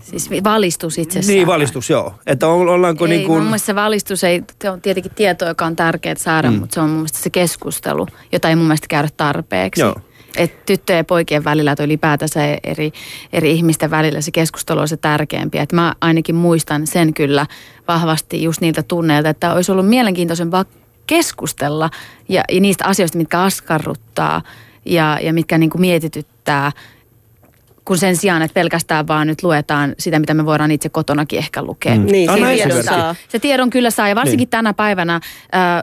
Siis 0.01 0.31
valistus 0.45 0.99
itsessään. 0.99 1.37
Niin, 1.37 1.47
valistus, 1.47 1.91
joo. 1.91 2.15
Että 2.27 2.49
ollaanko 2.49 3.05
ei, 3.05 3.11
niin 3.11 3.27
kuin... 3.27 3.39
Mun 3.39 3.47
mielestä 3.47 3.67
se 3.67 3.75
valistus 3.75 4.25
ei, 4.25 4.43
se 4.63 4.71
on 4.71 4.81
tietenkin 4.81 5.13
tieto, 5.15 5.47
joka 5.47 5.67
on 5.67 5.77
tärkeää 5.77 6.15
saada, 6.15 6.51
mm. 6.51 6.59
mutta 6.59 6.75
se 6.75 6.81
on 6.81 6.89
mun 6.89 6.97
mielestä 6.97 7.19
se 7.19 7.31
keskustelu, 7.31 8.07
jota 8.33 8.49
ei 8.49 8.57
mun 8.57 8.65
mielestä 8.65 8.87
käydä 8.89 9.09
tarpeeksi. 9.17 9.81
Joo. 9.81 9.95
Et 10.37 10.67
tyttöjen 10.67 10.99
ja 10.99 11.05
poikien 11.05 11.45
välillä 11.45 11.77
tai 11.77 11.87
ylipäätänsä 11.87 12.41
eri, 12.65 12.93
eri 13.33 13.51
ihmisten 13.51 13.91
välillä 13.91 14.21
se 14.21 14.31
keskustelu 14.31 14.81
on 14.81 14.89
se 14.89 14.97
tärkeämpi. 14.97 15.59
Et 15.59 15.73
mä 15.73 15.95
ainakin 16.01 16.35
muistan 16.35 16.87
sen 16.87 17.15
kyllä 17.15 17.47
vahvasti 17.89 18.43
just 18.43 18.61
niiltä 18.61 18.83
tunneilta, 18.83 19.29
että 19.29 19.53
olisi 19.53 19.73
ollut 19.73 19.89
mielenkiintoisempaa 19.89 20.65
keskustella 21.09 21.91
ja, 22.29 22.43
ja 22.53 22.61
niistä 22.61 22.85
asioista, 22.85 23.19
mitkä 23.19 23.41
askarruttaa 23.43 24.43
ja, 24.85 25.19
ja 25.23 25.33
mitkä 25.33 25.59
niin 25.59 25.71
kuin 25.71 25.81
mietityttää, 25.81 26.73
kun 27.85 27.99
sen 27.99 28.17
sijaan, 28.17 28.43
että 28.43 28.55
pelkästään 28.55 29.09
vaan 29.09 29.27
nyt 29.27 29.43
luetaan 29.43 29.95
sitä, 29.99 30.19
mitä 30.19 30.35
me 30.35 30.47
voidaan 30.47 30.71
itse 30.71 30.89
kotonakin 30.89 31.39
ehkä 31.39 31.63
lukea. 31.63 31.95
Mm. 31.95 32.07
Niin, 32.07 32.31
se, 32.31 32.55
tiedon 32.55 32.85
saa. 32.85 33.15
se 33.29 33.39
tiedon 33.39 33.71
kyllä 33.71 33.91
saa 33.91 34.09
ja 34.09 34.15
varsinkin 34.15 34.39
niin. 34.39 34.51
tänä 34.51 34.75
päivänä... 34.75 35.15
Äh, 35.55 35.83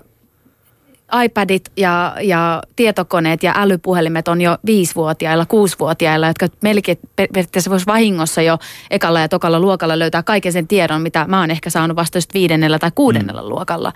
iPadit 1.24 1.72
ja, 1.78 2.15
ja 2.22 2.63
tietokoneet 2.76 3.44
ja 3.44 3.54
älypuhelimet 3.58 4.28
on 4.28 4.41
jo 4.41 4.58
viisivuotiailla, 4.65 5.46
kuusivuotiailla, 5.46 6.28
jotka 6.28 6.48
melkein 6.62 7.00
periaatteessa 7.15 7.72
voisi 7.72 7.86
vahingossa 7.86 8.41
jo 8.41 8.58
ekalla 8.91 9.20
ja 9.20 9.30
tokalla 9.30 9.60
luokalla 9.60 10.00
löytää 10.00 10.24
kaiken 10.24 10.54
sen 10.54 10.68
tiedon, 10.68 11.02
mitä 11.02 11.26
mä 11.28 11.39
oon 11.39 11.52
ehkä 11.52 11.70
saanut 11.70 11.98
vasta 11.98 12.18
just 12.18 12.34
viidennellä 12.34 12.80
tai 12.80 12.91
kuudennella 12.96 13.41
mm. 13.41 13.50
luokalla. 13.50 13.93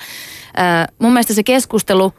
Äh, 0.60 0.88
mun 1.00 1.14
mielestä 1.14 1.34
se 1.34 1.44
keskustelu 1.44 2.14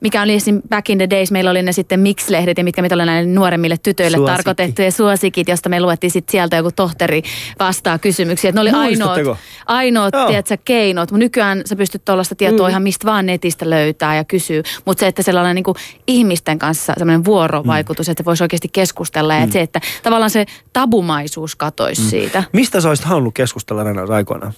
mikä 0.00 0.22
oli 0.22 0.34
esim. 0.34 0.62
back 0.68 0.90
in 0.90 0.98
the 0.98 1.10
days, 1.10 1.30
meillä 1.30 1.50
oli 1.50 1.62
ne 1.62 1.72
sitten 1.72 2.00
mix-lehdet 2.00 2.58
ja 2.58 2.64
mitkä 2.64 2.82
mitä 2.82 2.94
oli 2.94 3.06
näille 3.06 3.32
nuoremmille 3.32 3.76
tytöille 3.82 4.16
Suosikki. 4.16 4.36
tarkoitettuja 4.36 4.90
suosikit, 4.90 5.48
josta 5.48 5.68
me 5.68 5.80
luettiin 5.80 6.10
sitten 6.10 6.32
sieltä 6.32 6.56
joku 6.56 6.70
tohtori 6.76 7.22
vastaa 7.58 7.98
kysymyksiä. 7.98 8.48
Että 8.48 8.62
ne 8.62 8.70
oli 8.70 8.70
ainoat, 8.70 9.38
ainoat 9.66 10.14
tiedätkö, 10.26 10.56
keinot. 10.64 11.10
Mutta 11.10 11.18
nykyään 11.18 11.62
sä 11.66 11.76
pystyt 11.76 12.04
tuollaista 12.04 12.34
tietoa 12.34 12.68
mm. 12.68 12.70
ihan 12.70 12.82
mistä 12.82 13.06
vaan 13.06 13.26
netistä 13.26 13.70
löytää 13.70 14.16
ja 14.16 14.24
kysyy. 14.24 14.62
Mutta 14.84 15.00
se, 15.00 15.06
että 15.06 15.22
sellainen 15.22 15.54
niin 15.54 15.76
ihmisten 16.06 16.58
kanssa 16.58 16.92
sellainen 16.98 17.24
vuorovaikutus, 17.24 18.06
mm. 18.06 18.10
että 18.10 18.24
voisi 18.24 18.44
oikeasti 18.44 18.68
keskustella. 18.72 19.32
Mm. 19.32 19.38
Ja 19.38 19.44
että 19.44 19.52
se, 19.52 19.60
että 19.60 19.80
tavallaan 20.02 20.30
se 20.30 20.46
tabumaisuus 20.72 21.56
katoisi 21.56 22.02
mm. 22.02 22.08
siitä. 22.08 22.44
Mistä 22.52 22.80
sä 22.80 22.88
olisit 22.88 23.06
halunnut 23.06 23.34
keskustella 23.34 23.84
näinä 23.84 24.02
aikoina? 24.08 24.52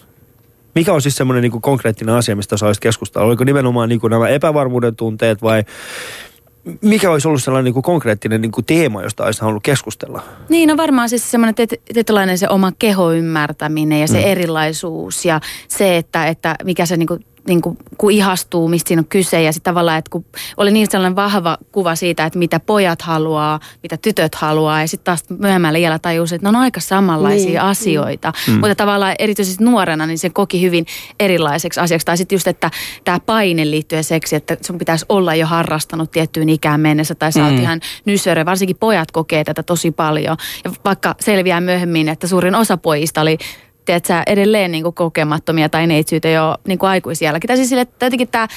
Mikä 0.75 0.93
on 0.93 1.03
siis 1.03 1.17
semmoinen 1.17 1.43
niin 1.43 1.63
konkreettinen 1.63 2.15
asia, 2.15 2.37
mistä 2.37 2.57
sä 2.57 2.67
olisit 2.67 2.83
keskustella? 2.83 3.27
Oliko 3.27 3.45
nimenomaan 3.45 3.89
niin 3.89 4.01
kuin 4.01 4.11
nämä 4.11 4.29
epävarmuuden 4.29 4.97
tunteet 4.97 5.43
vai 5.43 5.65
mikä 6.81 7.11
olisi 7.11 7.29
ollut 7.29 7.43
sellainen 7.43 7.65
niin 7.65 7.73
kuin 7.73 7.83
konkreettinen 7.83 8.41
niin 8.41 8.53
kuin 8.53 8.65
teema, 8.65 9.03
josta 9.03 9.25
olisi 9.25 9.41
halunnut 9.41 9.63
keskustella? 9.63 10.23
Niin, 10.49 10.69
no 10.69 10.77
varmaan 10.77 11.09
siis 11.09 11.31
semmoinen 11.31 11.69
tietynlainen 11.95 12.39
se 12.39 12.49
oma 12.49 12.73
kehoymmärtäminen 12.79 14.01
ja 14.01 14.09
se 14.09 14.19
mm. 14.19 14.27
erilaisuus 14.27 15.25
ja 15.25 15.41
se, 15.69 15.97
että, 15.97 16.27
että 16.27 16.57
mikä 16.65 16.87
se 16.87 16.97
niin 16.97 17.07
kuin 17.07 17.25
niin 17.47 17.63
kuin, 17.63 17.77
kun 17.99 18.13
ihastuu, 18.13 18.69
mistä 18.69 18.89
siinä 18.89 19.01
on 19.01 19.07
kyse. 19.07 19.43
Ja 19.43 19.53
sitten 19.53 19.71
tavallaan, 19.71 19.99
että 19.99 20.11
kun 20.11 20.25
oli 20.57 20.71
niin 20.71 20.87
sellainen 20.91 21.17
vahva 21.17 21.59
kuva 21.73 21.95
siitä, 21.95 22.27
että 22.27 22.39
mitä 22.39 22.61
pojat 22.61 23.03
haluaa, 23.03 23.61
mitä 23.83 23.97
tytöt 23.97 24.35
haluaa. 24.35 24.81
Ja 24.81 24.89
sitten 24.89 25.05
taas 25.05 25.25
myöhemmällä 25.39 25.79
iällä 25.79 25.99
tajusi, 25.99 26.35
että 26.35 26.45
ne 26.45 26.49
on 26.49 26.63
aika 26.63 26.81
samanlaisia 26.81 27.47
niin. 27.47 27.61
asioita. 27.61 28.33
Mm. 28.49 28.53
Mutta 28.53 28.75
tavallaan 28.75 29.15
erityisesti 29.19 29.65
nuorena, 29.65 30.07
niin 30.07 30.19
se 30.19 30.31
koki 30.31 30.63
hyvin 30.63 30.87
erilaiseksi 31.21 31.81
asiaksi. 31.81 32.07
Tai 32.07 32.17
sitten 32.17 32.37
just, 32.37 32.47
että 32.47 32.71
tämä 33.05 33.21
paine 33.21 33.71
liittyen 33.71 34.05
seksi, 34.05 34.37
että 34.37 34.57
sun 34.61 34.79
pitäisi 34.79 35.07
olla 35.09 35.35
jo 35.35 35.47
harrastanut 35.47 36.11
tiettyyn 36.11 36.49
ikään 36.49 36.81
mennessä. 36.81 37.15
Tai 37.15 37.33
sä 37.33 37.45
oot 37.45 37.55
mm. 37.55 37.61
ihan 37.61 37.81
nysöre. 38.05 38.47
Varsinkin 38.47 38.77
pojat 38.81 39.11
kokee 39.11 39.45
tätä 39.45 39.63
tosi 39.63 39.91
paljon. 39.91 40.37
Ja 40.65 40.71
vaikka 40.85 41.15
selviää 41.21 41.61
myöhemmin, 41.61 42.09
että 42.09 42.27
suurin 42.27 42.55
osa 42.55 42.77
pojista 42.77 43.21
oli 43.21 43.39
tiedätkö, 43.85 44.23
edelleen 44.27 44.73
niin 44.73 44.83
kuin 44.83 44.95
kokemattomia 44.95 45.69
tai 45.69 45.87
neitsyyttä 45.87 46.29
jo 46.29 46.57
niin 46.69 46.79
kuin 46.79 46.91
aikuisielläkin. 46.91 47.49
Tai 47.49 47.57
siis 47.57 47.69
sille, 47.69 47.83
että 47.83 48.07
jotenkin 48.07 48.29
tämä, 48.29 48.49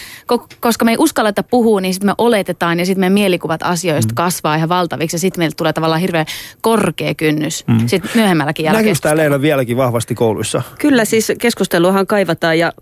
koska 0.60 0.86
me 0.86 0.92
ei 0.92 0.98
uskalleta 1.00 1.44
puhua, 1.44 1.82
niin 1.82 1.94
sitten 1.94 2.10
me 2.10 2.14
oletetaan 2.18 2.80
ja 2.80 2.86
sitten 2.86 3.00
meidän 3.00 3.14
mielikuvat 3.14 3.64
asioista 3.64 4.12
mm. 4.12 4.16
kasvaa 4.16 4.56
ihan 4.56 4.70
valtaviksi 4.70 5.16
ja 5.16 5.20
sitten 5.20 5.42
meille 5.42 5.56
tulee 5.58 5.74
tavallaan 5.74 6.02
hirveän 6.02 6.26
korkea 6.62 7.16
kynnys 7.16 7.68
mm. 7.68 7.88
sitten 7.88 8.12
myöhemmälläkin 8.16 8.64
jälkeen. 8.64 8.84
Näkyykö 8.84 9.00
tämä 9.02 9.18
Leena 9.18 9.42
vieläkin 9.42 9.78
vahvasti 9.78 10.16
kouluissa? 10.16 10.62
Kyllä 10.80 11.06
siis 11.06 11.32
keskusteluahan 11.40 12.08
kaivataan 12.08 12.60
ja 12.60 12.74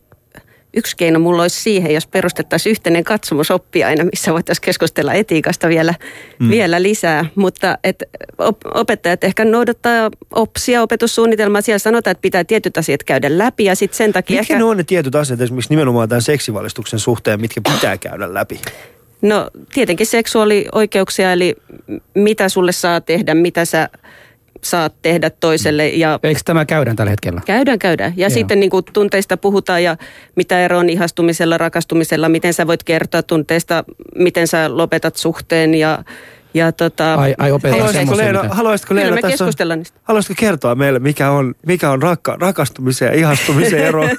yksi 0.74 0.98
keino 0.98 1.20
mulla 1.20 1.42
olisi 1.42 1.62
siihen, 1.62 1.94
jos 1.94 2.08
perustettaisiin 2.08 2.72
yhteinen 2.72 3.04
katsomusoppiaine, 3.04 4.04
missä 4.04 4.34
voitaisiin 4.34 4.66
keskustella 4.66 5.14
etiikasta 5.14 5.70
vielä, 5.70 5.94
mm. 6.40 6.50
vielä 6.50 6.82
lisää. 6.82 7.26
Mutta 7.36 7.78
et 7.84 8.04
op, 8.38 8.58
opettajat 8.74 9.24
ehkä 9.24 9.46
noudattaa 9.46 10.12
OPSia, 10.32 10.82
opetussuunnitelmaa. 10.82 11.62
Siellä 11.62 11.80
sanotaan, 11.80 12.12
että 12.12 12.22
pitää 12.22 12.44
tietyt 12.44 12.78
asiat 12.78 13.04
käydä 13.04 13.38
läpi 13.38 13.66
ja 13.66 13.76
sitten 13.76 13.98
sen 13.98 14.14
takia... 14.14 14.40
Mitkä 14.40 14.54
ehkä... 14.54 14.58
ne 14.58 14.64
on 14.64 14.78
ne 14.78 14.84
tietyt 14.84 15.16
asiat 15.16 15.42
esimerkiksi 15.42 15.70
nimenomaan 15.70 16.10
tämän 16.10 16.22
seksivalistuksen 16.22 17.00
suhteen, 17.00 17.42
mitkä 17.42 17.62
pitää 17.74 17.98
käydä 17.98 18.34
läpi? 18.34 18.62
No 19.22 19.50
tietenkin 19.74 20.08
seksuaalioikeuksia, 20.08 21.34
eli 21.34 21.56
mitä 22.16 22.50
sulle 22.50 22.72
saa 22.72 23.02
tehdä, 23.02 23.34
mitä 23.34 23.66
sä 23.66 23.90
saat 24.64 24.94
tehdä 25.02 25.30
toiselle. 25.30 25.88
Ja 25.88 26.20
Eikö 26.24 26.42
tämä 26.46 26.66
käydään 26.66 26.96
tällä 26.96 27.10
hetkellä? 27.10 27.42
Käydään, 27.46 27.80
käydään. 27.80 28.14
Ja 28.16 28.28
Joo. 28.28 28.30
sitten 28.30 28.60
niin 28.60 28.70
kuin 28.70 28.86
tunteista 28.94 29.38
puhutaan 29.38 29.84
ja 29.84 29.98
mitä 30.36 30.66
ero 30.66 30.78
on 30.78 30.90
ihastumisella, 30.90 31.58
rakastumisella, 31.58 32.30
miten 32.30 32.54
sä 32.54 32.68
voit 32.68 32.84
kertoa 32.84 33.24
tunteista, 33.24 33.84
miten 34.16 34.48
sä 34.48 34.78
lopetat 34.78 35.16
suhteen 35.16 35.76
ja 35.76 36.04
ja 36.54 36.72
tota, 36.72 37.14
ai, 37.14 37.36
ai 37.38 37.50
haluaisitko 37.50 38.18
Leena, 38.18 38.44
haluaisitko 38.50 38.96
Leena, 38.96 39.16
me 39.16 39.22
keskustella 39.22 39.76
niistä. 39.76 40.00
Haluaisitko 40.04 40.40
kertoa 40.40 40.76
meille, 40.76 41.00
mikä 41.00 41.30
on, 41.30 41.56
mikä 41.68 41.92
on 41.92 42.02
rakka, 42.02 42.38
rakastumisen 42.40 43.06
ja 43.06 43.14
ihastumisen 43.14 43.80
ero? 43.80 44.04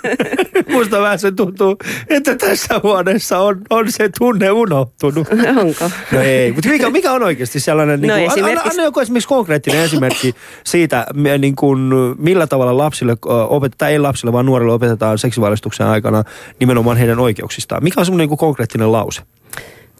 Musta 0.68 1.00
vähän 1.00 1.18
se 1.18 1.32
tuntuu, 1.32 1.76
että 2.08 2.36
tässä 2.36 2.80
huoneessa 2.82 3.38
on, 3.38 3.60
on 3.70 3.92
se 3.92 4.10
tunne 4.18 4.50
unohtunut. 4.50 5.28
Onko? 5.56 5.90
No 6.12 6.20
ei, 6.20 6.52
mutta 6.52 6.68
mikä, 6.68 6.90
mikä 6.90 7.12
on 7.12 7.22
oikeasti 7.22 7.60
sellainen, 7.60 8.00
no 8.00 8.16
niin 8.16 8.30
kuin, 8.30 8.44
anna, 8.44 8.62
anna 8.70 8.82
joku 8.82 9.00
esimerkiksi 9.00 9.28
konkreettinen 9.28 9.80
esimerkki 9.80 10.34
siitä, 10.64 11.06
niin 11.38 11.56
kuin, 11.56 11.78
millä 12.18 12.46
tavalla 12.46 12.78
lapsille 12.78 13.16
opetetaan, 13.48 13.92
ei 13.92 13.98
lapsille, 13.98 14.32
vaan 14.32 14.46
nuorille 14.46 14.72
opetetaan 14.72 15.18
seksivalistuksen 15.18 15.86
aikana 15.86 16.24
nimenomaan 16.60 16.96
heidän 16.96 17.18
oikeuksistaan. 17.18 17.84
Mikä 17.84 18.00
on 18.00 18.06
semmoinen 18.06 18.28
niin 18.28 18.38
konkreettinen 18.38 18.92
lause? 18.92 19.22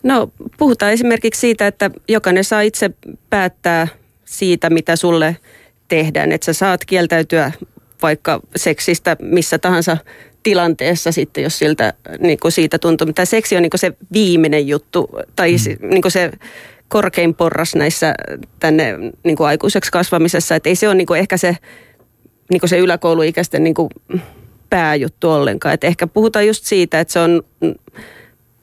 No 0.02 0.30
puhutaan 0.58 0.92
esimerkiksi 0.92 1.40
siitä, 1.40 1.66
että 1.66 1.90
jokainen 2.08 2.44
saa 2.44 2.60
itse 2.60 2.90
päättää 3.30 3.88
siitä, 4.24 4.70
mitä 4.70 4.96
sulle 4.96 5.36
tehdään. 5.88 6.32
Että 6.32 6.44
sä 6.44 6.52
saat 6.52 6.84
kieltäytyä 6.84 7.52
vaikka 8.02 8.40
seksistä 8.56 9.16
missä 9.22 9.58
tahansa 9.58 9.96
tilanteessa 10.45 11.12
sitten, 11.12 11.45
jos 11.45 11.59
siltä, 11.59 11.92
niin 12.18 12.38
kuin 12.40 12.53
siitä 12.53 12.78
tuntuu. 12.78 13.07
Mutta 13.07 13.24
seksi 13.24 13.57
on 13.57 13.62
niin 13.62 13.70
kuin 13.70 13.80
se 13.80 13.92
viimeinen 14.12 14.68
juttu 14.68 15.11
tai 15.36 15.53
mm. 15.53 15.88
niin 15.88 16.03
kuin 16.03 16.12
se 16.12 16.30
korkein 16.88 17.34
porras 17.34 17.74
näissä 17.74 18.14
tänne 18.61 18.95
niin 19.24 19.36
kuin 19.36 19.47
aikuiseksi 19.47 19.92
kasvamisessa. 19.92 20.55
Että 20.55 20.68
ei 20.68 20.76
se 20.76 20.88
ole 20.88 20.95
niin 20.95 21.07
kuin 21.07 21.20
ehkä 21.20 21.36
se, 21.36 21.57
niin 22.51 22.61
kuin 22.61 22.70
se 22.70 22.78
yläkouluikäisten 22.78 23.64
niin 23.64 23.74
kuin 23.74 23.88
pääjuttu 24.70 25.30
ollenkaan. 25.30 25.74
Että 25.74 25.86
ehkä 25.86 26.07
puhutaan 26.07 26.47
just 26.47 26.64
siitä, 26.64 27.01
että 27.01 27.12
se 27.12 27.18
on 27.18 27.42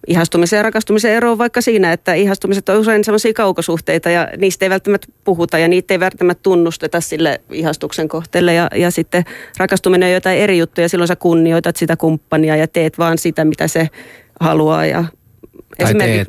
ihastumisen 0.07 0.57
ja 0.57 0.63
rakastumisen 0.63 1.11
ero 1.11 1.31
on 1.31 1.37
vaikka 1.37 1.61
siinä, 1.61 1.93
että 1.93 2.13
ihastumiset 2.13 2.69
on 2.69 2.77
usein 2.77 3.03
sellaisia 3.03 3.33
kaukosuhteita 3.33 4.09
ja 4.09 4.27
niistä 4.37 4.65
ei 4.65 4.69
välttämättä 4.69 5.07
puhuta 5.23 5.57
ja 5.57 5.67
niitä 5.67 5.93
ei 5.93 5.99
välttämättä 5.99 6.43
tunnusteta 6.43 7.01
sille 7.01 7.41
ihastuksen 7.51 8.07
kohteelle. 8.07 8.53
Ja, 8.53 8.67
ja 8.75 8.91
sitten 8.91 9.23
rakastuminen 9.57 10.07
on 10.07 10.13
jotain 10.13 10.39
eri 10.39 10.57
juttuja, 10.57 10.89
silloin 10.89 11.07
sä 11.07 11.15
kunnioitat 11.15 11.75
sitä 11.75 11.97
kumppania 11.97 12.55
ja 12.55 12.67
teet 12.67 12.97
vaan 12.97 13.17
sitä, 13.17 13.45
mitä 13.45 13.67
se 13.67 13.89
haluaa 14.39 14.85
ja 14.85 15.05
tai 15.83 15.93
teet, 15.93 16.27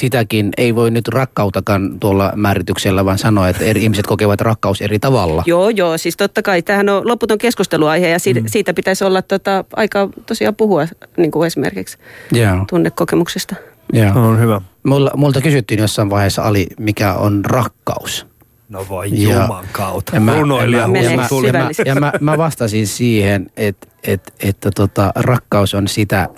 sitäkin 0.00 0.50
ei 0.56 0.74
voi 0.74 0.90
nyt 0.90 1.08
rakkautakaan 1.08 2.00
tuolla 2.00 2.32
määrityksellä, 2.36 3.04
vaan 3.04 3.18
sanoa, 3.18 3.48
että 3.48 3.64
eri 3.64 3.82
ihmiset 3.82 4.06
kokevat 4.06 4.40
rakkaus 4.40 4.80
eri 4.80 4.98
tavalla. 4.98 5.42
Joo, 5.46 5.68
joo. 5.68 5.98
Siis 5.98 6.16
totta 6.16 6.42
kai 6.42 6.62
tämähän 6.62 6.88
on 6.88 7.08
loputon 7.08 7.38
keskusteluaihe 7.38 8.08
ja 8.08 8.18
siitä, 8.18 8.40
mm. 8.40 8.46
siitä 8.48 8.74
pitäisi 8.74 9.04
olla 9.04 9.22
tota, 9.22 9.64
aika 9.76 10.08
tosiaan 10.26 10.54
puhua 10.54 10.86
niin 11.16 11.30
kuin 11.30 11.46
esimerkiksi 11.46 11.98
yeah. 12.36 12.66
tunnekokemuksista. 12.70 13.54
Joo. 13.92 14.28
On 14.28 14.40
hyvä. 14.40 14.60
Mulla, 14.82 15.10
multa 15.16 15.40
kysyttiin 15.40 15.80
jossain 15.80 16.10
vaiheessa, 16.10 16.42
Ali, 16.42 16.66
mikä 16.78 17.14
on 17.14 17.44
rakkaus. 17.44 18.26
No 18.68 18.86
voi 18.88 19.22
juman 19.22 19.64
kautta. 19.72 20.16
Ja 20.16 20.20
mä, 20.20 20.36
ja, 20.36 20.46
mä, 20.46 20.54
ja, 20.78 20.88
mä, 20.88 20.98
ja, 20.98 21.16
mä, 21.52 21.70
ja 21.84 21.94
mä, 21.94 22.12
mä 22.20 22.38
vastasin 22.38 22.86
siihen, 22.86 23.50
että 23.56 23.88
et, 24.02 24.34
että 24.40 24.70
tota, 24.70 25.12
rakkaus 25.16 25.74
on 25.74 25.88
sitä, 25.88 26.28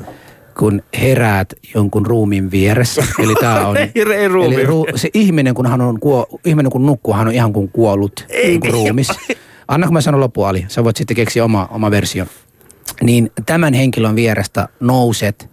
kun 0.61 0.83
heräät 1.01 1.55
jonkun 1.75 2.07
ruumin 2.07 2.51
vieressä. 2.51 3.05
Eli 3.25 3.35
tää 3.35 3.69
on... 3.69 3.77
ei, 3.77 3.91
ei 4.15 4.29
ruumi. 4.29 4.55
Eli 4.55 4.67
ru, 4.67 4.87
se 4.95 5.09
ihminen 5.15 5.55
kun, 5.55 5.67
hän 5.67 5.81
on 5.81 6.01
kuo, 6.01 6.27
ihminen 6.45 6.73
kun 6.73 6.87
nukkuu, 6.87 7.15
hän 7.15 7.27
on 7.27 7.35
ihan 7.35 7.53
kuin 7.53 7.69
kuollut 7.69 8.27
ei, 8.29 8.49
niin 8.49 8.61
kuin 8.61 8.73
ruumis. 8.73 9.09
Anna 9.69 9.87
kun 9.87 9.95
mä 9.95 10.01
sanon 10.01 10.21
loppu, 10.21 10.43
Ali. 10.43 10.65
Sä 10.69 10.85
voit 10.85 10.97
sitten 10.97 11.17
keksiä 11.17 11.45
oma, 11.45 11.69
oma 11.71 11.91
versio. 11.91 12.27
Niin 13.03 13.31
tämän 13.47 13.75
henkilön 13.75 14.17
vierestä 14.17 14.69
nouset, 14.81 15.51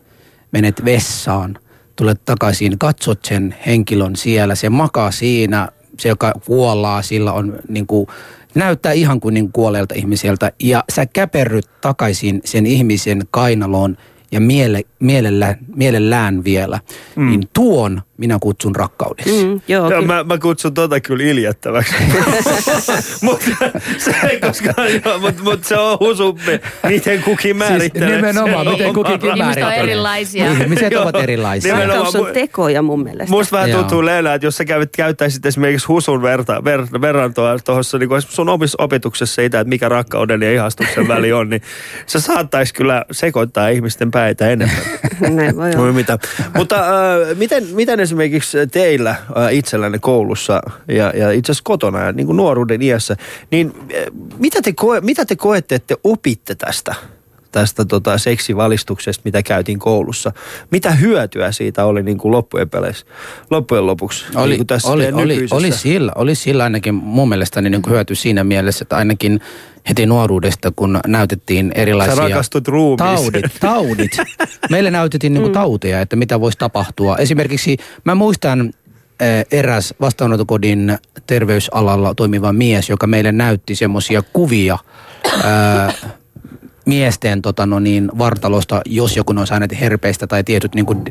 menet 0.51 0.86
vessaan, 0.86 1.60
tulet 1.95 2.26
takaisin, 2.26 2.80
katsot 2.80 3.26
sen 3.26 3.55
henkilön 3.66 4.16
siellä, 4.16 4.55
se 4.55 4.70
makaa 4.70 5.12
siinä, 5.12 5.70
se 5.99 6.10
joka 6.10 6.34
kuollaa, 6.45 7.01
sillä 7.01 7.34
on 7.34 7.60
niin 7.70 7.88
kuin, 7.88 8.08
näyttää 8.55 8.91
ihan 8.91 9.20
kuin, 9.20 9.34
niin 9.34 9.51
kuolleelta 9.51 9.95
ihmiseltä. 9.95 10.51
Ja 10.60 10.84
sä 10.93 11.05
käperryt 11.05 11.70
takaisin 11.82 12.41
sen 12.45 12.66
ihmisen 12.66 13.22
kainaloon 13.32 13.97
ja 14.32 14.39
miele, 14.39 14.84
mielellä, 14.99 15.55
mielellään 15.75 16.43
vielä, 16.43 16.80
mm. 17.15 17.30
niin 17.30 17.49
tuon 17.53 18.01
minä 18.18 18.38
kutsun 18.41 18.76
rakkaudeksi. 18.76 19.45
Mm, 19.45 19.61
joo, 19.68 19.91
joo 19.91 20.01
mä, 20.01 20.24
mä, 20.24 20.38
kutsun 20.38 20.74
tota 20.74 20.99
kyllä 20.99 21.24
iljettäväksi. 21.24 21.95
mutta 23.22 23.45
se 23.97 24.15
ei 24.32 24.39
koskaan, 24.39 24.88
mutta 25.22 25.43
mut 25.43 25.63
se 25.63 25.78
on 25.78 25.97
husumpi, 25.99 26.59
miten 26.88 27.24
kukin 27.24 27.57
määrittelee. 27.57 28.07
Siis 28.09 28.15
nimenomaan, 28.15 28.68
miten 28.68 28.93
kukin 28.93 29.20
määrittelee. 29.38 29.65
on 29.65 29.74
erilaisia. 29.74 30.51
Ihmiset 30.51 30.93
ovat 30.95 31.15
erilaisia. 31.15 31.88
Rakkaus 31.88 32.15
on 32.15 32.28
tekoja 32.34 32.82
mun 32.82 33.03
mielestä. 33.03 33.32
Musta 33.32 33.57
vähän 33.57 33.72
tuntuu 33.72 34.05
Leena, 34.05 34.34
että 34.34 34.47
jos 34.47 34.57
sä 34.57 34.65
käyt, 34.65 34.89
käyttäisit 34.97 35.45
esimerkiksi 35.45 35.88
husun 35.88 36.22
verta, 36.22 36.63
ver, 36.63 36.88
verrantoa 37.01 37.59
tuossa 37.59 37.97
niin 37.97 38.09
sun 38.30 38.49
omissa 38.49 38.84
opetuksessa 38.84 39.36
siitä, 39.36 39.59
että 39.59 39.70
mikä 39.70 39.89
rakkauden 39.89 40.41
ja 40.41 40.53
ihastuksen 40.53 41.07
väli 41.18 41.34
on, 41.34 41.49
niin 41.49 41.61
se 42.05 42.20
saattaisi 42.20 42.74
kyllä 42.74 43.05
sekoittaa 43.11 43.68
ihmisten 43.68 44.11
päitä 44.11 44.49
enemmän. 44.49 44.78
Näin 45.36 45.57
voi 45.57 45.76
olla. 45.76 45.93
Mitä. 45.93 46.18
Mutta 46.57 46.76
äh, 46.76 47.38
miten, 47.38 47.63
miten 47.72 47.99
esimerkiksi 48.08 48.58
teillä 48.72 49.10
äh, 49.10 49.26
itsellänne 49.51 49.99
koulussa 49.99 50.62
ja, 50.88 51.14
ja 51.16 51.32
itse 51.32 51.51
asiassa 51.51 51.64
kotona 51.64 51.99
ja 51.99 52.12
niin 52.12 52.26
kuin 52.26 52.38
nuoruuden 52.38 52.82
iässä, 52.82 53.16
niin 53.51 53.74
äh, 53.78 54.03
mitä, 54.38 54.62
te 54.62 54.74
koe, 54.74 55.01
mitä 55.01 55.26
te 55.26 55.36
koette, 55.36 55.76
että 55.76 55.95
te 55.95 56.01
opitte 56.03 56.55
tästä? 56.55 56.95
Tästä 57.52 57.86
tota, 57.86 58.18
seksivalistuksesta, 58.18 59.22
mitä 59.26 59.43
käytiin 59.43 59.80
koulussa. 59.80 60.32
Mitä 60.72 60.91
hyötyä 60.91 61.52
siitä 61.52 61.86
oli 61.86 62.04
niin 62.04 62.18
kuin 62.18 62.32
loppujen 62.32 62.70
peleissä, 62.70 63.06
loppujen 63.50 63.86
lopuksi? 63.86 64.26
Oli, 64.36 64.50
niin 64.50 64.58
kuin 64.58 64.68
tässä 64.68 64.88
oli, 64.88 65.12
oli, 65.12 65.48
oli, 65.52 65.72
sillä, 65.72 66.12
oli 66.16 66.36
sillä 66.36 66.64
ainakin 66.64 66.95
mun 66.95 67.30
mielestä 67.30 67.62
niin 67.62 67.82
kuin 67.82 67.93
hyöty 67.93 68.16
siinä 68.16 68.43
mielessä, 68.43 68.84
että 68.84 68.98
ainakin 68.98 69.41
heti 69.89 70.06
nuoruudesta, 70.06 70.72
kun 70.76 71.00
näytettiin 71.08 71.72
erilaisia... 71.76 72.16
Sä 72.16 72.22
rakastut 72.22 72.64
Taudit, 72.98 73.58
taudit. 73.60 74.12
Meille 74.72 74.91
näytettiin 74.91 75.34
niin 75.34 75.41
kuin 75.41 75.52
mm. 75.52 75.60
tauteja, 75.60 76.02
että 76.02 76.16
mitä 76.16 76.41
voisi 76.41 76.58
tapahtua. 76.58 77.18
Esimerkiksi 77.18 77.78
mä 78.04 78.16
muistan 78.16 78.74
eh, 79.20 79.45
eräs 79.52 79.93
vastaanottokodin 80.02 80.98
terveysalalla 81.28 82.14
toimiva 82.16 82.54
mies, 82.54 82.89
joka 82.89 83.08
meille 83.08 83.32
näytti 83.32 83.76
semmoisia 83.76 84.22
kuvia 84.34 84.78
ää, 85.43 85.93
miesten 86.88 87.41
tota, 87.41 87.65
no 87.65 87.79
niin, 87.79 88.11
vartalosta, 88.17 88.81
jos 88.85 89.17
joku 89.17 89.33
on 89.38 89.47
saaneet 89.47 89.79
herpeistä 89.79 90.27
tai 90.27 90.43
tietyt 90.43 90.75
niin 90.75 90.85
kuin, 90.85 91.03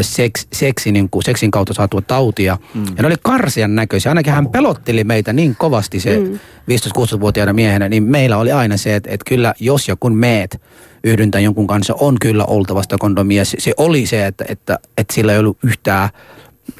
seks, 0.00 0.46
seksi, 0.52 0.92
niin 0.92 1.10
kuin, 1.10 1.22
seksin 1.22 1.50
kautta 1.50 1.74
saatua 1.74 2.00
tautia. 2.00 2.58
Mm. 2.74 2.84
Ja 2.84 3.02
ne 3.02 3.06
oli 3.06 3.14
karsian 3.22 3.74
näköisiä. 3.74 4.10
Ainakin 4.10 4.32
hän 4.32 4.48
pelotteli 4.48 5.04
meitä 5.04 5.32
niin 5.32 5.56
kovasti 5.58 6.00
se 6.00 6.18
mm. 6.18 6.38
15-16-vuotiaana 6.70 7.52
miehenä, 7.52 7.88
niin 7.88 8.02
meillä 8.02 8.36
oli 8.36 8.52
aina 8.52 8.76
se, 8.76 8.94
että, 8.94 9.10
että 9.12 9.24
kyllä 9.28 9.54
jos 9.60 9.88
ja 9.88 9.96
kun 10.00 10.14
meet 10.14 10.60
yhdyntää 11.04 11.40
jonkun 11.40 11.66
kanssa, 11.66 11.94
on 12.00 12.16
kyllä 12.20 12.44
oltava 12.44 12.82
sitä 12.82 12.96
kondomia. 13.00 13.44
Se, 13.44 13.56
se 13.60 13.72
oli 13.76 14.06
se, 14.06 14.26
että, 14.26 14.44
että, 14.48 14.78
että 14.98 15.14
sillä 15.14 15.32
ei 15.32 15.38
ollut 15.38 15.58
yhtään 15.64 16.08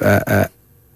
ää, 0.03 0.49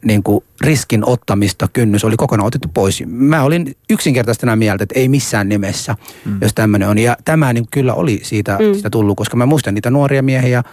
niin 0.05 0.23
kuin 0.23 0.43
riskin 0.61 1.05
ottamista 1.05 1.67
kynnys 1.73 2.03
oli 2.03 2.15
kokonaan 2.17 2.47
otettu 2.47 2.67
pois. 2.73 3.03
Mä 3.07 3.43
olin 3.43 3.75
yksinkertaisesti 3.89 4.45
nämä 4.45 4.55
mieltä, 4.55 4.83
että 4.83 4.99
ei 4.99 5.09
missään 5.09 5.49
nimessä, 5.49 5.95
mm. 6.25 6.37
jos 6.41 6.53
tämmöinen 6.53 6.89
on. 6.89 6.97
Ja 6.97 7.17
tämä 7.25 7.53
niin 7.53 7.65
kyllä 7.71 7.93
oli 7.93 8.19
siitä, 8.23 8.57
mm. 8.59 8.73
siitä 8.73 8.89
tullut, 8.89 9.17
koska 9.17 9.37
mä 9.37 9.45
muistan 9.45 9.73
niitä 9.73 9.89
nuoria 9.89 10.23
miehiä, 10.23 10.63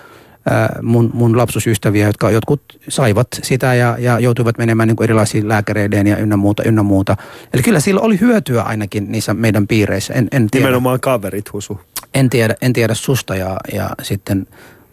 mun, 0.82 1.10
mun 1.14 1.36
lapsusystäviä, 1.36 2.06
jotka 2.06 2.30
jotkut 2.30 2.62
saivat 2.88 3.28
sitä 3.42 3.74
ja, 3.74 3.96
ja 3.98 4.18
joutuivat 4.18 4.58
menemään 4.58 4.86
niin 4.86 4.96
kuin 4.96 5.04
erilaisiin 5.04 5.48
lääkäreiden 5.48 6.06
ja 6.06 6.16
ynnä 6.16 6.36
muuta, 6.36 6.62
ynnä 6.62 6.82
muuta. 6.82 7.16
Eli 7.52 7.62
kyllä 7.62 7.80
sillä 7.80 8.00
oli 8.00 8.20
hyötyä 8.20 8.62
ainakin 8.62 9.12
niissä 9.12 9.34
meidän 9.34 9.66
piireissä. 9.66 10.14
En, 10.14 10.28
en 10.32 10.50
tiedä. 10.50 10.66
Nimenomaan 10.66 11.00
kaverit, 11.00 11.52
Husu. 11.52 11.80
En 12.14 12.30
tiedä, 12.30 12.54
en 12.62 12.72
tiedä 12.72 12.94
susta 12.94 13.36
ja, 13.36 13.56
ja 13.72 13.90
sitten 14.02 14.46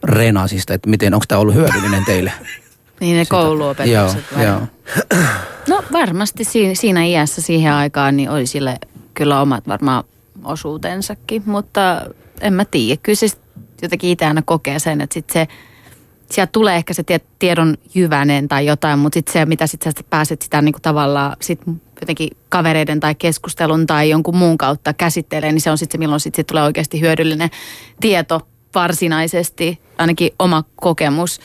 Renasista, 0.04 0.74
että 0.74 0.90
miten, 0.90 1.14
onko 1.14 1.26
tämä 1.28 1.42
ollut 1.42 1.56
hyödyllinen 1.56 2.06
teille? 2.06 2.32
Niin 3.00 3.18
ne 3.18 3.26
kouluopetukset. 3.26 4.24
Joo, 4.32 4.43
joo. 4.43 4.62
No 5.68 5.84
varmasti 5.91 6.43
siinä, 6.43 6.76
siinä 6.76 7.06
iässä 7.06 7.41
siihen 7.41 7.74
aikaan 7.74 8.18
niin 8.18 8.30
oli 8.30 8.48
sille 8.48 8.78
kyllä 9.14 9.41
omat 9.41 9.68
varmaan 9.68 10.04
osuutensakin, 10.43 11.43
mutta 11.46 12.02
en 12.41 12.54
mä 12.54 12.66
tiedä. 12.66 13.00
Kyllä 13.04 13.16
se 13.16 13.28
jotenkin 13.82 14.10
itse 14.10 14.26
aina 14.26 14.41
kokee 14.41 14.80
sen, 14.80 15.02
että 15.02 15.14
sit 15.14 15.30
se, 15.30 15.48
sieltä 16.32 16.52
tulee 16.52 16.76
ehkä 16.76 16.93
se 16.93 17.04
tiedon 17.39 17.78
jyvänen 17.96 18.48
tai 18.48 18.66
jotain, 18.66 19.00
mutta 19.00 19.18
sitten 19.18 19.34
se, 19.34 19.46
mitä 19.46 19.68
sitten 19.68 19.93
sä 19.98 20.04
pääset 20.10 20.41
sitä 20.41 20.62
niin 20.62 20.74
kuin 20.74 20.82
tavallaan 20.82 21.38
sit 21.41 21.62
jotenkin 22.02 22.30
kavereiden 22.50 23.00
tai 23.00 23.16
keskustelun 23.16 23.88
tai 23.88 24.10
jonkun 24.10 24.38
muun 24.38 24.58
kautta 24.58 24.93
käsittelee, 24.93 25.52
niin 25.52 25.62
se 25.62 25.72
on 25.72 25.78
sitten 25.78 25.98
se, 25.98 26.00
milloin 26.00 26.20
sitten 26.20 26.39
sit 26.39 26.48
tulee 26.48 26.64
oikeasti 26.64 27.02
hyödyllinen 27.02 27.50
tieto 28.00 28.48
varsinaisesti, 28.76 29.80
ainakin 29.98 30.32
oma 30.39 30.64
kokemus 30.76 31.39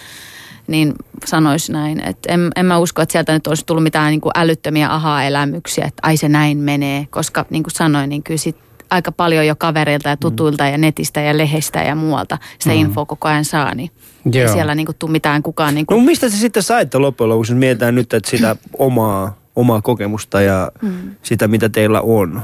niin 0.71 0.95
sanoisi 1.27 1.73
näin. 1.73 2.09
Että 2.09 2.33
en, 2.33 2.51
en 2.57 2.67
mä 2.67 2.79
usko, 2.79 3.03
että 3.03 3.13
sieltä 3.13 3.33
nyt 3.33 3.47
olisi 3.47 3.67
tullut 3.67 3.83
mitään 3.83 4.11
niin 4.11 4.21
kuin 4.21 4.33
älyttömiä 4.35 4.95
aha-elämyksiä, 4.95 5.85
että 5.85 6.01
ai 6.03 6.17
se 6.17 6.29
näin 6.29 6.59
menee. 6.59 7.07
Koska 7.11 7.47
niin 7.51 7.63
kuin 7.63 7.75
sanoin, 7.75 8.09
niin 8.09 8.23
kyllä 8.23 8.39
sit 8.39 8.57
aika 8.91 9.13
paljon 9.13 9.47
jo 9.47 9.57
kavereilta 9.57 10.09
ja 10.09 10.17
tutuilta 10.17 10.65
mm. 10.65 10.71
ja 10.71 10.79
netistä 10.79 11.21
ja 11.21 11.39
lehestä 11.39 11.83
ja 11.83 11.95
muualta 11.95 12.39
sitä 12.59 12.75
mm. 12.75 12.81
infoa 12.81 13.07
koko 13.07 13.29
ajan 13.29 13.45
saa, 13.45 13.75
niin 13.75 13.91
Joo. 14.33 14.43
ei 14.43 14.53
siellä 14.53 14.75
niin 14.75 14.87
kuin 14.87 14.97
tule 14.99 15.11
mitään 15.11 15.43
kukaan. 15.43 15.75
Niin 15.75 15.87
kuin... 15.87 15.99
No 15.99 16.05
mistä 16.05 16.29
se 16.29 16.37
sitten 16.37 16.63
saitte 16.63 16.99
loppujen 16.99 17.29
lopuksi, 17.29 17.55
mietitään 17.55 17.95
nyt, 17.95 18.15
että 18.15 18.31
sitä 18.31 18.57
omaa, 18.79 19.39
omaa 19.57 19.83
kokemusta 19.83 20.41
ja 20.41 20.73
mm. 20.83 21.11
sitä, 21.23 21.49
mitä 21.49 21.69
teillä 21.69 22.01
on, 22.01 22.43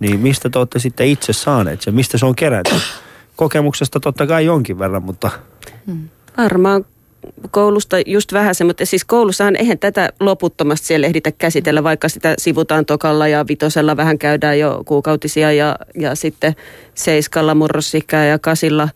niin 0.00 0.20
mistä 0.20 0.50
te 0.50 0.58
olette 0.58 0.78
sitten 0.78 1.06
itse 1.06 1.32
saaneet 1.32 1.82
sen, 1.82 1.94
mistä 1.94 2.18
se 2.18 2.26
on 2.26 2.34
kerätty? 2.34 2.74
Kokemuksesta 3.36 4.00
totta 4.00 4.26
kai 4.26 4.44
jonkin 4.44 4.78
verran, 4.78 5.02
mutta... 5.02 5.30
Mm. 5.86 6.08
Varmaan 6.38 6.84
koulusta 7.50 7.96
just 8.06 8.32
vähän 8.32 8.54
se, 8.54 8.64
mutta 8.64 8.86
siis 8.86 9.04
koulussahan 9.04 9.56
eihän 9.56 9.78
tätä 9.78 10.08
loputtomasti 10.20 10.86
siellä 10.86 11.06
ehditä 11.06 11.32
käsitellä, 11.32 11.84
vaikka 11.84 12.08
sitä 12.08 12.34
sivutaan 12.38 12.86
tokalla 12.86 13.28
ja 13.28 13.44
vitosella 13.48 13.96
vähän 13.96 14.18
käydään 14.18 14.58
jo 14.58 14.82
kuukautisia 14.84 15.52
ja, 15.52 15.76
ja 15.94 16.14
sitten 16.14 16.54
seiskalla 16.94 17.54
murrosikää 17.54 18.26
ja 18.26 18.38
kasilla 18.38 18.88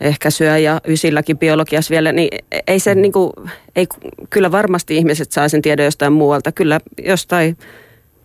ehkä 0.00 0.30
syö 0.30 0.58
ja 0.58 0.80
ysilläkin 0.86 1.38
biologias 1.38 1.90
vielä, 1.90 2.12
niin 2.12 2.28
ei 2.66 2.80
se 2.80 2.94
niin 2.94 3.12
kuin, 3.12 3.32
ei, 3.76 3.86
kyllä 4.30 4.52
varmasti 4.52 4.96
ihmiset 4.96 5.32
saa 5.32 5.48
sen 5.48 5.62
tiedon 5.62 5.84
jostain 5.84 6.12
muualta. 6.12 6.52
Kyllä 6.52 6.80
jostain 7.04 7.56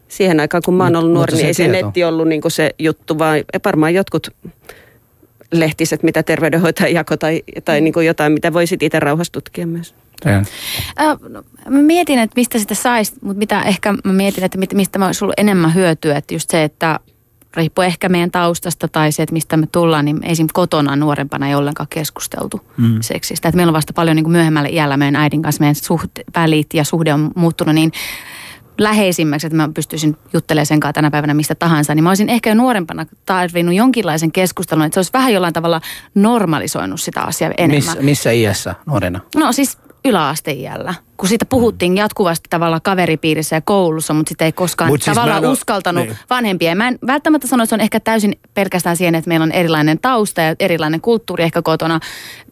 siihen 0.07 0.39
aikaan, 0.39 0.61
kun 0.65 0.73
mä 0.73 0.83
oon 0.83 0.95
ollut 0.95 1.13
nuori, 1.13 1.33
niin 1.33 1.47
ei 1.47 1.53
se 1.53 1.67
netti 1.67 2.03
ollut 2.03 2.27
niin 2.27 2.41
kuin 2.41 2.51
se 2.51 2.69
juttu, 2.79 3.17
vaan 3.19 3.43
varmaan 3.65 3.93
jotkut 3.93 4.27
lehtiset, 5.51 6.03
mitä 6.03 6.23
terveydenhoitaja 6.23 6.89
jako 6.89 7.17
tai, 7.17 7.43
tai 7.65 7.81
niin 7.81 7.93
kuin 7.93 8.05
jotain, 8.05 8.31
mitä 8.31 8.53
voisit 8.53 8.83
itse 8.83 8.99
rauhassa 8.99 9.33
tutkia 9.33 9.67
myös. 9.67 9.95
Äh, 10.99 11.17
no, 11.29 11.43
mä 11.69 11.81
mietin, 11.81 12.19
että 12.19 12.33
mistä 12.35 12.59
sitä 12.59 12.75
saisi, 12.75 13.13
mutta 13.21 13.37
mitä 13.37 13.61
ehkä 13.61 13.93
mä 14.03 14.13
mietin, 14.13 14.43
että 14.43 14.57
mistä 14.73 14.99
mä 14.99 15.05
olisi 15.05 15.25
ollut 15.25 15.39
enemmän 15.39 15.75
hyötyä, 15.75 16.17
että 16.17 16.33
just 16.33 16.49
se, 16.49 16.63
että 16.63 16.99
riippuu 17.55 17.83
ehkä 17.83 18.09
meidän 18.09 18.31
taustasta 18.31 18.87
tai 18.87 19.11
se, 19.11 19.23
että 19.23 19.33
mistä 19.33 19.57
me 19.57 19.67
tullaan, 19.71 20.05
niin 20.05 20.19
esim. 20.23 20.47
kotona 20.53 20.95
nuorempana 20.95 21.47
ei 21.47 21.55
ollenkaan 21.55 21.87
keskusteltu 21.89 22.61
mm. 22.77 22.97
seksistä. 23.01 23.49
Että 23.49 23.55
meillä 23.55 23.69
on 23.69 23.75
vasta 23.75 23.93
paljon 23.93 24.15
niin 24.15 24.23
kuin 24.23 24.31
myöhemmällä 24.31 24.69
iällä 24.69 24.97
meidän 24.97 25.15
äidin 25.15 25.41
kanssa 25.41 25.59
meidän 25.59 25.75
suhte, 25.75 26.23
välit 26.35 26.73
ja 26.73 26.83
suhde 26.83 27.13
on 27.13 27.31
muuttunut 27.35 27.75
niin 27.75 27.91
läheisimmäksi, 28.77 29.47
että 29.47 29.57
mä 29.57 29.69
pystyisin 29.73 30.17
juttelemaan 30.33 30.65
sen 30.65 30.79
kanssa 30.79 30.93
tänä 30.93 31.11
päivänä 31.11 31.33
mistä 31.33 31.55
tahansa, 31.55 31.95
niin 31.95 32.03
mä 32.03 32.09
olisin 32.09 32.29
ehkä 32.29 32.49
jo 32.49 32.55
nuorempana 32.55 33.05
tarvinnut 33.25 33.75
jonkinlaisen 33.75 34.31
keskustelun, 34.31 34.83
että 34.83 34.93
se 34.93 34.99
olisi 34.99 35.13
vähän 35.13 35.33
jollain 35.33 35.53
tavalla 35.53 35.81
normalisoinut 36.15 37.01
sitä 37.01 37.21
asiaa 37.21 37.51
enemmän. 37.57 37.95
Miss, 37.95 38.01
missä 38.01 38.31
iässä 38.31 38.75
nuorena? 38.85 39.19
No 39.35 39.51
siis 39.51 39.77
yläasteiällä, 40.05 40.93
kun 41.17 41.29
siitä 41.29 41.45
puhuttiin 41.45 41.97
jatkuvasti 41.97 42.49
tavallaan 42.49 42.81
kaveripiirissä 42.81 43.55
ja 43.55 43.61
koulussa, 43.61 44.13
mutta 44.13 44.29
sitä 44.29 44.45
ei 44.45 44.51
koskaan 44.51 44.91
Mut 44.91 45.01
siis 45.01 45.15
tavallaan 45.15 45.45
uskaltanut 45.45 46.05
niin. 46.05 46.17
vanhempia. 46.29 46.75
Mä 46.75 46.87
en 46.87 46.99
välttämättä 47.07 47.47
sano, 47.47 47.63
että 47.63 47.69
se 47.69 47.75
on 47.75 47.81
ehkä 47.81 47.99
täysin 47.99 48.39
pelkästään 48.53 48.97
siihen, 48.97 49.15
että 49.15 49.27
meillä 49.27 49.43
on 49.43 49.51
erilainen 49.51 49.99
tausta 49.99 50.41
ja 50.41 50.55
erilainen 50.59 51.01
kulttuuri 51.01 51.43
ehkä 51.43 51.61
kotona. 51.61 51.99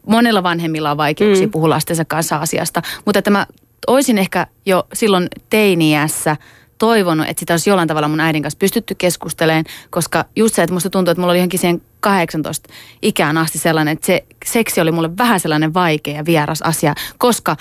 Monella 0.07 0.43
vanhemmilla 0.43 0.91
on 0.91 0.97
vaikeuksia 0.97 1.47
mm. 1.47 1.51
puhua 1.51 1.69
lastensa 1.69 2.05
kanssa 2.05 2.37
asiasta, 2.37 2.81
mutta 3.05 3.19
että 3.19 3.31
mä 3.31 3.47
olisin 3.87 4.17
ehkä 4.17 4.47
jo 4.65 4.87
silloin 4.93 5.27
teiniässä 5.49 6.37
toivonut, 6.77 7.27
että 7.29 7.39
sitä 7.39 7.53
olisi 7.53 7.69
jollain 7.69 7.87
tavalla 7.87 8.07
mun 8.07 8.19
äidin 8.19 8.43
kanssa 8.43 8.57
pystytty 8.57 8.95
keskustelemaan, 8.95 9.65
koska 9.89 10.25
just 10.35 10.55
se, 10.55 10.63
että 10.63 10.73
musta 10.73 10.89
tuntuu, 10.89 11.11
että 11.11 11.21
mulla 11.21 11.31
oli 11.31 11.39
johonkin 11.39 11.59
siihen 11.59 11.81
18 11.99 12.69
ikään 13.01 13.37
asti 13.37 13.57
sellainen, 13.57 13.91
että 13.91 14.05
se 14.05 14.25
seksi 14.45 14.81
oli 14.81 14.91
mulle 14.91 15.17
vähän 15.17 15.39
sellainen 15.39 15.73
vaikea 15.73 16.15
ja 16.15 16.25
vieras 16.25 16.61
asia, 16.61 16.95
koska 17.17 17.57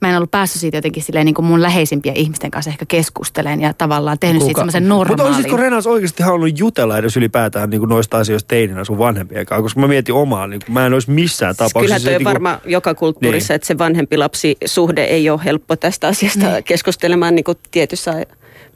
mä 0.00 0.10
en 0.10 0.16
ollut 0.16 0.30
päässyt 0.30 0.60
siitä 0.60 0.76
jotenkin 0.76 1.02
silleen 1.02 1.26
niin 1.26 1.34
kuin 1.34 1.46
mun 1.46 1.62
läheisimpien 1.62 2.16
ihmisten 2.16 2.50
kanssa 2.50 2.70
ehkä 2.70 2.84
keskusteleen 2.88 3.60
ja 3.60 3.74
tavallaan 3.74 4.18
tehnyt 4.18 4.38
Kuka? 4.38 4.46
siitä 4.46 4.58
semmoisen 4.58 4.88
normaalin. 4.88 5.22
Mutta 5.22 5.36
olisitko 5.36 5.56
Renas 5.56 5.86
oikeasti 5.86 6.22
halunnut 6.22 6.58
jutella 6.58 6.98
edes 6.98 7.16
ylipäätään 7.16 7.70
niin 7.70 7.78
kuin 7.78 7.88
noista 7.88 8.18
asioista 8.18 8.48
teininä 8.48 8.84
sun 8.84 8.98
vanhempien 8.98 9.46
kanssa? 9.46 9.62
Koska 9.62 9.80
mä 9.80 9.88
mietin 9.88 10.14
omaa, 10.14 10.46
niin 10.46 10.60
kuin 10.66 10.74
mä 10.74 10.86
en 10.86 10.92
olisi 10.92 11.10
missään 11.10 11.56
tapauksessa. 11.56 11.98
Kyllä 11.98 12.00
toi 12.00 12.10
niin 12.12 12.18
kuin... 12.18 12.24
varmaan 12.24 12.60
joka 12.64 12.94
kulttuurissa, 12.94 13.52
niin. 13.52 13.56
että 13.56 13.66
se 13.66 13.78
vanhempi 13.78 14.16
lapsi 14.16 14.56
suhde 14.64 15.04
ei 15.04 15.30
ole 15.30 15.40
helppo 15.44 15.76
tästä 15.76 16.08
asiasta 16.08 16.52
niin. 16.52 16.64
keskustelemaan 16.64 17.34
niin 17.34 17.44
kuin 17.44 17.58
tietyssä 17.70 18.26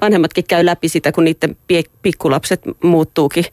vanhemmatkin 0.00 0.44
käy 0.48 0.66
läpi 0.66 0.88
sitä, 0.88 1.12
kun 1.12 1.24
niiden 1.24 1.56
pikkulapset 2.02 2.62
muuttuukin 2.82 3.44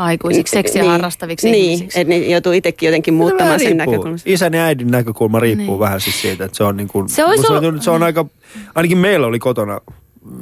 aikuisiksi, 0.00 0.50
seksiä 0.52 0.82
niin, 0.82 0.90
harrastaviksi 0.92 1.50
niin, 1.50 1.64
ihmisiksi. 1.70 2.00
että 2.00 2.08
ne 2.14 2.16
joutuu 2.18 2.52
itsekin 2.52 2.86
jotenkin 2.86 3.14
muuttamaan 3.14 3.60
sen 3.60 3.76
näkökulmasta. 3.76 4.30
Isän 4.30 4.54
ja 4.54 4.64
äidin 4.64 4.90
näkökulma 4.90 5.40
riippuu 5.40 5.66
Niin. 5.66 5.78
vähän 5.78 6.00
siis 6.00 6.22
siitä, 6.22 6.44
että 6.44 6.56
se 6.56 6.64
on 6.64 6.76
niin 6.76 6.88
kuin, 6.88 7.08
Se 7.08 7.24
olisi 7.24 7.42
se, 7.42 7.52
on, 7.52 7.64
ollut- 7.64 7.82
se 7.82 7.90
on 7.90 8.02
aika, 8.02 8.26
ainakin 8.74 8.98
meillä 8.98 9.26
oli 9.26 9.38
kotona, 9.38 9.80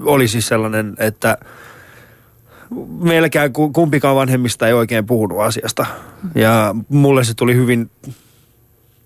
oli 0.04 0.28
siis 0.28 0.48
sellainen, 0.48 0.94
että 0.98 1.38
meilläkään 3.00 3.52
ku- 3.52 3.70
kumpikaan 3.72 4.16
vanhemmista 4.16 4.66
ei 4.66 4.72
oikein 4.72 5.06
puhunut 5.06 5.40
asiasta. 5.40 5.86
Ja 6.34 6.74
mulle 6.88 7.24
se 7.24 7.34
tuli 7.34 7.54
hyvin, 7.54 7.90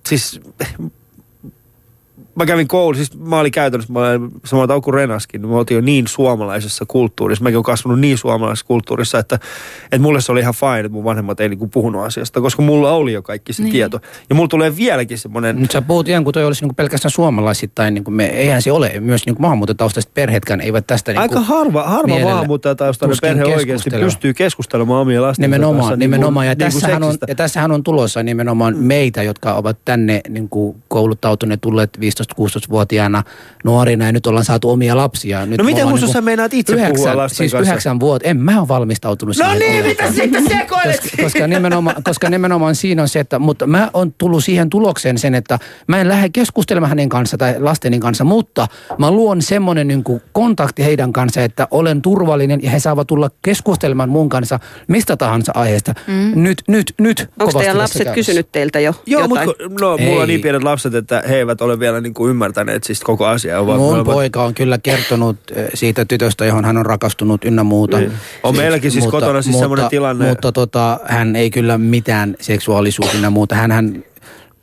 siis 0.08 0.40
mä 2.34 2.46
kävin 2.46 2.68
koulussa, 2.68 3.04
siis 3.04 3.18
mä 3.20 3.40
olin 3.40 3.52
käytännössä, 3.52 3.92
mä 3.92 3.98
olen 3.98 4.20
samalta 4.44 4.68
tavalla 4.68 4.82
kuin 4.82 4.94
Renaskin, 4.94 5.42
niin 5.42 5.50
mä 5.50 5.56
oltiin 5.56 5.76
jo 5.76 5.80
niin 5.80 6.06
suomalaisessa 6.08 6.84
kulttuurissa, 6.88 7.42
mäkin 7.42 7.56
olen 7.56 7.64
kasvanut 7.64 8.00
niin 8.00 8.18
suomalaisessa 8.18 8.66
kulttuurissa, 8.66 9.18
että, 9.18 9.38
että 9.84 9.98
mulle 9.98 10.20
se 10.20 10.32
oli 10.32 10.40
ihan 10.40 10.54
fine, 10.54 10.80
että 10.80 10.92
mun 10.92 11.04
vanhemmat 11.04 11.40
ei 11.40 11.48
niinku 11.48 11.66
puhunut 11.68 12.04
asiasta, 12.04 12.40
koska 12.40 12.62
mulla 12.62 12.92
oli 12.92 13.12
jo 13.12 13.22
kaikki 13.22 13.52
se 13.52 13.62
Niin. 13.62 13.72
tieto. 13.72 14.00
Ja 14.28 14.34
mulla 14.34 14.48
tulee 14.48 14.76
vieläkin 14.76 15.18
semmoinen, 15.18 15.56
Nyt 15.56 15.70
sä 15.70 15.82
puhut 15.82 16.08
ihan 16.08 16.24
kuin 16.24 16.34
toi 16.34 16.44
olisi 16.44 16.62
niinku 16.62 16.74
pelkästään 16.74 17.12
suomalaisittain, 17.12 17.94
niinku 17.94 18.10
me, 18.10 18.26
eihän 18.26 18.62
se 18.62 18.72
ole. 18.72 18.92
Myös 19.00 19.26
niinku 19.26 19.42
maahanmuuttotaustaiset 19.42 20.14
perheetkään 20.14 20.60
eivät 20.60 20.86
tästä 20.86 21.12
niinku 21.12 21.22
aika 21.22 21.40
harva, 21.40 21.82
harva 21.82 22.18
maahanmuuttajataustainen 22.18 23.18
perhe 23.22 23.44
oikeasti 23.44 23.90
pystyy 23.90 24.34
keskustelemaan 24.34 25.00
omien 25.00 25.22
lastensa 25.22 25.48
Nimenomaan, 25.48 25.78
kanssa. 25.80 25.96
nimenomaan. 25.96 26.46
Ja, 26.46 26.54
niin 26.54 26.72
kuin 26.72 26.80
tässähän 26.80 27.02
on, 27.02 27.14
ja 27.28 27.34
tässähän 27.34 27.72
on 27.72 27.82
tulossa 27.82 28.22
nimenomaan 28.22 28.76
meitä, 28.76 29.22
jotka 29.22 29.54
ovat 29.54 29.78
tänne 29.84 30.20
niin 30.28 30.48
kuin 30.48 30.82
kouluttautuneet, 30.88 31.60
tulleet 31.60 32.00
15-16-vuotiaana 32.22 33.22
nuorina 33.64 34.06
ja 34.06 34.12
nyt 34.12 34.26
ollaan 34.26 34.44
saatu 34.44 34.70
omia 34.70 34.96
lapsia. 34.96 35.46
Nyt 35.46 35.58
No 35.58 35.64
miten 35.64 35.90
Husu 35.90 36.06
sä 36.06 36.20
meinaat 36.20 36.54
itse 36.54 36.72
puhua 36.72 36.86
yhdeksän, 36.86 37.16
lasten 37.16 37.36
siis 37.36 37.52
kanssa? 37.52 37.70
yhdeksän 37.70 38.00
vuotta. 38.00 38.28
En 38.28 38.36
mä 38.36 38.60
ole 38.60 38.68
valmistautunut 38.68 39.36
No 39.38 39.54
niin, 39.54 39.84
mitä 39.84 40.12
sitten 40.12 40.48
sekoilet? 40.48 41.00
koska, 41.00 41.22
koska, 41.22 41.46
nimenomaan, 41.46 42.02
koska 42.02 42.30
nimenomaan 42.30 42.74
siinä 42.74 43.02
on 43.02 43.08
se, 43.08 43.20
että 43.20 43.38
mutta 43.38 43.66
mä 43.66 43.90
oon 43.94 44.14
tullut 44.18 44.44
siihen 44.44 44.70
tulokseen 44.70 45.18
sen, 45.18 45.34
että 45.34 45.58
mä 45.86 46.00
en 46.00 46.08
lähde 46.08 46.28
keskustelemaan 46.28 46.88
hänen 46.88 47.08
kanssa 47.08 47.36
tai 47.38 47.54
lasteni 47.58 48.00
kanssa, 48.00 48.24
mutta 48.24 48.66
mä 48.98 49.10
luon 49.10 49.42
semmoinen 49.42 49.88
niin 49.88 50.04
kontakti 50.32 50.84
heidän 50.84 51.12
kanssa, 51.12 51.42
että 51.42 51.68
olen 51.70 52.02
turvallinen 52.02 52.62
ja 52.62 52.70
he 52.70 52.78
saavat 52.78 53.06
tulla 53.06 53.30
keskustelemaan 53.42 54.08
mun 54.08 54.28
kanssa 54.28 54.58
mistä 54.88 55.16
tahansa 55.16 55.52
aiheesta. 55.54 55.94
Mm. 56.06 56.42
Nyt, 56.42 56.62
nyt, 56.68 56.94
nyt. 56.98 57.30
Onko 57.40 57.58
teidän 57.58 57.78
lapset 57.78 58.10
kysynyt 58.10 58.52
teiltä 58.52 58.80
jo 58.80 58.94
Joo, 59.06 59.22
jotain? 59.22 59.48
mutta 59.48 59.84
no, 59.84 59.98
mulla 59.98 60.14
on 60.16 60.20
Ei. 60.20 60.26
niin 60.26 60.40
pienet 60.40 60.62
lapset, 60.62 60.94
että 60.94 61.22
he 61.28 61.36
eivät 61.36 61.60
ole 61.60 61.78
vielä 61.78 62.00
niin 62.00 62.11
kuin 62.14 62.30
ymmärtäneet 62.30 62.84
siis 62.84 63.00
koko 63.00 63.26
asiaa. 63.26 63.64
Mun 63.64 63.76
molemmat- 63.78 64.04
poika 64.12 64.42
on 64.44 64.54
kyllä 64.54 64.78
kertonut 64.78 65.36
eh, 65.54 65.66
siitä 65.74 66.04
tytöstä, 66.04 66.44
johon 66.44 66.64
hän 66.64 66.76
on 66.76 66.86
rakastunut 66.86 67.44
ynnä 67.44 67.64
muuta. 67.64 67.98
Niin. 67.98 68.12
On 68.42 68.56
meilläkin 68.56 68.90
siis 68.90 69.06
kotona 69.06 69.42
siis 69.42 69.58
semmoinen 69.58 69.88
tilanne- 69.90 70.28
Mutta 70.28 70.52
tota, 70.52 71.00
hän 71.04 71.36
ei 71.36 71.50
kyllä 71.50 71.78
mitään 71.78 72.36
seksuaalisuus 72.40 73.14
ynnä 73.14 73.30
muuta. 73.30 73.54
Hän, 73.54 73.70
hän 73.72 74.04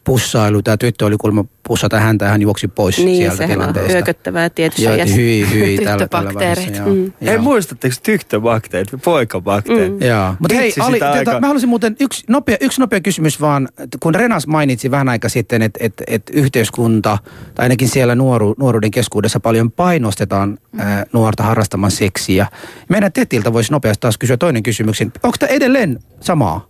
pussailu, 0.09 0.61
tämä 0.61 0.77
tyttö 0.77 1.05
oli 1.05 1.17
kuulemma 1.17 1.45
pussata 1.67 1.99
häntä 1.99 2.25
ja 2.25 2.31
hän 2.31 2.41
juoksi 2.41 2.67
pois 2.67 2.97
Niin, 2.97 3.17
sieltä 3.17 3.37
sehän 3.37 3.51
on 3.51 3.57
tilanteesta. 3.57 3.91
hyököttävää 3.93 4.49
tietyssä 4.49 4.89
Joo, 4.89 5.05
hyi, 5.15 5.47
hyi, 5.53 5.77
tällä, 5.85 6.07
tällä 6.07 6.29
Tyttöbakteerit. 6.29 6.75
joo. 6.77 6.87
Mm. 6.89 7.11
Joo. 7.21 7.41
muistatteko 7.41 7.95
tyttöbakteerit, 8.03 8.89
poikabakteerit? 9.03 9.99
Mm. 9.99 10.07
Joo, 10.07 10.35
mutta 10.39 10.55
hei, 10.55 10.73
Ali, 10.79 10.99
tota, 10.99 11.11
aikaa. 11.11 11.39
mä 11.39 11.47
haluaisin 11.47 11.69
muuten 11.69 11.95
yksi 11.99 12.23
nopea, 12.29 12.57
yksi 12.61 12.81
nopea 12.81 13.01
kysymys 13.01 13.41
vaan, 13.41 13.67
kun 13.99 14.15
Renas 14.15 14.47
mainitsi 14.47 14.91
vähän 14.91 15.09
aika 15.09 15.29
sitten, 15.29 15.61
että, 15.61 15.79
että, 15.83 16.03
että 16.07 16.31
yhteiskunta, 16.35 17.17
tai 17.55 17.65
ainakin 17.65 17.89
siellä 17.89 18.15
nuoru, 18.15 18.55
nuoruuden 18.57 18.91
keskuudessa 18.91 19.39
paljon 19.39 19.71
painostetaan 19.71 20.49
mm. 20.71 20.79
ää, 20.79 21.05
nuorta 21.13 21.43
harrastamaan 21.43 21.91
seksiä. 21.91 22.47
Meidän 22.89 23.13
Tetiltä 23.13 23.53
voisi 23.53 23.71
nopeasti 23.71 24.01
taas 24.01 24.17
kysyä 24.17 24.37
toinen 24.37 24.63
kysymyksen. 24.63 25.11
Onko 25.23 25.35
tämä 25.39 25.49
edelleen 25.49 25.99
samaa? 26.21 26.67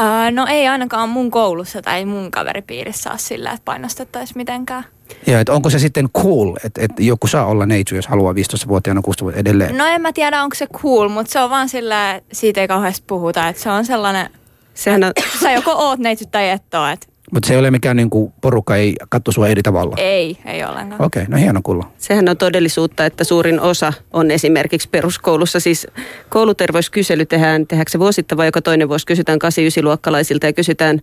Ää, 0.00 0.30
no 0.30 0.46
ei 0.46 0.68
ainakaan 0.68 1.08
mun 1.08 1.30
koulussa 1.30 1.82
tai 1.82 2.04
mun 2.04 2.30
kaveripiirissä 2.30 3.10
ole 3.10 3.18
sillä, 3.18 3.50
että 3.50 3.64
painostettaisiin 3.64 4.38
mitenkään. 4.38 4.84
Ja 5.26 5.40
että 5.40 5.52
onko 5.52 5.70
se 5.70 5.78
sitten 5.78 6.10
cool, 6.10 6.56
että, 6.64 6.80
että 6.84 7.02
joku 7.02 7.26
saa 7.26 7.46
olla 7.46 7.66
neitsu, 7.66 7.94
jos 7.94 8.06
haluaa 8.06 8.32
15-vuotiaana 8.32 9.02
16 9.02 9.40
edelleen? 9.40 9.78
No 9.78 9.86
en 9.86 10.02
mä 10.02 10.12
tiedä, 10.12 10.42
onko 10.42 10.54
se 10.54 10.66
cool, 10.66 11.08
mutta 11.08 11.32
se 11.32 11.40
on 11.40 11.50
vaan 11.50 11.68
sillä, 11.68 12.14
että 12.14 12.36
siitä 12.36 12.60
ei 12.60 12.68
kauheasti 12.68 13.04
puhuta. 13.06 13.48
Että 13.48 13.62
se 13.62 13.70
on 13.70 13.84
sellainen, 13.86 14.30
Sehän 14.74 15.04
on, 15.04 15.12
sä 15.42 15.52
joko 15.52 15.72
oot 15.72 15.98
neitsyt 15.98 16.30
tai 16.30 16.48
et 16.48 16.74
oo, 16.74 16.86
että 16.86 17.06
Mutta 17.32 17.46
se 17.46 17.54
ei 17.54 17.58
ole 17.58 17.70
mikään 17.70 17.96
niin 17.96 18.10
kuin 18.10 18.32
porukka, 18.40 18.76
ei 18.76 18.96
katso 19.08 19.32
sua 19.32 19.48
eri 19.48 19.62
tavalla. 19.62 19.96
ei, 19.98 20.38
ei 20.44 20.64
ollenkaan. 20.64 21.02
Okei, 21.02 21.22
okay, 21.22 21.32
no 21.32 21.42
hieno 21.42 21.60
kuulla. 21.62 21.90
sehän 21.98 22.28
on 22.28 22.36
todellisuutta, 22.36 23.06
että 23.06 23.24
suurin 23.24 23.60
osa 23.60 23.92
on 24.12 24.30
esimerkiksi 24.30 24.88
peruskoulussa. 24.88 25.60
Siis 25.60 25.86
kouluterveyskysely 26.28 27.26
tehdään, 27.26 27.66
tehdäänkö 27.66 27.90
se 27.90 27.98
vuosittain 27.98 28.36
vai 28.36 28.46
joka 28.46 28.62
toinen 28.62 28.88
vuosi 28.88 29.06
kysytään 29.06 29.38
8-9-luokkalaisilta 29.44 30.46
ja 30.46 30.52
kysytään 30.52 31.00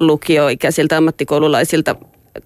lukioikäisiltä 0.00 0.96
ammattikoululaisilta 0.96 1.96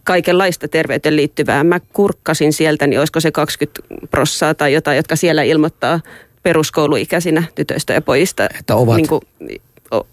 kaikenlaista 0.05 0.69
terveyteen 0.69 1.17
liittyvää. 1.17 1.65
Mä 1.65 1.81
kurkkasin 1.81 2.53
sieltä, 2.53 2.87
niin 2.87 2.99
olisiko 2.99 3.21
se 3.21 3.31
20 3.31 3.81
prossaa 4.11 4.55
tai 4.55 4.73
jotain, 4.73 4.97
jotka 4.97 5.17
siellä 5.17 5.43
ilmoittaa 5.43 6.01
peruskouluikäisinä 6.43 7.43
tytöistä 7.55 7.93
ja 7.93 8.03
pojista. 8.03 8.49
Että 8.59 8.77
ovat. 8.77 8.97
Niin 8.97 9.09
kuin, 9.09 9.21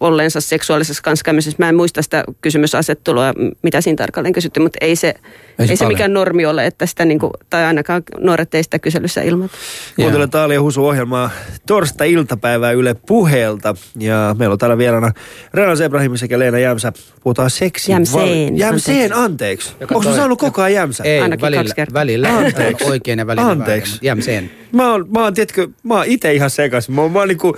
olleensa 0.00 0.40
seksuaalisessa 0.40 1.02
kanssakäymisessä. 1.02 1.56
Mä 1.58 1.68
en 1.68 1.74
muista 1.76 2.02
sitä 2.02 2.24
kysymysasettelua, 2.40 3.32
mitä 3.62 3.80
siinä 3.80 3.96
tarkalleen 3.96 4.32
kysytty, 4.32 4.60
mutta 4.60 4.78
ei 4.80 4.96
se, 4.96 5.06
Ei 5.08 5.14
ei 5.58 5.66
se 5.66 5.76
se, 5.76 5.78
paljon. 5.84 5.92
mikään 5.96 6.12
normi 6.12 6.46
ole, 6.46 6.66
että 6.66 6.86
sitä 6.86 7.04
niin 7.04 7.18
kuin, 7.18 7.30
tai 7.50 7.64
ainakaan 7.64 8.02
nuoret 8.18 8.54
ei 8.54 8.62
sitä 8.62 8.78
kyselyssä 8.78 9.22
ilmoita. 9.22 9.54
Kuuntelen 9.96 10.30
Taali 10.30 10.54
ja 10.54 10.60
Husu 10.62 10.86
ohjelmaa 10.86 11.30
torstai-iltapäivää 11.66 12.72
Yle 12.72 12.94
puheelta. 12.94 13.74
Ja 13.98 14.36
meillä 14.38 14.52
on 14.52 14.58
täällä 14.58 14.78
vieraana 14.78 15.12
Renas 15.54 15.80
Ebrahimi 15.80 16.18
sekä 16.18 16.38
Leena 16.38 16.58
Jämsä. 16.58 16.92
Puhutaan 17.22 17.50
seksin. 17.50 17.92
Jämseen, 17.92 18.58
Jämseen, 18.58 19.12
anteeksi. 19.16 19.72
Onko 19.80 20.00
toi- 20.02 20.16
saanut 20.16 20.38
koko 20.38 20.62
ajan 20.62 20.74
Jämsä? 20.74 21.04
Ei, 21.04 21.20
Ainakin 21.20 21.42
välillä, 21.42 21.62
kaksi 21.62 21.74
kertaa. 21.76 22.00
välillä 22.00 22.28
Anteeksi. 22.36 22.84
oikein 22.84 23.18
ja 23.18 23.26
välillä 23.26 23.50
Anteeksi. 23.50 23.92
väärin. 23.92 24.06
Jämseen. 24.06 24.50
Mä 24.72 24.90
oon, 24.92 25.06
mä 25.14 25.22
oon, 25.24 25.34
tiedätkö, 25.34 25.68
mä 25.82 25.94
oon 25.94 26.04
ite 26.06 26.32
ihan 26.32 26.50
sekaisin. 26.50 26.94
Mä 26.94 27.00
oon, 27.02 27.12
mä 27.12 27.18
oon 27.18 27.28
niinku, 27.28 27.56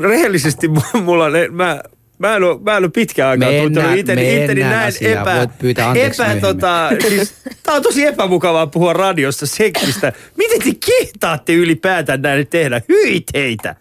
rehellisesti 0.00 0.68
mulla 1.02 1.24
on, 1.24 1.32
mä, 1.50 1.80
Mä 2.18 2.36
en 2.36 2.42
ole, 2.42 2.60
mä 2.62 2.76
en 2.76 2.82
ole 2.84 2.90
pitkään 2.94 3.30
aikaa 3.30 3.48
Mennään- 3.48 3.72
tuntenut 3.72 3.98
iteni, 3.98 4.34
iteni 4.34 4.46
mennään 4.60 4.72
näin 4.72 4.88
asiaan. 4.88 5.28
epä, 5.28 5.36
Voit 5.38 5.58
pyytää 5.58 5.88
anteeksi 5.88 6.22
epä 6.22 6.28
myöhemmin. 6.34 6.42
tota, 6.60 6.88
siis, 7.08 7.34
tää 7.62 7.74
on 7.74 7.82
tosi 7.82 8.06
epämukavaa 8.06 8.66
puhua 8.66 8.92
radiossa 8.92 9.46
seksistä. 9.46 10.12
Miten 10.36 10.60
te 10.60 10.70
kehtaatte 10.86 11.52
ylipäätään 11.54 12.22
näin 12.22 12.46
tehdä? 12.46 12.80
Hyi 12.88 13.20
teitä! 13.32 13.76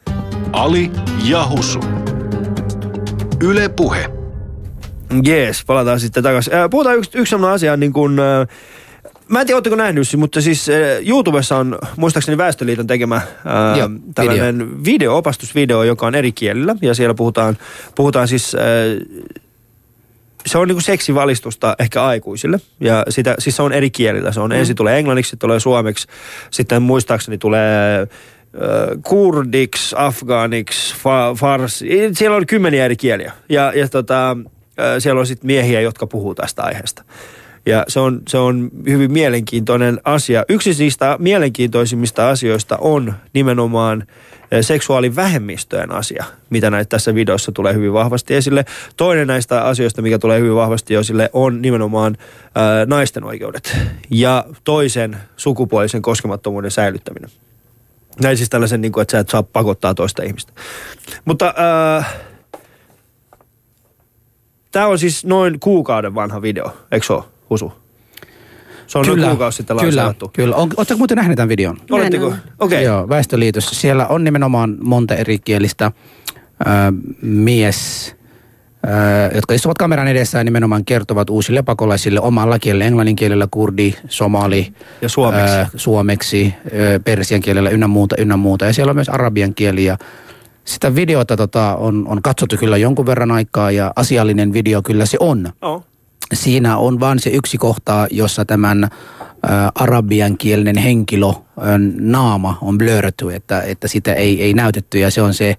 Ali 0.51 0.91
ja 1.25 1.47
Husu. 1.49 1.79
Yle 3.43 3.69
Puhe. 3.69 4.09
Jees, 5.23 5.63
palataan 5.65 5.99
sitten 5.99 6.23
takaisin. 6.23 6.53
Puhutaan 6.71 6.97
yksi, 6.97 7.11
yksi 7.15 7.29
sellainen 7.29 7.55
asia, 7.55 7.77
niin 7.77 7.93
kuin, 7.93 8.19
äh, 8.19 8.47
mä 9.29 9.41
en 9.41 9.47
tiedä, 9.47 9.57
oletteko 9.57 9.75
nähnyt 9.75 10.07
mutta 10.17 10.41
siis 10.41 10.69
äh, 10.69 10.75
YouTubessa 11.07 11.57
on 11.57 11.79
muistaakseni 11.97 12.37
Väestöliiton 12.37 12.87
tekemä 12.87 13.15
äh, 13.15 13.77
Joo, 13.77 13.89
tällainen 14.15 14.59
video. 14.59 14.83
video, 14.85 15.17
opastusvideo, 15.17 15.83
joka 15.83 16.07
on 16.07 16.15
eri 16.15 16.31
kielillä. 16.31 16.75
Ja 16.81 16.93
siellä 16.93 17.13
puhutaan, 17.13 17.57
puhutaan 17.95 18.27
siis... 18.27 18.55
Äh, 18.55 18.61
se 20.45 20.57
on 20.57 20.67
niinku 20.67 20.81
seksivalistusta 20.81 21.75
ehkä 21.79 22.05
aikuisille. 22.05 22.59
Ja 22.79 23.05
sitä, 23.09 23.35
siis 23.39 23.55
se 23.55 23.61
on 23.61 23.73
eri 23.73 23.89
kielillä. 23.89 24.31
Se 24.31 24.39
on 24.39 24.49
mm. 24.49 24.55
ensin 24.55 24.75
tulee 24.75 24.99
englanniksi, 24.99 25.29
sitten 25.29 25.47
tulee 25.47 25.59
suomeksi. 25.59 26.07
Sitten 26.51 26.81
muistaakseni 26.81 27.37
tulee 27.37 28.01
äh, 28.01 28.07
kurdiksi, 29.03 29.95
afgaaniksi, 29.97 30.95
fa, 30.95 31.35
farsi. 31.39 31.87
Siellä 32.13 32.37
on 32.37 32.45
kymmeniä 32.45 32.85
eri 32.85 32.95
kieliä. 32.95 33.31
Ja, 33.49 33.71
ja 33.75 33.89
tota, 33.89 34.37
äh, 34.79 34.85
siellä 34.99 35.19
on 35.19 35.27
sitten 35.27 35.47
miehiä, 35.47 35.81
jotka 35.81 36.07
puhuu 36.07 36.35
tästä 36.35 36.63
aiheesta. 36.63 37.03
Ja 37.65 37.85
se 37.87 37.99
on, 37.99 38.21
se 38.27 38.37
on 38.37 38.69
hyvin 38.87 39.11
mielenkiintoinen 39.11 39.99
asia. 40.03 40.45
Yksi 40.49 40.75
niistä 40.79 41.15
mielenkiintoisimmista 41.19 42.29
asioista 42.29 42.77
on 42.77 43.13
nimenomaan 43.33 44.07
eh, 44.51 44.65
seksuaalivähemmistöjen 44.65 45.91
asia, 45.91 46.25
mitä 46.49 46.69
näitä 46.69 46.89
tässä 46.89 47.15
videossa 47.15 47.51
tulee 47.51 47.73
hyvin 47.73 47.93
vahvasti 47.93 48.35
esille. 48.35 48.65
Toinen 48.97 49.27
näistä 49.27 49.63
asioista, 49.63 50.01
mikä 50.01 50.19
tulee 50.19 50.39
hyvin 50.39 50.55
vahvasti 50.55 50.95
esille, 50.95 51.29
on 51.33 51.61
nimenomaan 51.61 52.17
ää, 52.55 52.85
naisten 52.85 53.23
oikeudet 53.23 53.77
ja 54.09 54.45
toisen 54.63 55.17
sukupuolisen 55.37 56.01
koskemattomuuden 56.01 56.71
säilyttäminen. 56.71 57.29
Näin 58.21 58.37
siis 58.37 58.49
tällaisen, 58.49 58.81
niin 58.81 58.91
kuin, 58.91 59.01
että 59.01 59.11
sä 59.11 59.19
et 59.19 59.29
saa 59.29 59.43
pakottaa 59.43 59.93
toista 59.93 60.23
ihmistä. 60.23 60.53
Mutta 61.25 61.53
äh, 61.97 62.15
tämä 64.71 64.87
on 64.87 64.99
siis 64.99 65.25
noin 65.25 65.59
kuukauden 65.59 66.15
vanha 66.15 66.41
video, 66.41 66.77
eikö 66.91 67.13
ole, 67.13 67.23
Husu? 67.53 67.73
Se 68.87 68.99
on 68.99 69.05
noin 69.05 69.21
kuukausi 69.21 69.57
sitten 69.57 69.77
kyllä, 69.77 69.85
lanseerattu. 69.87 70.31
kyllä. 70.33 70.55
On, 70.55 70.69
Oletteko 70.77 70.97
muuten 70.97 71.17
nähneet 71.17 71.35
tämän 71.35 71.49
videon? 71.49 71.77
Oletteko? 71.91 72.25
Okei. 72.25 72.37
Okay. 72.59 72.81
Joo, 72.81 73.09
Väestöliitossa. 73.09 73.75
Siellä 73.75 74.07
on 74.07 74.23
nimenomaan 74.23 74.77
monta 74.81 75.15
erikielistä 75.15 75.91
ö, 76.61 76.65
mies, 77.21 78.15
ö, 78.85 79.35
jotka 79.35 79.53
istuvat 79.53 79.77
kameran 79.77 80.07
edessä 80.07 80.37
ja 80.37 80.43
nimenomaan 80.43 80.85
kertovat 80.85 81.29
uusille 81.29 81.61
pakolaisille 81.61 82.19
omalla 82.19 82.59
kielellä, 82.59 82.85
englannin 82.85 83.15
kielellä, 83.15 83.47
kurdi, 83.51 83.93
somali. 84.09 84.73
Ja 85.01 85.09
suomeksi. 85.09 85.55
Ö, 85.55 85.65
suomeksi, 85.75 86.53
ö, 86.65 86.99
persian 87.05 87.41
kielellä 87.41 87.69
ynnä 87.69 87.87
muuta, 87.87 88.15
ynnä 88.19 88.37
muuta. 88.37 88.65
Ja 88.65 88.73
siellä 88.73 88.89
on 88.89 88.97
myös 88.97 89.09
arabian 89.09 89.55
kieli 89.55 89.85
ja 89.85 89.97
sitä 90.65 90.95
videota 90.95 91.37
tota, 91.37 91.75
on, 91.75 92.07
on 92.07 92.21
katsottu 92.21 92.57
kyllä 92.57 92.77
jonkun 92.77 93.05
verran 93.05 93.31
aikaa 93.31 93.71
ja 93.71 93.93
asiallinen 93.95 94.53
video 94.53 94.81
kyllä 94.81 95.05
se 95.05 95.17
on. 95.19 95.53
Oh. 95.61 95.92
Siinä 96.33 96.77
on 96.77 96.99
vain 96.99 97.19
se 97.19 97.29
yksi 97.29 97.57
kohta, 97.57 98.07
jossa 98.11 98.45
tämän 98.45 98.89
arabiankielinen 99.75 100.77
henkilö 100.77 101.27
naama 101.99 102.57
on 102.61 102.77
blurretty, 102.77 103.33
että, 103.35 103.61
että 103.61 103.87
sitä 103.87 104.13
ei, 104.13 104.43
ei 104.43 104.53
näytetty 104.53 104.99
ja 104.99 105.11
se 105.11 105.21
on 105.21 105.33
se, 105.33 105.55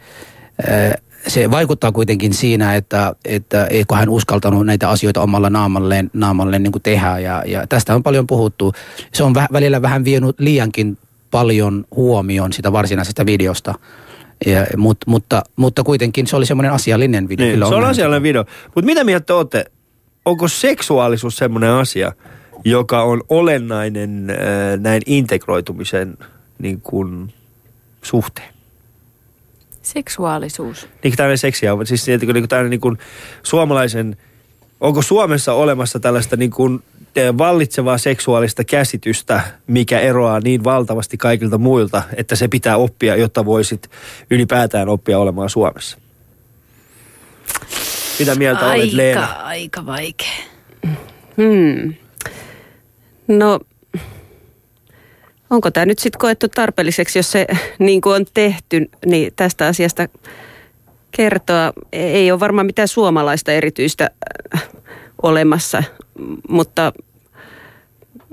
se 1.27 1.51
vaikuttaa 1.51 1.93
kuitenkin 1.93 2.35
siinä, 2.35 2.75
että, 2.75 3.15
että 3.25 3.67
eikö 3.67 3.95
hän 3.95 4.09
uskaltanut 4.09 4.67
näitä 4.67 4.89
asioita 4.89 5.21
omalla 5.21 5.51
naamalleen, 5.51 6.11
naamalleen 6.13 6.63
niin 6.63 6.73
kuin 6.73 6.83
tehdä 6.83 7.19
ja, 7.19 7.43
ja 7.47 7.67
tästä 7.67 7.95
on 7.95 8.03
paljon 8.03 8.27
puhuttu. 8.27 8.73
Se 9.13 9.25
on 9.25 9.35
vä, 9.35 9.47
välillä 9.53 9.83
vähän 9.83 10.05
vienyt 10.05 10.41
liiankin 10.41 10.99
paljon 11.31 11.85
huomioon 11.97 12.53
sitä 12.53 12.73
varsinaisesta 12.73 13.27
videosta. 13.27 13.75
Ja, 14.47 14.67
mut, 14.77 14.99
mutta, 15.07 15.43
mutta 15.57 15.83
kuitenkin 15.83 16.27
se 16.27 16.37
oli 16.37 16.47
semmoinen 16.47 16.73
asiallinen 16.73 17.29
video. 17.29 17.47
Niin, 17.47 17.59
se 17.59 17.75
on 17.75 17.85
asiallinen 17.85 18.23
video. 18.23 18.45
Mutta 18.65 18.87
mitä 18.87 19.05
mieltä 19.05 19.35
olette, 19.35 19.65
onko 20.25 20.49
seksuaalisuus 20.49 21.37
semmoinen 21.37 21.71
asia, 21.71 22.13
joka 22.65 23.03
on 23.03 23.23
olennainen 23.29 24.31
äh, 24.31 24.37
näin 24.81 25.03
integroitumisen 25.07 26.19
niin 26.59 26.81
kuin, 26.81 27.33
suhteen? 28.03 28.55
Seksuaalisuus. 29.83 30.89
Niin 31.05 31.17
tämmöinen 31.17 31.39
seksiä, 31.39 31.73
siis 31.85 32.07
niin, 32.07 32.21
niin, 32.21 32.49
tämmöinen 32.49 32.71
niin 32.71 32.81
kuin 32.81 32.99
suomalaisen, 33.43 34.17
onko 34.81 35.03
Suomessa 35.03 35.53
olemassa 35.53 36.01
tällaista 36.01 36.37
niin 36.37 36.51
kuin 36.51 36.83
vallitsevaa 37.39 37.99
seksuaalista 37.99 38.65
käsitystä, 38.65 39.41
mikä 39.67 40.01
eroaa 40.01 40.41
niin 40.41 40.65
valtavasti 40.65 41.17
kaikilta 41.17 41.59
muilta, 41.59 42.03
että 42.17 42.37
se 42.37 42.49
pitää 42.49 42.77
oppia, 42.77 43.17
jotta 43.17 43.45
voisit 43.45 43.91
ylipäätään 44.31 44.89
oppia 44.89 45.19
olemaan 45.19 45.51
Suomessa? 45.51 45.99
Mitä 48.19 48.35
mieltä 48.35 48.69
aika, 48.69 48.83
olet, 48.83 48.93
Leena? 48.93 49.25
Aika 49.27 49.87
vaikea. 49.87 50.29
Hmm. 51.37 51.95
No, 53.29 53.61
onko 55.51 55.71
tämä 55.71 55.87
nyt 55.87 55.99
sitten 55.99 56.19
koettu 56.19 56.49
tarpeelliseksi, 56.49 57.19
jos 57.19 57.31
se 57.33 57.47
niin 57.79 58.01
kuin 58.01 58.17
on 58.17 58.27
tehty, 58.35 58.91
niin 59.07 59.33
tästä 59.37 59.67
asiasta 59.67 60.09
kertoa. 61.11 61.73
Ei 61.93 62.31
ole 62.31 62.41
varmaan 62.41 62.67
mitään 62.67 62.89
suomalaista 62.89 63.53
erityistä 63.53 64.11
äh, 64.55 64.69
olemassa, 65.23 65.83
mutta 66.49 66.93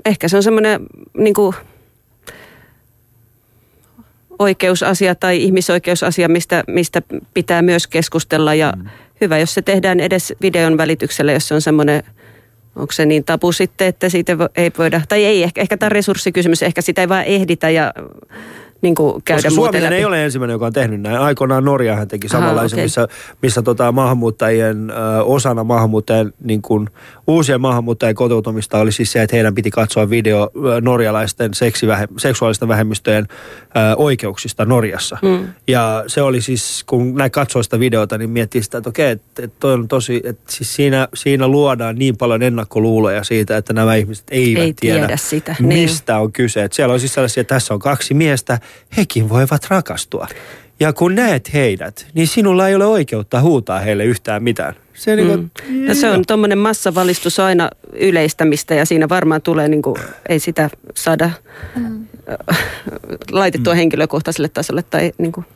ehkä 0.04 0.28
se 0.28 0.36
on 0.36 0.42
semmoinen 0.42 0.80
niin 1.18 1.34
kuin 1.34 1.54
oikeusasia 4.38 5.14
tai 5.14 5.42
ihmisoikeusasia, 5.42 6.28
mistä, 6.28 6.64
mistä 6.66 7.02
pitää 7.34 7.62
myös 7.62 7.86
keskustella 7.86 8.54
ja 8.54 8.72
mm. 8.76 8.88
Hyvä, 9.22 9.38
jos 9.38 9.54
se 9.54 9.62
tehdään 9.62 10.00
edes 10.00 10.34
videon 10.42 10.76
välityksellä, 10.76 11.32
jos 11.32 11.48
se 11.48 11.54
on 11.54 11.60
semmoinen 11.60 12.02
onko 12.76 12.92
se 12.92 13.06
niin 13.06 13.24
tapu 13.24 13.52
sitten, 13.52 13.88
että 13.88 14.08
siitä 14.08 14.32
ei 14.56 14.72
voida, 14.78 15.00
tai 15.08 15.24
ei, 15.24 15.42
ehkä, 15.42 15.60
ehkä 15.60 15.76
tämä 15.76 15.86
on 15.86 15.92
resurssikysymys, 15.92 16.62
ehkä 16.62 16.82
sitä 16.82 17.00
ei 17.00 17.08
vaan 17.08 17.24
ehditä 17.24 17.70
ja 17.70 17.92
niin 18.82 18.94
kuin 18.94 19.22
käydä 19.22 19.42
Koska 19.42 19.50
Suomi 19.50 19.82
läpi. 19.82 19.94
ei 19.94 20.04
ole 20.04 20.24
ensimmäinen, 20.24 20.54
joka 20.54 20.66
on 20.66 20.72
tehnyt 20.72 21.00
näin. 21.00 21.18
Aikoinaan 21.18 21.64
Norjahan 21.64 22.08
teki 22.08 22.28
samanlaisen, 22.28 22.76
okay. 22.76 22.84
missä, 22.84 23.08
missä 23.42 23.62
tota 23.62 23.92
maahanmuuttajien 23.92 24.90
ö, 24.90 25.22
osana 25.22 25.64
maahanmuuttajien, 25.64 26.32
niin 26.44 26.62
kuin, 26.62 26.90
uusien 27.26 27.60
maahanmuuttajien 27.60 28.14
kotoutumista 28.14 28.78
oli 28.78 28.92
siis 28.92 29.12
se, 29.12 29.22
että 29.22 29.36
heidän 29.36 29.54
piti 29.54 29.70
katsoa 29.70 30.10
video 30.10 30.50
norjalaisten 30.80 31.54
seksivähe, 31.54 32.08
seksuaalisten 32.18 32.68
vähemmistöjen 32.68 33.28
ö, 33.30 33.96
oikeuksista 33.96 34.64
Norjassa. 34.64 35.18
Mm. 35.22 35.48
Ja 35.68 36.04
se 36.06 36.22
oli 36.22 36.40
siis, 36.40 36.84
kun 36.86 37.14
näin 37.14 37.30
katsoi 37.30 37.64
sitä 37.64 37.78
videota, 37.80 38.18
niin 38.18 38.30
miettii 38.30 38.62
sitä, 38.62 38.78
että 38.78 38.90
okei, 38.90 39.10
että, 39.10 39.42
että 39.42 39.56
toi 39.60 39.72
on 39.72 39.88
tosi, 39.88 40.20
että 40.24 40.52
siis 40.52 40.74
siinä, 40.74 41.08
siinä 41.14 41.48
luodaan 41.48 41.96
niin 41.96 42.16
paljon 42.16 42.42
ennakkoluuloja 42.42 43.24
siitä, 43.24 43.56
että 43.56 43.72
nämä 43.72 43.94
ihmiset 43.94 44.24
eivät 44.30 44.62
ei 44.62 44.74
tiedä, 44.80 44.98
tiedä 44.98 45.16
sitä. 45.16 45.56
mistä 45.60 46.12
niin. 46.12 46.22
on 46.22 46.32
kyse. 46.32 46.64
Että 46.64 46.76
siellä 46.76 46.92
on 46.92 47.00
siis 47.00 47.14
sellaisia, 47.14 47.40
että 47.40 47.54
tässä 47.54 47.74
on 47.74 47.80
kaksi 47.80 48.14
miestä, 48.14 48.58
hekin 48.96 49.28
voivat 49.28 49.66
rakastua. 49.68 50.28
Ja 50.82 50.92
kun 50.92 51.14
näet 51.14 51.52
heidät, 51.52 52.06
niin 52.14 52.26
sinulla 52.26 52.68
ei 52.68 52.74
ole 52.74 52.86
oikeutta 52.86 53.40
huutaa 53.40 53.78
heille 53.78 54.04
yhtään 54.04 54.42
mitään. 54.42 54.74
Se, 54.94 55.16
niin 55.16 55.28
kuin, 55.28 55.50
mm. 55.68 55.86
ja 55.86 55.94
se 55.94 56.10
on 56.10 56.24
tuommoinen 56.26 56.58
massavalistus 56.58 57.40
aina 57.40 57.70
yleistämistä 57.92 58.74
ja 58.74 58.86
siinä 58.86 59.08
varmaan 59.08 59.42
tulee, 59.42 59.68
niin 59.68 59.82
kuin, 59.82 59.96
ei 60.28 60.38
sitä 60.38 60.70
saada 60.94 61.30
mm. 61.76 62.06
laitettua 63.30 63.72
mm. 63.72 63.76
henkilökohtaiselle 63.76 64.48
tasolle 64.48 64.82
tai 64.82 65.12
niin 65.18 65.32
kuin, 65.32 65.46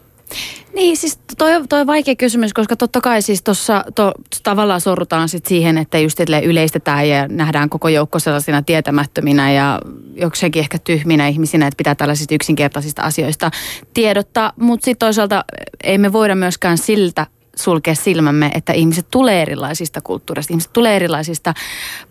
niin, 0.75 0.97
siis 0.97 1.19
toi, 1.39 1.51
toi 1.69 1.81
on 1.81 1.87
vaikea 1.87 2.17
kysymys, 2.17 2.53
koska 2.53 2.77
totta 2.77 3.01
kai 3.01 3.23
siis 3.23 3.43
tuossa 3.43 3.85
to, 3.95 4.13
tavallaan 4.43 4.81
sorrutaan 4.81 5.29
sit 5.29 5.47
siihen, 5.47 5.79
että 5.79 5.99
just 5.99 6.19
yleistetään 6.45 7.09
ja 7.09 7.29
nähdään 7.29 7.71
koko 7.71 7.89
joukko 7.89 8.19
sellaisina 8.19 8.63
tietämättöminä 8.63 9.53
ja 9.53 9.81
jokseenkin 10.15 10.61
ehkä 10.61 10.79
tyhminä 10.79 11.29
ihmisinä, 11.29 11.67
että 11.67 11.77
pitää 11.77 11.95
tällaisista 11.95 12.35
yksinkertaisista 12.35 13.03
asioista 13.03 13.51
tiedottaa. 13.95 14.53
Mutta 14.61 14.85
sitten 14.85 15.07
toisaalta 15.07 15.45
ei 15.85 15.99
me 15.99 16.13
voida 16.13 16.35
myöskään 16.35 16.79
siltä 16.79 17.27
sulkea 17.57 17.95
silmämme, 17.95 18.51
että 18.55 18.73
ihmiset 18.73 19.07
tulee 19.11 19.43
erilaisista 19.43 20.01
kulttuureista, 20.01 20.53
ihmiset 20.53 20.73
tulee 20.73 20.97
erilaisista 20.97 21.55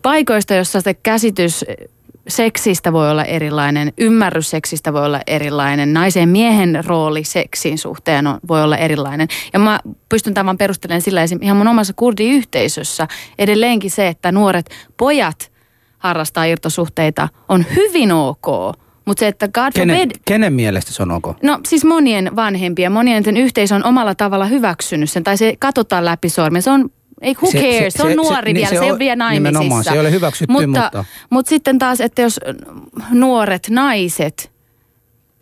paikoista, 0.02 0.54
jossa 0.54 0.80
se 0.80 0.94
käsitys 0.94 1.64
seksistä 2.28 2.92
voi 2.92 3.10
olla 3.10 3.24
erilainen, 3.24 3.92
ymmärrys 3.98 4.50
seksistä 4.50 4.92
voi 4.92 5.04
olla 5.04 5.20
erilainen, 5.26 5.92
naisen 5.92 6.28
miehen 6.28 6.84
rooli 6.86 7.24
seksin 7.24 7.78
suhteen 7.78 8.26
on, 8.26 8.38
voi 8.48 8.62
olla 8.62 8.76
erilainen. 8.76 9.28
Ja 9.52 9.58
mä 9.58 9.80
pystyn 10.08 10.34
tämän 10.34 10.58
perustelemaan 10.58 11.02
sillä 11.02 11.20
ihan 11.40 11.56
mun 11.56 11.68
omassa 11.68 11.92
kurdiyhteisössä 11.96 13.08
edelleenkin 13.38 13.90
se, 13.90 14.08
että 14.08 14.32
nuoret 14.32 14.70
pojat 14.96 15.52
harrastaa 15.98 16.44
irtosuhteita 16.44 17.28
on 17.48 17.64
hyvin 17.76 18.12
ok. 18.12 18.46
Mutta 19.04 19.20
se, 19.20 19.28
että 19.28 19.48
God 19.48 19.72
kenen, 19.74 19.96
forbid, 19.96 20.10
kenen 20.24 20.52
mielestä 20.52 20.92
se 20.92 21.02
on 21.02 21.10
ok? 21.10 21.42
No 21.42 21.60
siis 21.66 21.84
monien 21.84 22.36
vanhempien, 22.36 22.92
monien 22.92 23.36
yhteisö 23.36 23.74
on 23.74 23.84
omalla 23.84 24.14
tavalla 24.14 24.46
hyväksynyt 24.46 25.10
sen, 25.10 25.24
tai 25.24 25.36
se 25.36 25.54
katsotaan 25.58 26.04
läpi 26.04 26.28
sormen. 26.28 26.62
Se 26.62 26.70
on 26.70 26.90
ei, 27.20 27.34
who 27.42 27.50
se, 27.50 27.58
cares, 27.58 27.94
se, 27.94 27.96
se, 27.96 28.02
on 28.02 28.16
nuori 28.16 28.50
se, 28.50 28.54
vielä, 28.54 28.54
niin 28.54 28.68
se, 28.68 28.78
se 28.78 28.84
ei 28.84 28.90
ole 28.90 28.98
vielä 28.98 29.16
naimisissa. 29.16 29.82
se 29.82 29.90
ei 29.90 30.00
ole 30.00 30.10
hyväksytty, 30.10 30.52
mutta, 30.52 30.66
mutta... 30.68 31.04
Mutta 31.30 31.48
sitten 31.48 31.78
taas, 31.78 32.00
että 32.00 32.22
jos 32.22 32.40
nuoret 33.10 33.68
naiset 33.70 34.50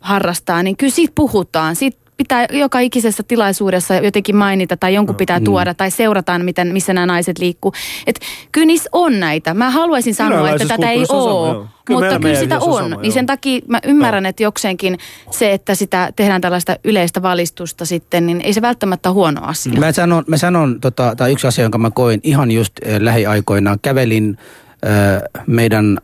harrastaa, 0.01 0.63
niin 0.63 0.77
kyllä 0.77 0.93
siitä 0.93 1.13
puhutaan. 1.15 1.77
Siitä 1.77 2.04
pitää 2.17 2.47
joka 2.51 2.81
ikisessä 2.81 3.23
tilaisuudessa 3.23 3.95
jotenkin 3.95 4.37
mainita 4.37 4.77
tai 4.77 4.95
jonkun 4.95 5.17
pitää 5.17 5.39
mm. 5.39 5.45
tuoda 5.45 5.75
tai 5.75 5.91
seurataan, 5.91 6.45
miten, 6.45 6.73
missä 6.73 6.93
nämä 6.93 7.07
naiset 7.07 7.39
liikkuu. 7.39 7.73
Et 8.07 8.21
kyllä 8.53 8.67
niissä 8.67 8.89
on 8.93 9.21
näitä. 9.21 9.55
Mä 9.55 9.71
haluaisin 9.71 10.15
sanoa, 10.15 10.51
että 10.51 10.67
tätä 10.69 10.91
ei 10.91 11.05
ole, 11.09 11.67
kyllä 11.85 12.01
mutta 12.01 12.21
kyllä 12.21 12.35
sitä 12.35 12.59
on. 12.61 12.91
Sama, 12.91 13.03
niin 13.03 13.13
sen 13.13 13.27
takia 13.27 13.61
mä 13.69 13.81
ymmärrän, 13.85 14.27
että 14.27 14.43
jokseenkin 14.43 14.99
se, 15.31 15.53
että 15.53 15.75
sitä 15.75 16.13
tehdään 16.17 16.41
tällaista 16.41 16.77
yleistä 16.85 17.23
valistusta 17.23 17.85
sitten, 17.85 18.27
niin 18.27 18.41
ei 18.41 18.53
se 18.53 18.63
välttämättä 18.63 19.13
huono 19.13 19.41
asia. 19.45 19.81
Mä 19.81 19.93
sanon, 19.93 20.25
mä 20.27 20.37
sanon 20.37 20.81
tota, 20.81 21.15
tai 21.17 21.33
yksi 21.33 21.47
asia, 21.47 21.65
jonka 21.65 21.79
mä 21.79 21.91
koin 21.91 22.21
ihan 22.23 22.51
just 22.51 22.73
äh, 22.87 23.01
lähiaikoina. 23.01 23.79
Kävelin 23.83 24.39
äh, 24.87 25.23
meidän 25.47 25.99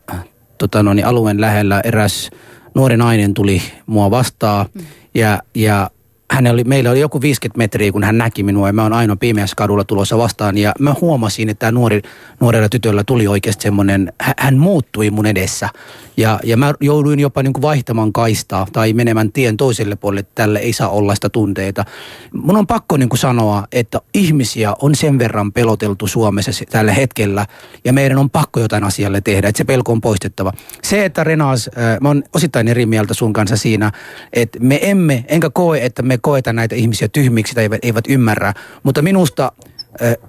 tota, 0.57 0.83
no, 0.83 0.93
niin 0.93 1.05
alueen 1.05 1.41
lähellä 1.41 1.81
eräs 1.83 2.29
nuori 2.75 2.97
nainen 2.97 3.33
tuli 3.33 3.61
mua 3.85 4.11
vastaan 4.11 4.65
mm. 4.73 4.81
ja, 5.15 5.39
ja 5.55 5.89
hän 6.31 6.47
oli, 6.47 6.63
meillä 6.63 6.91
oli 6.91 6.99
joku 6.99 7.21
50 7.21 7.57
metriä, 7.57 7.91
kun 7.91 8.03
hän 8.03 8.17
näki 8.17 8.43
minua 8.43 8.67
ja 8.67 8.73
mä 8.73 8.83
oon 8.83 8.93
ainoa 8.93 9.15
pimeässä 9.15 9.55
kadulla 9.55 9.83
tulossa 9.83 10.17
vastaan. 10.17 10.57
Ja 10.57 10.71
mä 10.79 10.95
huomasin, 11.01 11.49
että 11.49 11.59
tämä 11.59 11.71
nuori, 11.71 12.01
nuorella 12.39 12.69
tytöllä 12.69 13.03
tuli 13.03 13.27
oikeasti 13.27 13.63
semmoinen, 13.63 14.13
hän 14.37 14.57
muuttui 14.57 15.09
mun 15.09 15.25
edessä. 15.25 15.69
Ja, 16.17 16.39
ja 16.43 16.57
mä 16.57 16.73
jouduin 16.81 17.19
jopa 17.19 17.43
niin 17.43 17.53
kuin 17.53 17.61
vaihtamaan 17.61 18.13
kaistaa 18.13 18.67
tai 18.73 18.93
menemään 18.93 19.31
tien 19.31 19.57
toiselle 19.57 19.95
puolelle, 19.95 20.27
tälle 20.35 20.59
ei 20.59 20.73
saa 20.73 20.89
olla 20.89 21.15
sitä 21.15 21.29
tunteita. 21.29 21.85
Mun 22.33 22.57
on 22.57 22.67
pakko 22.67 22.97
niin 22.97 23.09
kuin 23.09 23.19
sanoa, 23.19 23.67
että 23.71 24.01
ihmisiä 24.13 24.73
on 24.81 24.95
sen 24.95 25.19
verran 25.19 25.51
peloteltu 25.51 26.07
Suomessa 26.07 26.51
tällä 26.69 26.93
hetkellä 26.93 27.45
ja 27.85 27.93
meidän 27.93 28.17
on 28.17 28.29
pakko 28.29 28.59
jotain 28.59 28.83
asialle 28.83 29.21
tehdä, 29.21 29.47
että 29.47 29.57
se 29.57 29.63
pelko 29.63 29.91
on 29.91 30.01
poistettava. 30.01 30.53
Se, 30.83 31.05
että 31.05 31.23
Renas, 31.23 31.69
äh, 31.77 31.97
mä 32.01 32.07
oon 32.07 32.23
osittain 32.35 32.67
eri 32.67 32.85
mieltä 32.85 33.13
sun 33.13 33.33
kanssa 33.33 33.57
siinä, 33.57 33.91
että 34.33 34.59
me 34.61 34.79
emme, 34.81 35.25
enkä 35.27 35.49
koe, 35.49 35.85
että 35.85 36.01
me 36.01 36.17
koeta 36.21 36.53
näitä 36.53 36.75
ihmisiä 36.75 37.07
tyhmiksi 37.07 37.55
tai 37.55 37.69
eivät, 37.81 38.05
ymmärrä, 38.09 38.53
mutta 38.83 39.01
minusta 39.01 39.51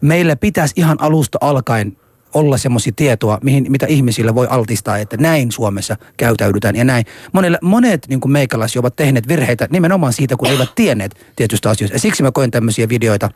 meillä 0.01 0.37
pitäisi 0.37 0.75
ihan 0.77 0.97
alusta 1.01 1.39
alkaen 1.41 1.97
olla 2.35 2.59
semmoisia 2.59 2.93
tietoa, 2.97 3.39
mihin, 3.43 3.67
mitä 3.69 3.87
ihmisille 3.87 4.35
voi 4.35 4.47
altistaa, 4.51 4.99
että 4.99 5.17
näin 5.17 5.53
Suomessa 5.53 5.97
käytäydytään 6.17 6.77
ja 6.77 6.85
näin. 6.85 7.05
Monelle, 7.33 7.59
monet 7.63 8.07
niin 8.09 8.21
kuin 8.21 8.33
meikäläisiä 8.33 8.81
ovat 8.81 8.97
tehneet 8.97 9.29
virheitä 9.29 9.69
nimenomaan 9.71 10.13
siitä, 10.13 10.37
kun 10.37 10.49
eivät 10.49 10.75
tienneet 10.75 11.27
tietystä 11.37 11.71
asioista. 11.71 11.95
Ja 11.97 12.01
siksi 12.01 12.23
mä 12.23 12.33
koen 12.33 12.51
tämmöisiä 12.51 12.89
videoita 12.89 13.31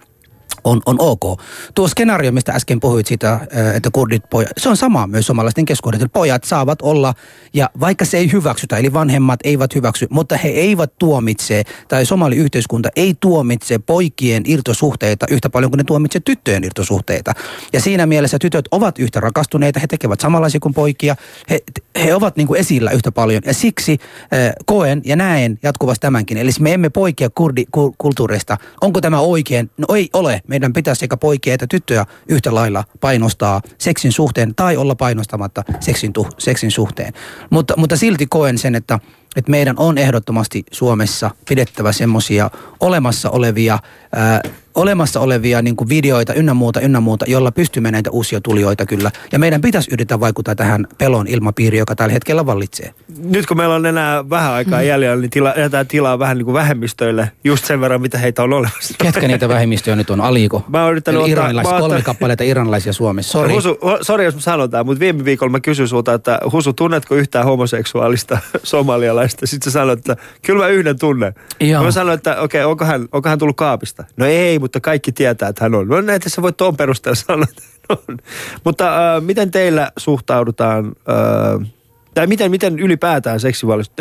on, 0.66 0.80
on 0.86 0.96
ok. 0.98 1.40
Tuo 1.74 1.88
skenaario, 1.88 2.32
mistä 2.32 2.52
äsken 2.52 2.80
puhuit 2.80 3.06
siitä, 3.06 3.40
että 3.74 3.90
kurdit 3.92 4.30
pojat, 4.30 4.50
se 4.56 4.68
on 4.68 4.76
sama 4.76 5.06
myös 5.06 5.26
suomalaisten 5.26 5.64
keskuudessa. 5.64 6.08
Pojat 6.08 6.44
saavat 6.44 6.82
olla, 6.82 7.14
ja 7.54 7.70
vaikka 7.80 8.04
se 8.04 8.18
ei 8.18 8.32
hyväksytä, 8.32 8.76
eli 8.76 8.92
vanhemmat 8.92 9.40
eivät 9.44 9.74
hyväksy, 9.74 10.06
mutta 10.10 10.36
he 10.36 10.48
eivät 10.48 10.92
tuomitse, 10.98 11.62
tai 11.88 12.06
somali 12.06 12.36
yhteiskunta 12.36 12.88
ei 12.96 13.14
tuomitse 13.20 13.78
poikien 13.78 14.42
irtosuhteita 14.46 15.26
yhtä 15.30 15.50
paljon 15.50 15.70
kuin 15.70 15.78
ne 15.78 15.84
tuomitse 15.84 16.20
tyttöjen 16.20 16.64
irtosuhteita. 16.64 17.32
Ja 17.72 17.80
siinä 17.80 18.06
mielessä 18.06 18.38
tytöt 18.38 18.64
ovat 18.70 18.98
yhtä 18.98 19.20
rakastuneita, 19.20 19.80
he 19.80 19.86
tekevät 19.86 20.20
samanlaisia 20.20 20.60
kuin 20.60 20.74
poikia, 20.74 21.16
he, 21.50 21.60
he 22.04 22.14
ovat 22.14 22.36
niin 22.36 22.46
kuin 22.46 22.60
esillä 22.60 22.90
yhtä 22.90 23.12
paljon. 23.12 23.42
Ja 23.46 23.54
siksi 23.54 23.92
äh, 23.92 24.52
koen 24.66 25.02
ja 25.04 25.16
näen 25.16 25.58
jatkuvasti 25.62 26.00
tämänkin. 26.00 26.38
Eli 26.38 26.50
me 26.60 26.72
emme 26.72 26.90
poikia 26.90 27.30
kurdikulttuurista. 27.30 28.56
Onko 28.80 29.00
tämä 29.00 29.20
oikein? 29.20 29.70
No 29.76 29.94
ei 29.94 30.08
ole. 30.12 30.42
Me 30.48 30.55
meidän 30.56 30.72
pitäisi 30.72 31.00
sekä 31.00 31.16
poikia 31.16 31.54
että 31.54 31.66
tyttöjä 31.66 32.06
yhtä 32.28 32.54
lailla 32.54 32.84
painostaa 33.00 33.60
seksin 33.78 34.12
suhteen 34.12 34.54
tai 34.54 34.76
olla 34.76 34.94
painostamatta 34.94 35.64
seksin, 35.80 36.12
tu, 36.12 36.26
seksin 36.38 36.70
suhteen. 36.70 37.12
Mutta, 37.50 37.74
mutta 37.76 37.96
silti 37.96 38.26
koen 38.26 38.58
sen, 38.58 38.74
että, 38.74 38.98
että 39.36 39.50
meidän 39.50 39.74
on 39.78 39.98
ehdottomasti 39.98 40.64
Suomessa 40.72 41.30
pidettävä 41.48 41.92
semmoisia 41.92 42.50
olemassa 42.80 43.30
olevia 43.30 43.78
ää, 44.14 44.40
olemassa 44.74 45.20
olevia 45.20 45.62
niin 45.62 45.76
kuin 45.76 45.88
videoita 45.88 46.34
ynnä 46.34 46.54
muuta, 46.54 46.80
ynnä 46.80 47.00
muuta, 47.00 47.24
jolla 47.28 47.52
pystymme 47.52 47.90
näitä 47.90 48.10
uusia 48.10 48.40
tulijoita 48.40 48.86
kyllä. 48.86 49.10
Ja 49.32 49.38
meidän 49.38 49.60
pitäisi 49.60 49.90
yrittää 49.92 50.20
vaikuttaa 50.20 50.54
tähän 50.54 50.86
pelon 50.98 51.26
ilmapiiriin, 51.26 51.78
joka 51.78 51.96
tällä 51.96 52.12
hetkellä 52.12 52.46
vallitsee. 52.46 52.94
Nyt 53.18 53.46
kun 53.46 53.56
meillä 53.56 53.74
on 53.74 53.86
enää 53.86 54.30
vähän 54.30 54.52
aikaa 54.52 54.80
mm. 54.80 54.86
jäljellä, 54.86 55.20
niin 55.20 55.30
tila, 55.30 55.48
jätetään 55.48 55.86
tilaa 55.86 56.18
vähän 56.18 56.38
niin 56.38 56.44
kuin 56.44 56.54
vähemmistöille, 56.54 57.30
just 57.44 57.64
sen 57.64 57.80
verran, 57.80 58.00
mitä 58.00 58.18
heitä 58.18 58.42
on 58.42 58.52
olemassa. 58.52 58.94
Ketkä 59.02 59.28
niitä 59.28 59.48
vähemmistöjä 59.48 59.96
nyt 59.96 60.10
on? 60.10 60.20
Aliko? 60.20 60.64
Mä 60.68 60.82
oon 60.82 60.92
yrittänyt 60.92 61.22
ottaa... 61.22 61.52
Mä 61.52 61.62
kolme 61.62 62.02
kappaleita 62.02 62.44
iranilaisia 62.44 62.92
Suomessa. 62.92 63.32
Sori. 63.32 63.52
Husu, 63.52 63.78
sori 64.02 64.24
jos 64.24 64.34
mä 64.34 64.40
sanon 64.40 64.70
tämän, 64.70 64.86
mutta 64.86 65.00
viime 65.00 65.24
viikolla 65.24 65.50
mä 65.50 65.60
kysyin 65.60 65.88
sulta, 65.88 66.14
että 66.14 66.38
Husu, 66.52 66.72
tunnetko 66.72 67.14
yhtään 67.14 67.44
homoseksuaalista 67.44 68.38
somalialaista? 68.62 69.25
Sitten 69.28 69.64
sä 69.64 69.70
sanoit, 69.70 69.98
että 69.98 70.16
kyllä 70.42 70.64
mä 70.64 70.68
yhden 70.68 70.98
tunnen. 70.98 71.34
Joo. 71.60 71.82
Mä 71.82 71.90
sanoin, 71.90 72.14
että 72.14 72.40
okei, 72.40 72.60
okay, 72.60 72.70
onko, 72.70 72.84
hän, 72.84 73.08
onko 73.12 73.28
hän 73.28 73.38
tullut 73.38 73.56
kaapista? 73.56 74.04
No 74.16 74.26
ei, 74.26 74.58
mutta 74.58 74.80
kaikki 74.80 75.12
tietää, 75.12 75.48
että 75.48 75.64
hän 75.64 75.74
on. 75.74 75.88
No 75.88 76.00
näitä 76.00 76.28
sä 76.28 76.42
voit 76.42 76.56
tuon 76.56 76.76
perusteella 76.76 77.20
sanoa, 77.26 77.46
että 77.50 77.62
on. 77.88 78.18
Mutta 78.64 79.16
äh, 79.16 79.22
miten 79.22 79.50
teillä 79.50 79.92
suhtaudutaan, 79.96 80.86
äh, 80.86 81.70
tai 82.14 82.26
miten, 82.26 82.50
miten 82.50 82.78
ylipäätään 82.78 83.40
seksuaalisuus, 83.40 83.96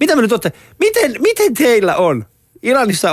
mitä 0.00 0.16
me 0.16 0.22
nyt 0.22 0.32
olette, 0.32 0.52
miten, 0.80 1.14
miten 1.18 1.54
teillä 1.54 1.96
on? 1.96 2.24
Iranissa, 2.64 3.10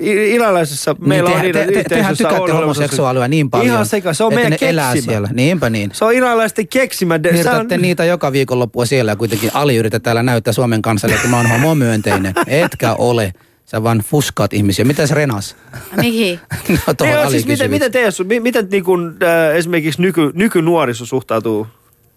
iranilaisessa 0.00 0.92
niin 0.92 1.08
meillä 1.08 1.30
te, 1.30 1.36
on 1.36 1.42
te, 1.42 1.52
te, 1.72 1.84
Tehän 1.84 2.16
tykkäätte 2.16 2.52
homoseksuaalia 2.52 3.28
niin 3.28 3.50
paljon. 3.50 3.66
Ihan 3.66 3.86
sekä, 3.86 4.12
se 4.12 4.24
on 4.24 4.34
meidän 4.34 4.52
keksimä. 4.52 4.70
elää 4.70 4.96
siellä. 4.96 5.28
Niinpä 5.32 5.70
niin. 5.70 5.90
Se 5.92 6.04
on 6.04 6.14
iranilaisten 6.14 6.68
keksimä. 6.68 7.22
Virtaatte 7.22 7.74
on... 7.74 7.82
niitä 7.82 8.04
joka 8.04 8.32
viikonloppua 8.32 8.86
siellä 8.86 9.12
ja 9.12 9.16
kuitenkin 9.16 9.50
Ali 9.54 9.76
yrittää 9.76 10.00
täällä 10.00 10.22
näyttää 10.22 10.52
Suomen 10.52 10.82
kansalle, 10.82 11.14
että 11.14 11.28
mä 11.28 11.36
oon 11.36 11.46
homomyönteinen. 11.46 12.34
Etkä 12.46 12.94
ole. 12.94 13.32
Sä 13.66 13.82
vaan 13.82 13.98
fuskaat 13.98 14.52
ihmisiä. 14.52 14.84
Mitäs 14.84 15.10
Renas? 15.10 15.56
Mihin? 15.96 16.40
no 16.86 16.94
tuohon 16.94 17.16
niin, 17.16 17.30
siis 17.30 17.46
miten, 17.46 17.70
miten, 17.70 17.92
teidän, 17.92 18.12
miten 18.40 18.68
niin 18.70 18.84
kun, 18.84 19.16
äh, 19.22 19.56
esimerkiksi 19.56 20.02
nyky, 20.02 20.30
nykynuoriso 20.34 21.06
suhtautuu, 21.06 21.66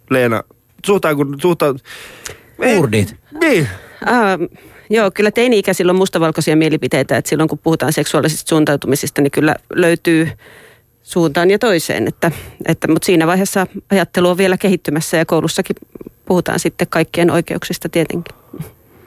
Leena? 0.09 0.43
Suhtautuu... 0.85 1.25
suhtautuu 1.41 1.85
Kurdit? 2.57 3.15
Niin. 3.41 3.67
Uh, 4.01 4.57
joo, 4.89 5.11
kyllä 5.11 5.31
teini-ikäisillä 5.31 5.89
on 5.89 5.95
mustavalkoisia 5.95 6.55
mielipiteitä, 6.55 7.17
että 7.17 7.29
silloin 7.29 7.49
kun 7.49 7.59
puhutaan 7.59 7.93
seksuaalisista 7.93 8.49
suuntautumisista, 8.49 9.21
niin 9.21 9.31
kyllä 9.31 9.55
löytyy 9.75 10.29
suuntaan 11.03 11.51
ja 11.51 11.59
toiseen. 11.59 12.07
Että, 12.07 12.31
että, 12.65 12.87
mutta 12.87 13.05
siinä 13.05 13.27
vaiheessa 13.27 13.67
ajattelu 13.91 14.29
on 14.29 14.37
vielä 14.37 14.57
kehittymässä 14.57 15.17
ja 15.17 15.25
koulussakin 15.25 15.75
puhutaan 16.25 16.59
sitten 16.59 16.87
kaikkien 16.89 17.31
oikeuksista 17.31 17.89
tietenkin. 17.89 18.35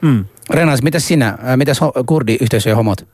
Mm. 0.01 0.25
Renas, 0.49 0.81
mitä 0.81 0.99
sinä, 0.99 1.37
mitäs 1.55 1.79
kurdi-yhteisö 2.05 2.69
ja 2.69 2.75
homot? 2.75 3.07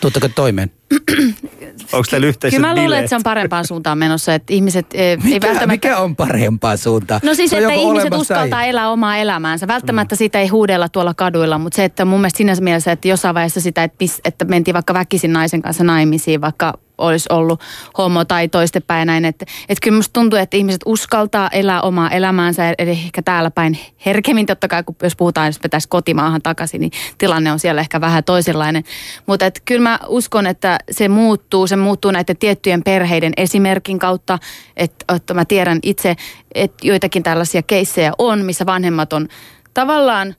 Tuutteko 0.00 0.28
toimeen? 0.28 0.70
Onko 1.92 2.04
teillä 2.10 2.26
yhteiset 2.26 2.56
Kyllä 2.58 2.68
mä 2.68 2.80
luulen, 2.80 2.98
että 2.98 3.08
se 3.08 3.16
on 3.16 3.22
parempaan 3.22 3.66
suuntaan 3.66 3.98
menossa, 3.98 4.34
että 4.34 4.54
ihmiset 4.54 4.86
ei, 4.94 5.16
mikä, 5.16 5.28
ei 5.28 5.40
välttämättä... 5.40 5.66
Mikä 5.66 5.98
on 5.98 6.16
parempaan 6.16 6.78
suuntaan? 6.78 7.20
No 7.24 7.34
siis, 7.34 7.52
että 7.52 7.72
ihmiset 7.72 8.14
uskaltaa 8.14 8.64
ei. 8.64 8.70
elää 8.70 8.90
omaa 8.90 9.16
elämäänsä. 9.16 9.66
Välttämättä 9.66 10.14
mm. 10.14 10.18
sitä 10.18 10.40
ei 10.40 10.48
huudella 10.48 10.88
tuolla 10.88 11.14
kaduilla, 11.14 11.58
mutta 11.58 11.76
se, 11.76 11.84
että 11.84 12.04
mun 12.04 12.20
mielestä 12.20 12.36
siinä 12.36 12.54
mielessä, 12.60 12.92
että 12.92 13.08
jossain 13.08 13.34
vaiheessa 13.34 13.60
sitä, 13.60 13.84
että, 13.84 14.04
että 14.24 14.44
mentiin 14.44 14.74
vaikka 14.74 14.94
väkisin 14.94 15.32
naisen 15.32 15.62
kanssa 15.62 15.84
naimisiin, 15.84 16.40
vaikka 16.40 16.78
olisi 17.00 17.28
ollut 17.32 17.60
homo 17.98 18.24
tai 18.24 18.48
toistepäin 18.48 19.06
näin. 19.06 19.24
Että, 19.24 19.46
että 19.68 19.82
kyllä 19.82 19.96
musta 19.96 20.12
tuntuu, 20.12 20.38
että 20.38 20.56
ihmiset 20.56 20.80
uskaltaa 20.86 21.48
elää 21.48 21.80
omaa 21.80 22.10
elämäänsä, 22.10 22.74
eli 22.78 22.90
ehkä 22.90 23.22
täällä 23.22 23.50
päin 23.50 23.78
herkemmin 24.06 24.46
totta 24.46 24.68
kai, 24.68 24.82
kun 24.82 24.96
jos 25.02 25.16
puhutaan, 25.16 25.46
jos 25.46 25.58
pitäisi 25.58 25.88
kotimaahan 25.88 26.42
takaisin, 26.42 26.80
niin 26.80 26.92
tilanne 27.18 27.52
on 27.52 27.58
siellä 27.58 27.80
ehkä 27.80 28.00
vähän 28.00 28.24
toisenlainen. 28.24 28.84
Mutta 29.26 29.44
kyllä 29.64 29.82
mä 29.82 29.98
uskon, 30.06 30.46
että 30.46 30.78
se 30.90 31.08
muuttuu, 31.08 31.66
se 31.66 31.76
muuttuu 31.76 32.10
näiden 32.10 32.36
tiettyjen 32.36 32.82
perheiden 32.82 33.32
esimerkin 33.36 33.98
kautta, 33.98 34.38
että, 34.76 35.14
että 35.16 35.34
mä 35.34 35.44
tiedän 35.44 35.78
itse, 35.82 36.16
että 36.54 36.86
joitakin 36.86 37.22
tällaisia 37.22 37.62
keissejä 37.62 38.12
on, 38.18 38.44
missä 38.44 38.66
vanhemmat 38.66 39.12
on 39.12 39.28
tavallaan 39.74 40.34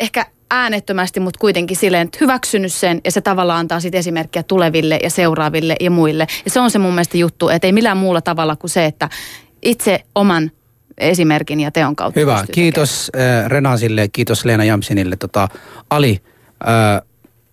ehkä 0.00 0.26
äänettömästi, 0.50 1.20
mutta 1.20 1.38
kuitenkin 1.38 1.76
silleen, 1.76 2.06
että 2.06 2.18
hyväksynyt 2.20 2.72
sen 2.72 3.00
ja 3.04 3.12
se 3.12 3.20
tavallaan 3.20 3.60
antaa 3.60 3.80
sitten 3.80 3.98
esimerkkiä 3.98 4.42
tuleville 4.42 4.98
ja 5.02 5.10
seuraaville 5.10 5.76
ja 5.80 5.90
muille. 5.90 6.26
Ja 6.44 6.50
se 6.50 6.60
on 6.60 6.70
se 6.70 6.78
mun 6.78 6.94
mielestä 6.94 7.16
juttu, 7.16 7.48
että 7.48 7.66
ei 7.66 7.72
millään 7.72 7.96
muulla 7.96 8.20
tavalla 8.20 8.56
kuin 8.56 8.70
se, 8.70 8.84
että 8.84 9.08
itse 9.62 10.00
oman 10.14 10.50
esimerkin 10.98 11.60
ja 11.60 11.70
teon 11.70 11.96
kautta. 11.96 12.20
Hyvä, 12.20 12.44
kiitos 12.52 13.10
äh, 13.16 13.46
Renasille, 13.46 14.08
kiitos 14.08 14.44
Leena 14.44 14.64
Jamsinille. 14.64 15.16
Tota, 15.16 15.48
Ali, 15.90 16.20
äh, 16.68 17.02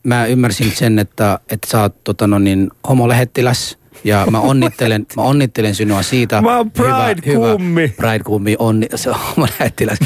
mä 0.03 0.25
ymmärsin 0.25 0.71
sen, 0.71 0.99
että, 0.99 1.39
että 1.49 1.67
sä 1.71 1.81
oot 1.81 2.03
tota, 2.03 2.27
no 2.27 2.39
niin, 2.39 2.71
homolähettiläs– 2.87 3.77
ja 4.05 4.27
mä 4.31 4.39
onnittelen, 4.39 5.05
mä 5.15 5.21
onnittelen 5.21 5.75
sinua 5.75 6.01
siitä. 6.01 6.41
Mä 6.41 6.57
oon 6.57 6.71
Pride-kummi. 6.71 7.81
Hyvä, 7.81 7.93
Pride-kummi, 7.97 8.55
onni, 8.59 8.87
se 8.95 9.09
on 9.09 9.15
mä 9.37 9.45
lähettiläs. 9.59 9.99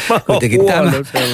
tämä, 0.67 0.91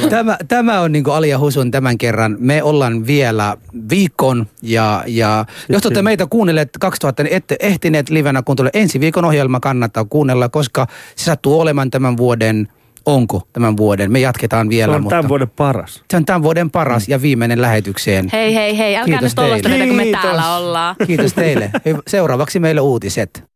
tämä, 0.10 0.38
tämä, 0.48 0.82
on 0.82 0.92
niin 0.92 1.10
Ali 1.10 1.30
ja 1.30 1.40
Husun 1.40 1.72
tämän 1.72 1.98
kerran. 1.98 2.36
Me 2.40 2.64
ollaan 2.64 3.08
vielä 3.08 3.58
viikon 3.90 4.48
ja, 4.62 5.04
ja 5.08 5.46
jos 5.70 5.86
olette 5.86 6.02
meitä 6.02 6.26
kuunnelleet 6.26 6.70
2000, 6.80 7.24
ette 7.30 7.56
ehtineet 7.60 8.10
livenä, 8.10 8.42
kun 8.42 8.56
tulee 8.56 8.72
ensi 8.74 9.00
viikon 9.00 9.26
ohjelma, 9.26 9.60
kannattaa 9.60 10.06
kuunnella, 10.06 10.50
koska 10.50 10.88
se 11.16 11.24
sattuu 11.24 11.60
olemaan 11.60 11.92
tämän 11.92 12.18
vuoden 12.18 12.68
onko 13.06 13.48
tämän 13.54 13.78
vuoden. 13.78 14.12
Me 14.12 14.20
jatketaan 14.20 14.70
vielä. 14.70 14.92
Se 14.92 14.96
on 14.96 15.02
mutta 15.02 15.16
tämän 15.16 15.30
vuoden 15.30 15.50
paras. 15.50 16.04
Se 16.12 16.18
on 16.18 16.26
tämän 16.26 16.44
vuoden 16.44 16.72
paras 16.72 17.08
mm. 17.08 17.12
ja 17.12 17.22
viimeinen 17.22 17.62
lähetykseen. 17.62 18.30
Hei, 18.34 18.56
hei, 18.56 18.78
hei. 18.78 18.98
Älkää 18.98 19.20
Kiitos 19.20 19.36
nyt 19.38 19.46
olla 19.46 19.88
kun 19.88 19.96
me 19.96 20.06
täällä 20.22 20.56
ollaan. 20.56 20.96
Kiitos 21.08 21.34
teille. 21.34 21.72
Seuraavaksi 22.08 22.60
meille 22.60 22.82
uutiset. 22.82 23.55